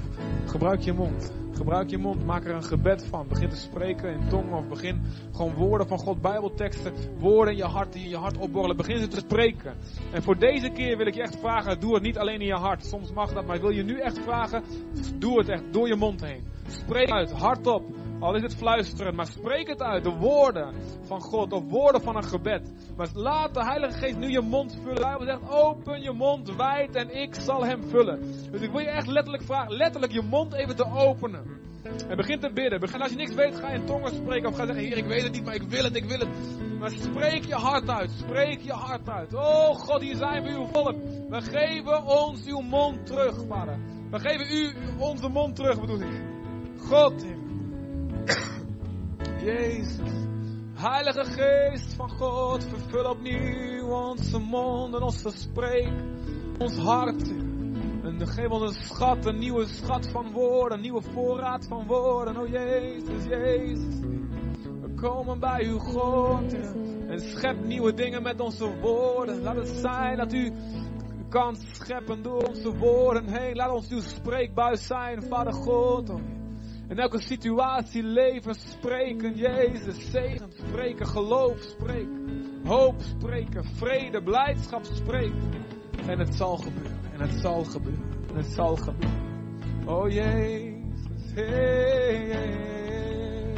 [0.46, 1.32] Gebruik je mond.
[1.54, 3.28] Gebruik je mond, maak er een gebed van.
[3.28, 7.64] Begin te spreken in tongen of begin gewoon woorden van God, Bijbelteksten, woorden in je
[7.64, 8.76] hart die in je hart opborrelen.
[8.76, 9.74] Begin ze te spreken.
[10.12, 12.54] En voor deze keer wil ik je echt vragen, doe het niet alleen in je
[12.54, 12.84] hart.
[12.84, 14.62] Soms mag dat, maar wil je nu echt vragen,
[15.18, 16.42] doe het echt door je mond heen.
[16.66, 17.84] Spreek uit, hardop.
[18.24, 20.04] Al is het fluisteren, maar spreek het uit.
[20.04, 22.72] De woorden van God, of woorden van een gebed.
[22.96, 24.94] Maar laat de Heilige Geest nu je mond vullen.
[24.94, 28.20] De Bijbel zegt, open je mond wijd en ik zal hem vullen.
[28.50, 31.42] Dus ik wil je echt letterlijk vragen, letterlijk je mond even te openen.
[32.08, 32.80] En begin te bidden.
[32.80, 34.48] Begin, als je niks weet, ga in tongen spreken.
[34.48, 36.28] Of ga zeggen, Heer, ik weet het niet, maar ik wil het, ik wil het.
[36.78, 38.10] Maar spreek je hart uit.
[38.10, 39.34] Spreek je hart uit.
[39.34, 40.96] Oh God, hier zijn we uw volk.
[41.28, 43.78] We geven ons uw mond terug, vader.
[44.10, 46.22] We geven u onze mond terug, bedoel ik.
[46.78, 47.24] God.
[49.44, 50.22] Jezus.
[50.74, 55.92] Heilige Geest van God, vervul opnieuw onze mond en onze spreek,
[56.58, 57.28] ons hart.
[58.02, 62.36] En geef ons een schat, een nieuwe schat van woorden, een nieuwe voorraad van woorden.
[62.36, 64.00] Oh Jezus, Jezus.
[64.80, 66.52] We komen bij u, God.
[67.08, 69.42] En schep nieuwe dingen met onze woorden.
[69.42, 70.52] Laat het zijn dat u
[71.28, 73.56] kan scheppen door onze woorden heen.
[73.56, 76.12] Laat ons uw spreekbuis zijn, Vader God.
[76.88, 85.52] In elke situatie leven, spreken, Jezus, zegen spreken, geloof spreken, hoop spreken, vrede, blijdschap spreken.
[86.06, 89.22] En het zal gebeuren, en het zal gebeuren, en het zal gebeuren.
[89.86, 93.52] Oh Jezus, hey, hey, hey.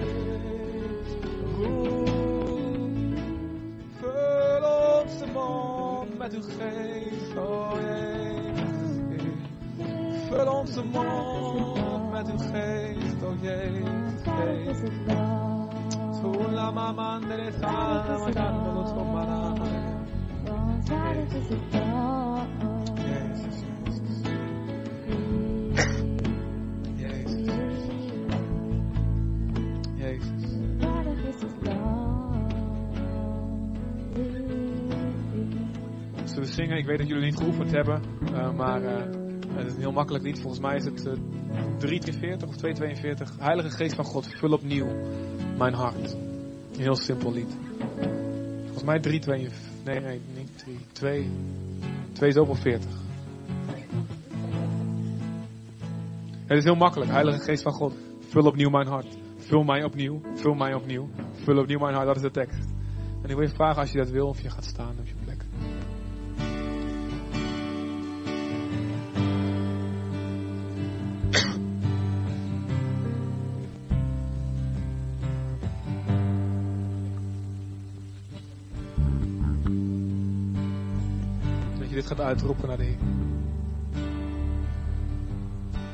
[4.00, 4.64] Vul
[5.02, 9.28] onze mond met uw geest, oh Jezus.
[10.28, 14.92] Vul onze mond met uw geest, oh Jezus.
[16.20, 17.20] Sulla mama
[17.60, 19.26] sana, lo.
[20.84, 21.48] Jezus,
[22.96, 23.58] Jezus.
[26.96, 27.44] Jezus.
[29.96, 30.44] Jezus.
[36.24, 36.76] Zullen we zingen?
[36.76, 38.02] Ik weet dat jullie niet geoefend hebben,
[38.32, 39.25] uh, maar uh,
[39.56, 40.40] het is heel makkelijk lied.
[40.40, 41.12] Volgens mij is het uh,
[41.78, 43.38] 342 of 242.
[43.38, 44.86] Heilige Geest van God, vul opnieuw
[45.58, 46.12] mijn hart.
[46.72, 47.56] Een heel simpel lied.
[48.64, 49.58] Volgens mij 342.
[49.84, 50.78] Nee, nee, niet 3.
[50.92, 51.30] 2.
[52.12, 52.90] 2 is ook wel 40.
[56.46, 57.10] Het is heel makkelijk.
[57.10, 57.94] Heilige Geest van God,
[58.28, 59.18] Vul opnieuw mijn hart.
[59.36, 60.20] Vul mij opnieuw.
[60.34, 61.08] Vul mij opnieuw.
[61.32, 62.06] Vul opnieuw mijn hart.
[62.06, 62.68] Dat is de tekst.
[63.22, 64.96] En ik wil je vragen als je dat wil of je gaat staan
[82.06, 82.98] gaat uitroepen naar de Heer.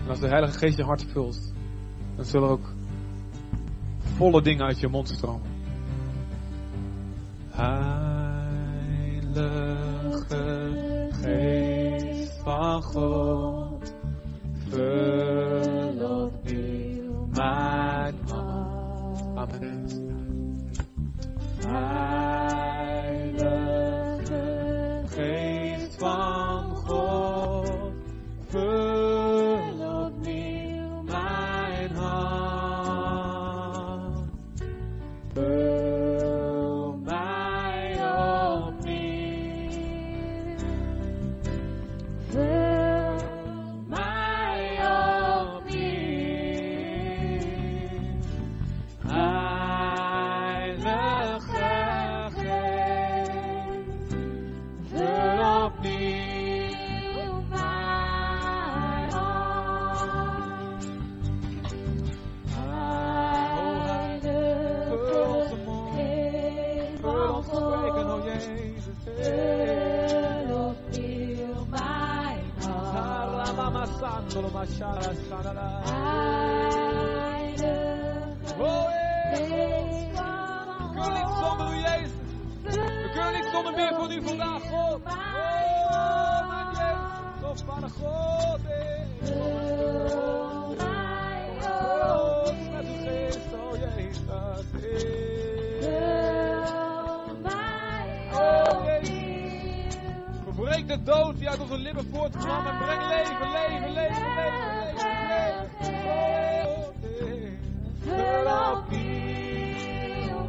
[0.03, 1.53] En als de Heilige Geest je hart vult,
[2.17, 2.75] dan zullen ook
[4.17, 5.51] volle dingen uit je mond stromen.
[7.51, 8.01] Heilige
[11.23, 13.95] Geest van God,
[102.41, 105.71] en breng leven, leven, leven, leven, leven.
[108.01, 110.49] Vul opnieuw.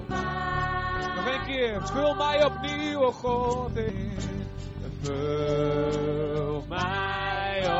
[1.15, 3.71] Nog een keer, vul mij opnieuw, oh God.
[5.01, 7.71] Vul mij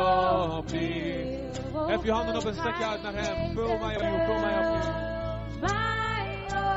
[0.58, 1.42] opnieuw.
[1.86, 3.52] Hef je handen op en stek je uit naar hem.
[3.54, 5.02] Vul mij opnieuw, vul mij opnieuw.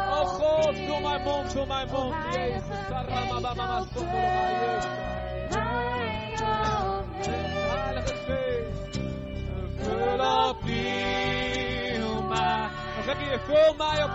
[0.10, 2.16] Oh God, vul mijn mond, vul mijn mond.
[13.18, 13.40] Mij.
[13.48, 14.07] Nog een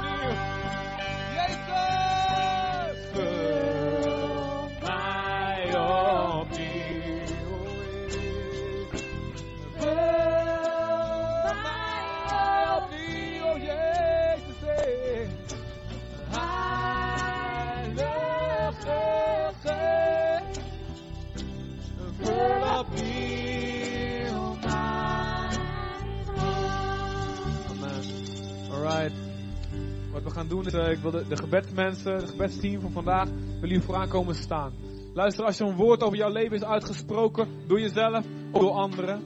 [30.12, 33.28] Wat we gaan doen is, eh, ik wil de, de gebedsmensen, het gebedsteam van vandaag,
[33.28, 34.72] wil jullie vooraan komen staan.
[35.14, 39.22] Luister, als er een woord over jouw leven is uitgesproken, door jezelf of door anderen,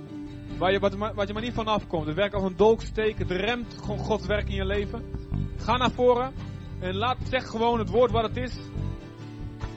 [0.59, 3.77] waar je, wat, je maar niet vanaf komt, het werkt als een dolksteek, het remt
[3.81, 5.05] gewoon Gods werk in je leven.
[5.57, 6.33] Ga naar voren
[6.81, 8.59] en laat, zeg gewoon het woord wat het is.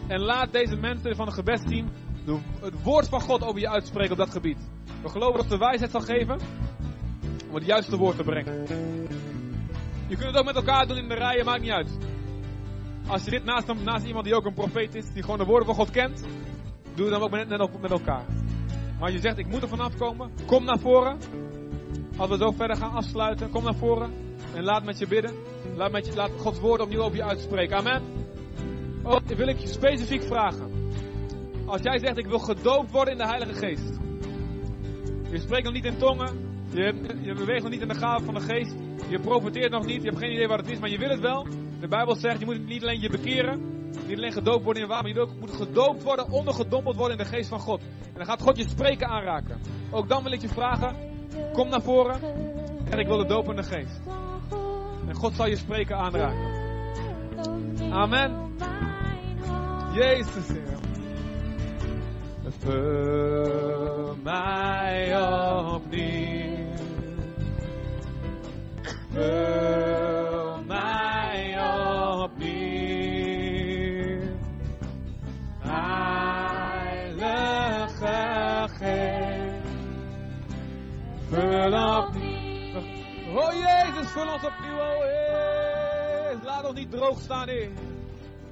[0.07, 1.87] En laat deze mensen van het gebedsteam
[2.61, 4.57] het woord van God over je uitspreken op dat gebied.
[5.01, 6.39] We geloven dat de wijsheid zal geven
[7.47, 8.65] om het juiste woord te brengen.
[10.09, 11.97] Je kunt het ook met elkaar doen in de rijen, maakt niet uit.
[13.07, 15.45] Als je dit naast, hem- naast iemand die ook een profeet is, die gewoon de
[15.45, 16.23] woorden van God kent,
[16.95, 18.25] doe het dan ook met, net met elkaar.
[18.99, 21.17] Maar je zegt, ik moet er vanaf komen, kom naar voren.
[22.17, 24.13] Als we zo verder gaan afsluiten, kom naar voren
[24.55, 25.33] en laat met je bidden.
[25.75, 27.77] Laat, met je, laat Gods woord opnieuw over je uitspreken.
[27.77, 28.01] Amen.
[29.03, 30.71] Oh, wil ik je specifiek vragen.
[31.65, 33.99] Als jij zegt, ik wil gedoopt worden in de Heilige Geest.
[35.31, 36.48] Je spreekt nog niet in tongen.
[36.71, 38.75] Je, je beweegt nog niet in de gave van de Geest.
[39.09, 40.01] Je profiteert nog niet.
[40.01, 41.47] Je hebt geen idee wat het is, maar je wil het wel.
[41.79, 43.77] De Bijbel zegt, je moet niet alleen je bekeren.
[44.07, 47.29] Niet alleen gedoopt worden in water, maar je moet gedoopt worden, ondergedompeld worden in de
[47.29, 47.81] geest van God.
[47.81, 49.59] En dan gaat God je spreken aanraken.
[49.91, 50.95] Ook dan wil ik je vragen,
[51.53, 52.21] kom naar voren.
[52.89, 54.01] En ik wil de doop in de geest.
[55.07, 56.57] En God zal je spreken aanraken.
[57.91, 58.55] Amen.
[59.93, 60.77] Jezus, Heer.
[62.59, 65.27] Vul mij
[65.73, 66.38] opnieuw.
[69.11, 71.09] Vul mij.
[76.99, 77.97] Heilige
[78.79, 79.65] Geest.
[81.29, 82.81] Vul opnieuw.
[83.35, 84.13] Oh Jezus,
[86.43, 87.69] laat ons niet droog staan, Heer.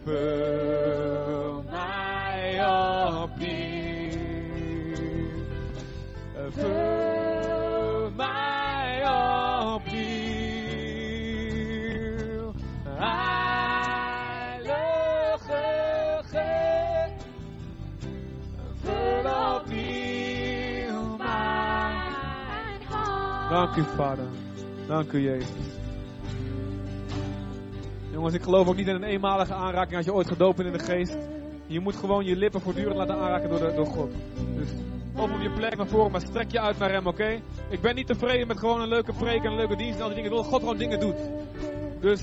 [0.03, 2.67] Vul mij
[3.23, 4.17] opnieuw.
[6.49, 8.46] Vul mij
[23.49, 24.25] Dank u, Vader.
[24.87, 25.49] Dank u, Jezus.
[28.11, 30.77] Jongens, ik geloof ook niet in een eenmalige aanraking als je ooit gedoopt bent in
[30.77, 31.17] de geest.
[31.65, 34.11] Je moet gewoon je lippen voortdurend laten aanraken door, de, door God.
[34.55, 34.69] Dus
[35.15, 37.41] op op je plek naar voren, maar strek je uit naar hem, oké?
[37.69, 40.07] Ik ben niet tevreden met gewoon een leuke preek en een leuke dienst en al
[40.07, 40.31] die dingen.
[40.31, 41.29] Ik wil God gewoon dingen doet.
[41.99, 42.21] Dus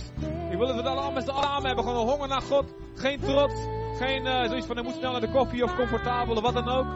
[0.51, 1.85] ik wil dat we allemaal met z'n allen hebben.
[1.85, 2.75] Gewoon een honger naar God.
[2.95, 3.55] Geen trots.
[3.99, 6.69] Geen uh, zoiets van, ik moet snel naar de koffie of comfortabel of wat dan
[6.69, 6.87] ook.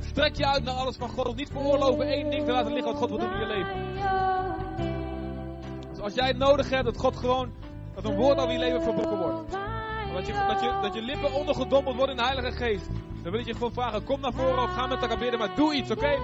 [0.00, 1.36] Strek je uit naar alles van God.
[1.36, 3.96] Niet veroorloven één ding te laten liggen wat God wil doen in je leven.
[5.90, 7.52] Dus als jij het nodig hebt, dat God gewoon,
[7.94, 9.50] dat een woord over je leven verbroken wordt.
[10.12, 12.88] Dat je, dat, je, dat je lippen ondergedompeld worden in de Heilige Geest.
[13.22, 15.54] Dan wil ik je gewoon vragen, kom naar voren of ga met elkaar bidden, maar
[15.54, 16.18] doe iets, oké?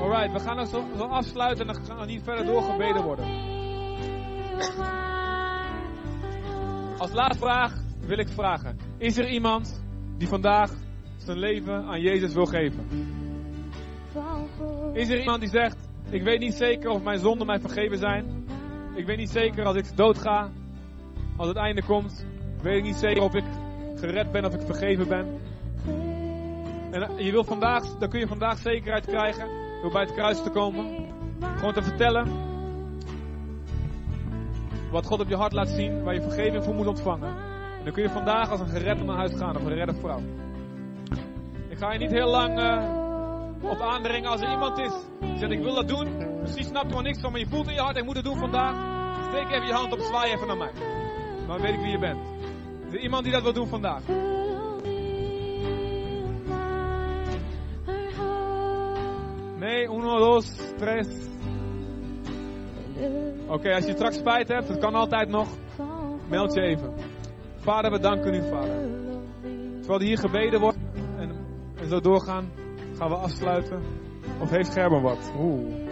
[0.00, 3.53] Alright, we gaan dan zo, zo, afsluiten en dan gaan we niet verder doorgebeden worden.
[6.98, 7.72] Als laatste vraag
[8.06, 9.84] wil ik vragen, is er iemand
[10.18, 10.70] die vandaag
[11.16, 12.88] zijn leven aan Jezus wil geven?
[14.92, 18.46] Is er iemand die zegt, ik weet niet zeker of mijn zonden mij vergeven zijn.
[18.94, 20.50] Ik weet niet zeker als ik doodga,
[21.36, 22.26] als het einde komt,
[22.62, 23.44] weet ik niet zeker of ik
[23.94, 25.40] gered ben of ik vergeven ben.
[26.90, 29.48] En je wil vandaag, dan kun je vandaag zekerheid krijgen
[29.82, 31.08] door bij het kruis te komen.
[31.56, 32.52] Gewoon te vertellen
[34.94, 37.28] wat God op je hart laat zien, waar je vergeving voor moet ontvangen.
[37.78, 40.20] En dan kun je vandaag als een geredde naar huis gaan of een geredde vrouw.
[41.68, 45.52] Ik ga je niet heel lang uh, op aandringen als er iemand is die zegt
[45.52, 46.08] ik wil dat doen.
[46.40, 48.24] Misschien snap je er niks van, maar je voelt in je hart ik moet het
[48.24, 48.76] doen vandaag.
[49.28, 50.72] Steek even je hand op, zwaai even naar mij.
[51.46, 52.20] Dan weet ik wie je bent.
[52.86, 54.02] Is er iemand die dat wil doen vandaag?
[59.58, 61.06] Nee, uno, dos, tres.
[62.96, 65.48] Oké, okay, als je straks spijt hebt, dat kan altijd nog,
[66.28, 66.92] meld je even.
[67.56, 68.88] Vader, we danken u, Vader.
[69.80, 70.78] Terwijl hier gebeden wordt
[71.16, 71.30] en,
[71.76, 72.50] en zo doorgaan,
[72.96, 73.82] gaan we afsluiten.
[74.40, 75.32] Of heeft Gerben wat?
[75.38, 75.82] Oeh.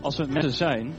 [0.00, 0.94] Als er mensen zijn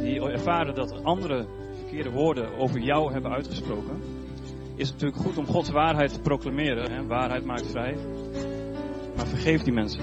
[0.00, 1.46] die ervaren dat andere
[1.78, 4.15] verkeerde woorden over jou hebben uitgesproken,
[4.76, 6.92] is natuurlijk goed om Gods waarheid te proclameren.
[6.92, 7.06] Hè?
[7.06, 7.96] Waarheid maakt vrij.
[9.16, 10.02] Maar vergeef die mensen.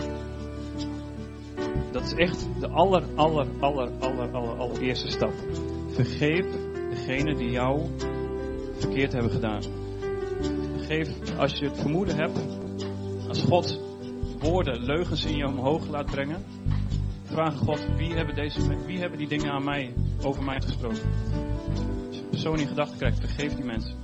[1.92, 5.34] Dat is echt de aller, aller, aller, aller, aller, allereerste stap.
[5.88, 6.46] Vergeef
[6.90, 7.82] degene die jou
[8.78, 9.62] verkeerd hebben gedaan.
[10.78, 12.40] Vergeef als je het vermoeden hebt,
[13.28, 13.82] als God
[14.40, 16.44] woorden, leugens in je omhoog laat brengen.
[17.24, 19.94] Vraag God, wie hebben, deze, wie hebben die dingen aan mij,
[20.24, 21.02] over mij gesproken?
[22.08, 24.03] Als je een persoon in gedachten krijgt, vergeef die mensen.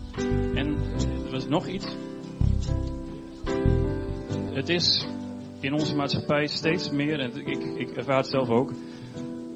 [0.55, 0.77] En
[1.25, 1.95] er was nog iets.
[4.53, 5.07] Het is
[5.59, 8.71] in onze maatschappij steeds meer, en ik, ik ervaar het zelf ook,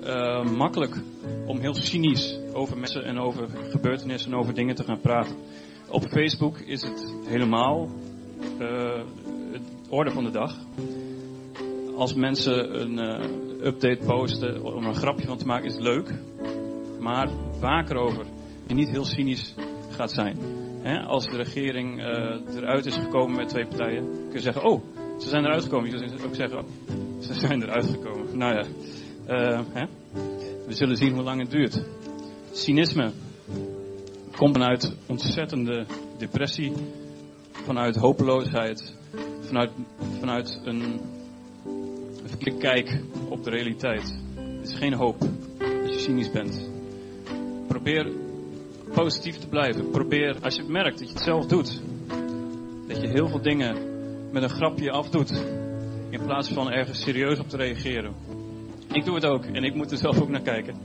[0.03, 1.01] uh, makkelijk
[1.45, 5.35] om heel cynisch over mensen en over gebeurtenissen en over dingen te gaan praten.
[5.89, 7.89] Op Facebook is het helemaal
[8.59, 9.01] uh,
[9.51, 10.57] het orde van de dag.
[11.95, 16.13] Als mensen een uh, update posten om een grapje van te maken, is het leuk.
[16.99, 18.25] Maar vaak erover
[18.67, 19.55] en niet heel cynisch
[19.94, 20.38] gaat zijn.
[21.07, 24.84] Als de regering uh, eruit is gekomen met twee partijen, kun je zeggen, oh,
[25.20, 25.90] ze zijn eruit gekomen.
[25.90, 26.65] Je kunt ook zeggen, oh,
[27.20, 28.38] ze zijn eruit gekomen.
[28.38, 28.65] Nou ja,
[29.74, 29.86] hè?
[30.68, 31.84] we zullen zien hoe lang het duurt.
[32.52, 33.11] Cynisme
[34.36, 35.86] komt vanuit ontzettende
[36.18, 36.74] depressie,
[37.52, 38.95] vanuit hopeloosheid,
[39.41, 39.72] vanuit,
[40.20, 40.99] vanuit een
[42.26, 44.18] verkeerde kijk op de realiteit.
[44.36, 45.22] Het is geen hoop
[45.84, 46.70] als je cynisch bent.
[47.68, 48.11] Probeer
[48.94, 49.90] positief te blijven.
[49.90, 51.82] Probeer, als je merkt dat je het zelf doet,
[52.88, 53.78] dat je heel veel dingen
[54.32, 55.44] met een grapje afdoet,
[56.10, 58.14] in plaats van ergens serieus op te reageren.
[58.91, 60.76] Ik doe het ook en ik moet er zelf ook naar kijken.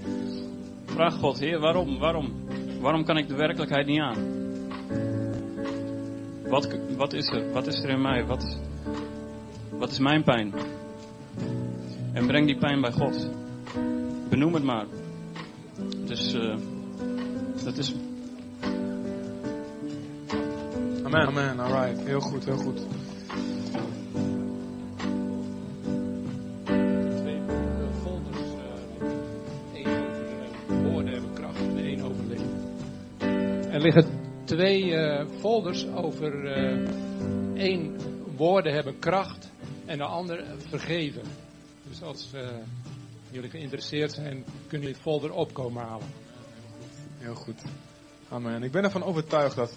[0.84, 2.32] Vraag God, Heer, waarom, waarom,
[2.80, 4.16] waarom kan ik de werkelijkheid niet aan?
[6.48, 7.52] Wat, wat is er?
[7.52, 8.24] Wat is er in mij?
[8.24, 8.58] Wat,
[9.70, 10.54] wat is mijn pijn?
[12.12, 13.30] En breng die pijn bij God.
[14.28, 14.86] Benoem het maar.
[16.06, 16.54] Dus uh,
[17.64, 17.94] dat is.
[21.02, 21.26] Amen.
[21.26, 21.60] Amen.
[21.60, 22.04] Alright.
[22.04, 22.80] Heel goed, heel goed.
[27.16, 27.40] Twee
[28.02, 28.38] folders.
[28.38, 29.08] Uh,
[29.74, 29.88] één
[30.68, 33.72] over woorden hebben kracht en één over leven.
[33.72, 34.06] Er liggen
[34.44, 36.88] twee uh, folders over uh,
[37.54, 37.96] één
[38.36, 39.50] woorden hebben kracht
[39.86, 41.22] en de ander vergeven.
[41.88, 42.48] Dus als eh,
[43.30, 46.06] jullie geïnteresseerd zijn, kunnen jullie folder op komen halen.
[47.18, 47.62] Heel goed.
[48.28, 48.62] Amen.
[48.62, 49.76] Ik ben ervan overtuigd dat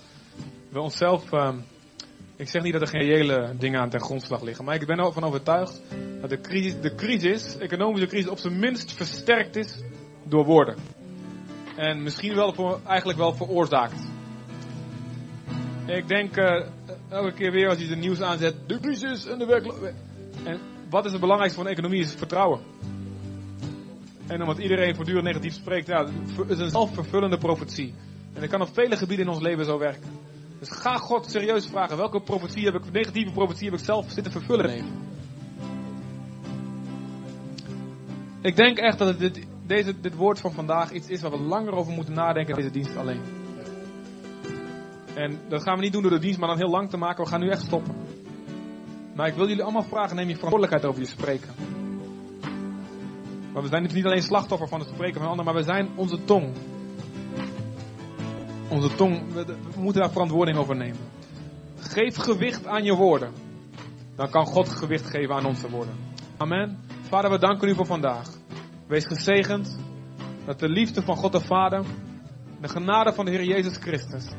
[0.69, 1.31] we onszelf.
[1.31, 1.57] ehm,
[2.35, 4.99] ik zeg niet dat er geen reële dingen aan ten grondslag liggen, maar ik ben
[4.99, 5.81] ervan overtuigd
[6.21, 9.81] dat de crisis, de crisis, economische crisis, op zijn minst versterkt is
[10.23, 10.75] door woorden.
[11.75, 14.09] En misschien wel eigenlijk wel veroorzaakt.
[15.85, 16.67] Ik denk eh,
[17.09, 19.95] elke keer weer als je de nieuws aanzet, de crisis en de werkloosheid.
[20.43, 20.59] En
[20.89, 22.59] wat is het belangrijkste voor een economie is vertrouwen.
[24.31, 26.05] En omdat iedereen voortdurend negatief spreekt, ja,
[26.37, 27.93] het is een zelfvervullende profetie.
[28.33, 30.09] En dat kan op vele gebieden in ons leven zo werken.
[30.59, 34.31] Dus ga God serieus vragen, welke profetie heb ik, negatieve profetie heb ik zelf zitten
[34.31, 35.09] vervullen in mijn leven?
[38.41, 41.73] Ik denk echt dat dit, deze, dit woord van vandaag iets is waar we langer
[41.73, 43.21] over moeten nadenken dan deze dienst alleen.
[45.13, 47.23] En dat gaan we niet doen door de dienst, maar dan heel lang te maken.
[47.23, 47.95] We gaan nu echt stoppen.
[49.15, 51.80] Maar ik wil jullie allemaal vragen, neem je verantwoordelijkheid over je spreken.
[53.53, 56.23] Maar we zijn niet alleen slachtoffer van het spreken van anderen, maar we zijn onze
[56.23, 56.53] tong.
[58.69, 60.99] Onze tong, we, moeten daar verantwoording over nemen.
[61.77, 63.31] Geef gewicht aan je woorden.
[64.15, 65.93] Dan kan God gewicht geven aan onze woorden.
[66.37, 66.79] Amen.
[67.01, 68.29] Vader, we danken u voor vandaag.
[68.87, 69.79] Wees gezegend
[70.45, 71.83] dat de liefde van God de Vader,
[72.61, 74.31] de genade van de Heer Jezus Christus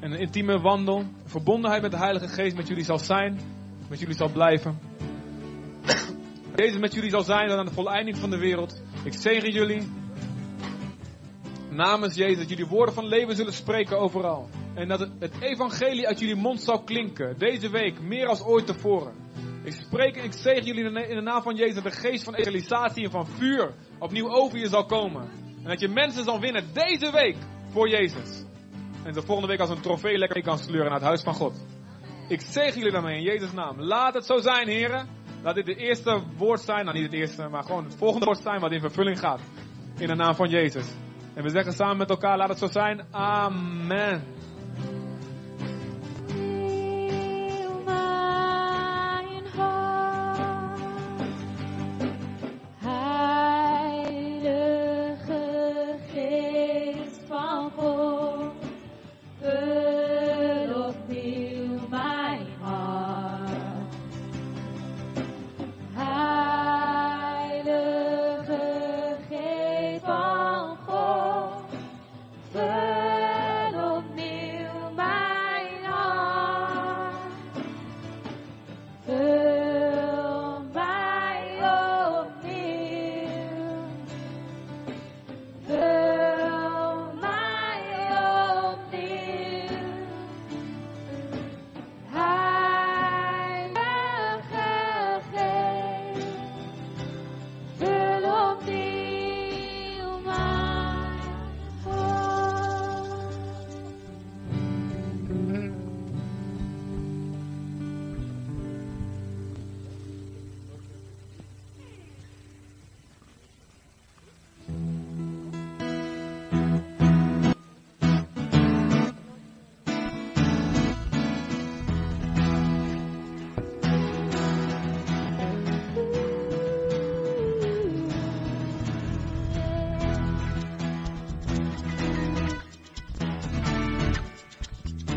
[0.00, 3.40] en een intieme wandel, verbondenheid met de Heilige Geest met jullie zal zijn,
[3.88, 4.78] met jullie zal blijven.
[6.56, 8.82] Jezus met jullie zal zijn tot aan de voleinding van de wereld.
[9.04, 9.88] Ik zegen jullie
[11.70, 14.48] namens Jezus dat jullie woorden van leven zullen spreken overal.
[14.74, 17.38] En dat het, evangelie uit jullie mond zal klinken.
[17.38, 19.14] Deze week meer als ooit tevoren.
[19.64, 22.34] Ik spreek en ik zegen jullie in de, naam van Jezus dat de geest van
[22.34, 25.28] evangelisatie en van vuur opnieuw over je zal komen.
[25.62, 27.36] En dat je mensen zal winnen deze week
[27.70, 28.44] voor Jezus.
[29.04, 31.34] En de volgende week als een trofee lekker mee kan sleuren naar het huis van
[31.34, 31.54] God.
[32.28, 33.80] Ik zegen jullie daarmee in Jezus' naam.
[33.80, 35.08] Laat het zo zijn, heren.
[35.42, 36.84] Laat dit het eerste woord zijn.
[36.84, 39.40] Nou, niet het eerste, maar gewoon het volgende woord zijn wat in vervulling gaat.
[39.98, 40.94] In de naam van Jezus.
[41.34, 43.04] En we zeggen samen met elkaar, laat het zo zijn.
[43.10, 44.24] Amen.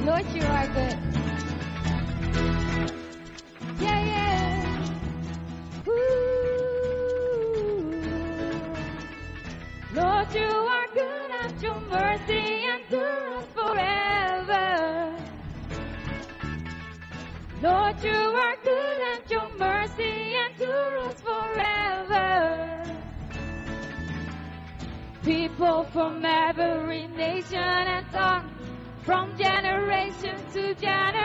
[0.09, 0.97] Lord, you are good.
[3.79, 4.89] Yeah, yeah.
[5.87, 5.91] Ooh.
[9.93, 15.15] Lord, you are good and your mercy endures forever.
[17.61, 22.83] Lord, you are good and your mercy endures forever.
[25.23, 28.05] People from every nation and
[30.53, 31.18] to Janet.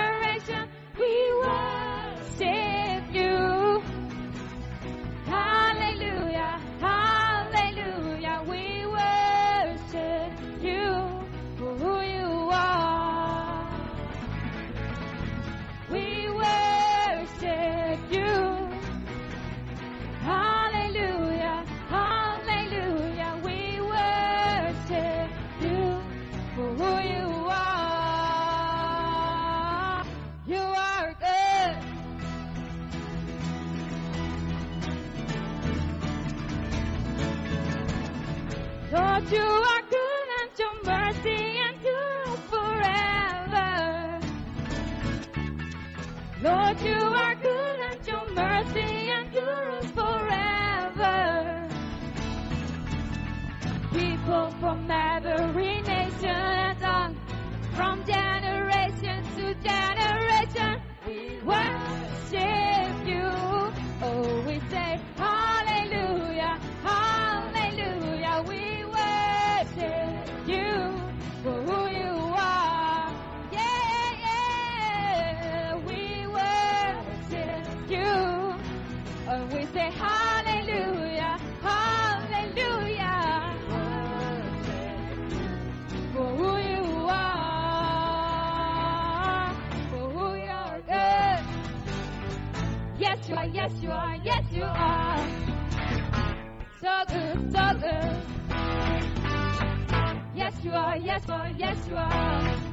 [100.75, 102.64] Are, yes, are, yes, you are.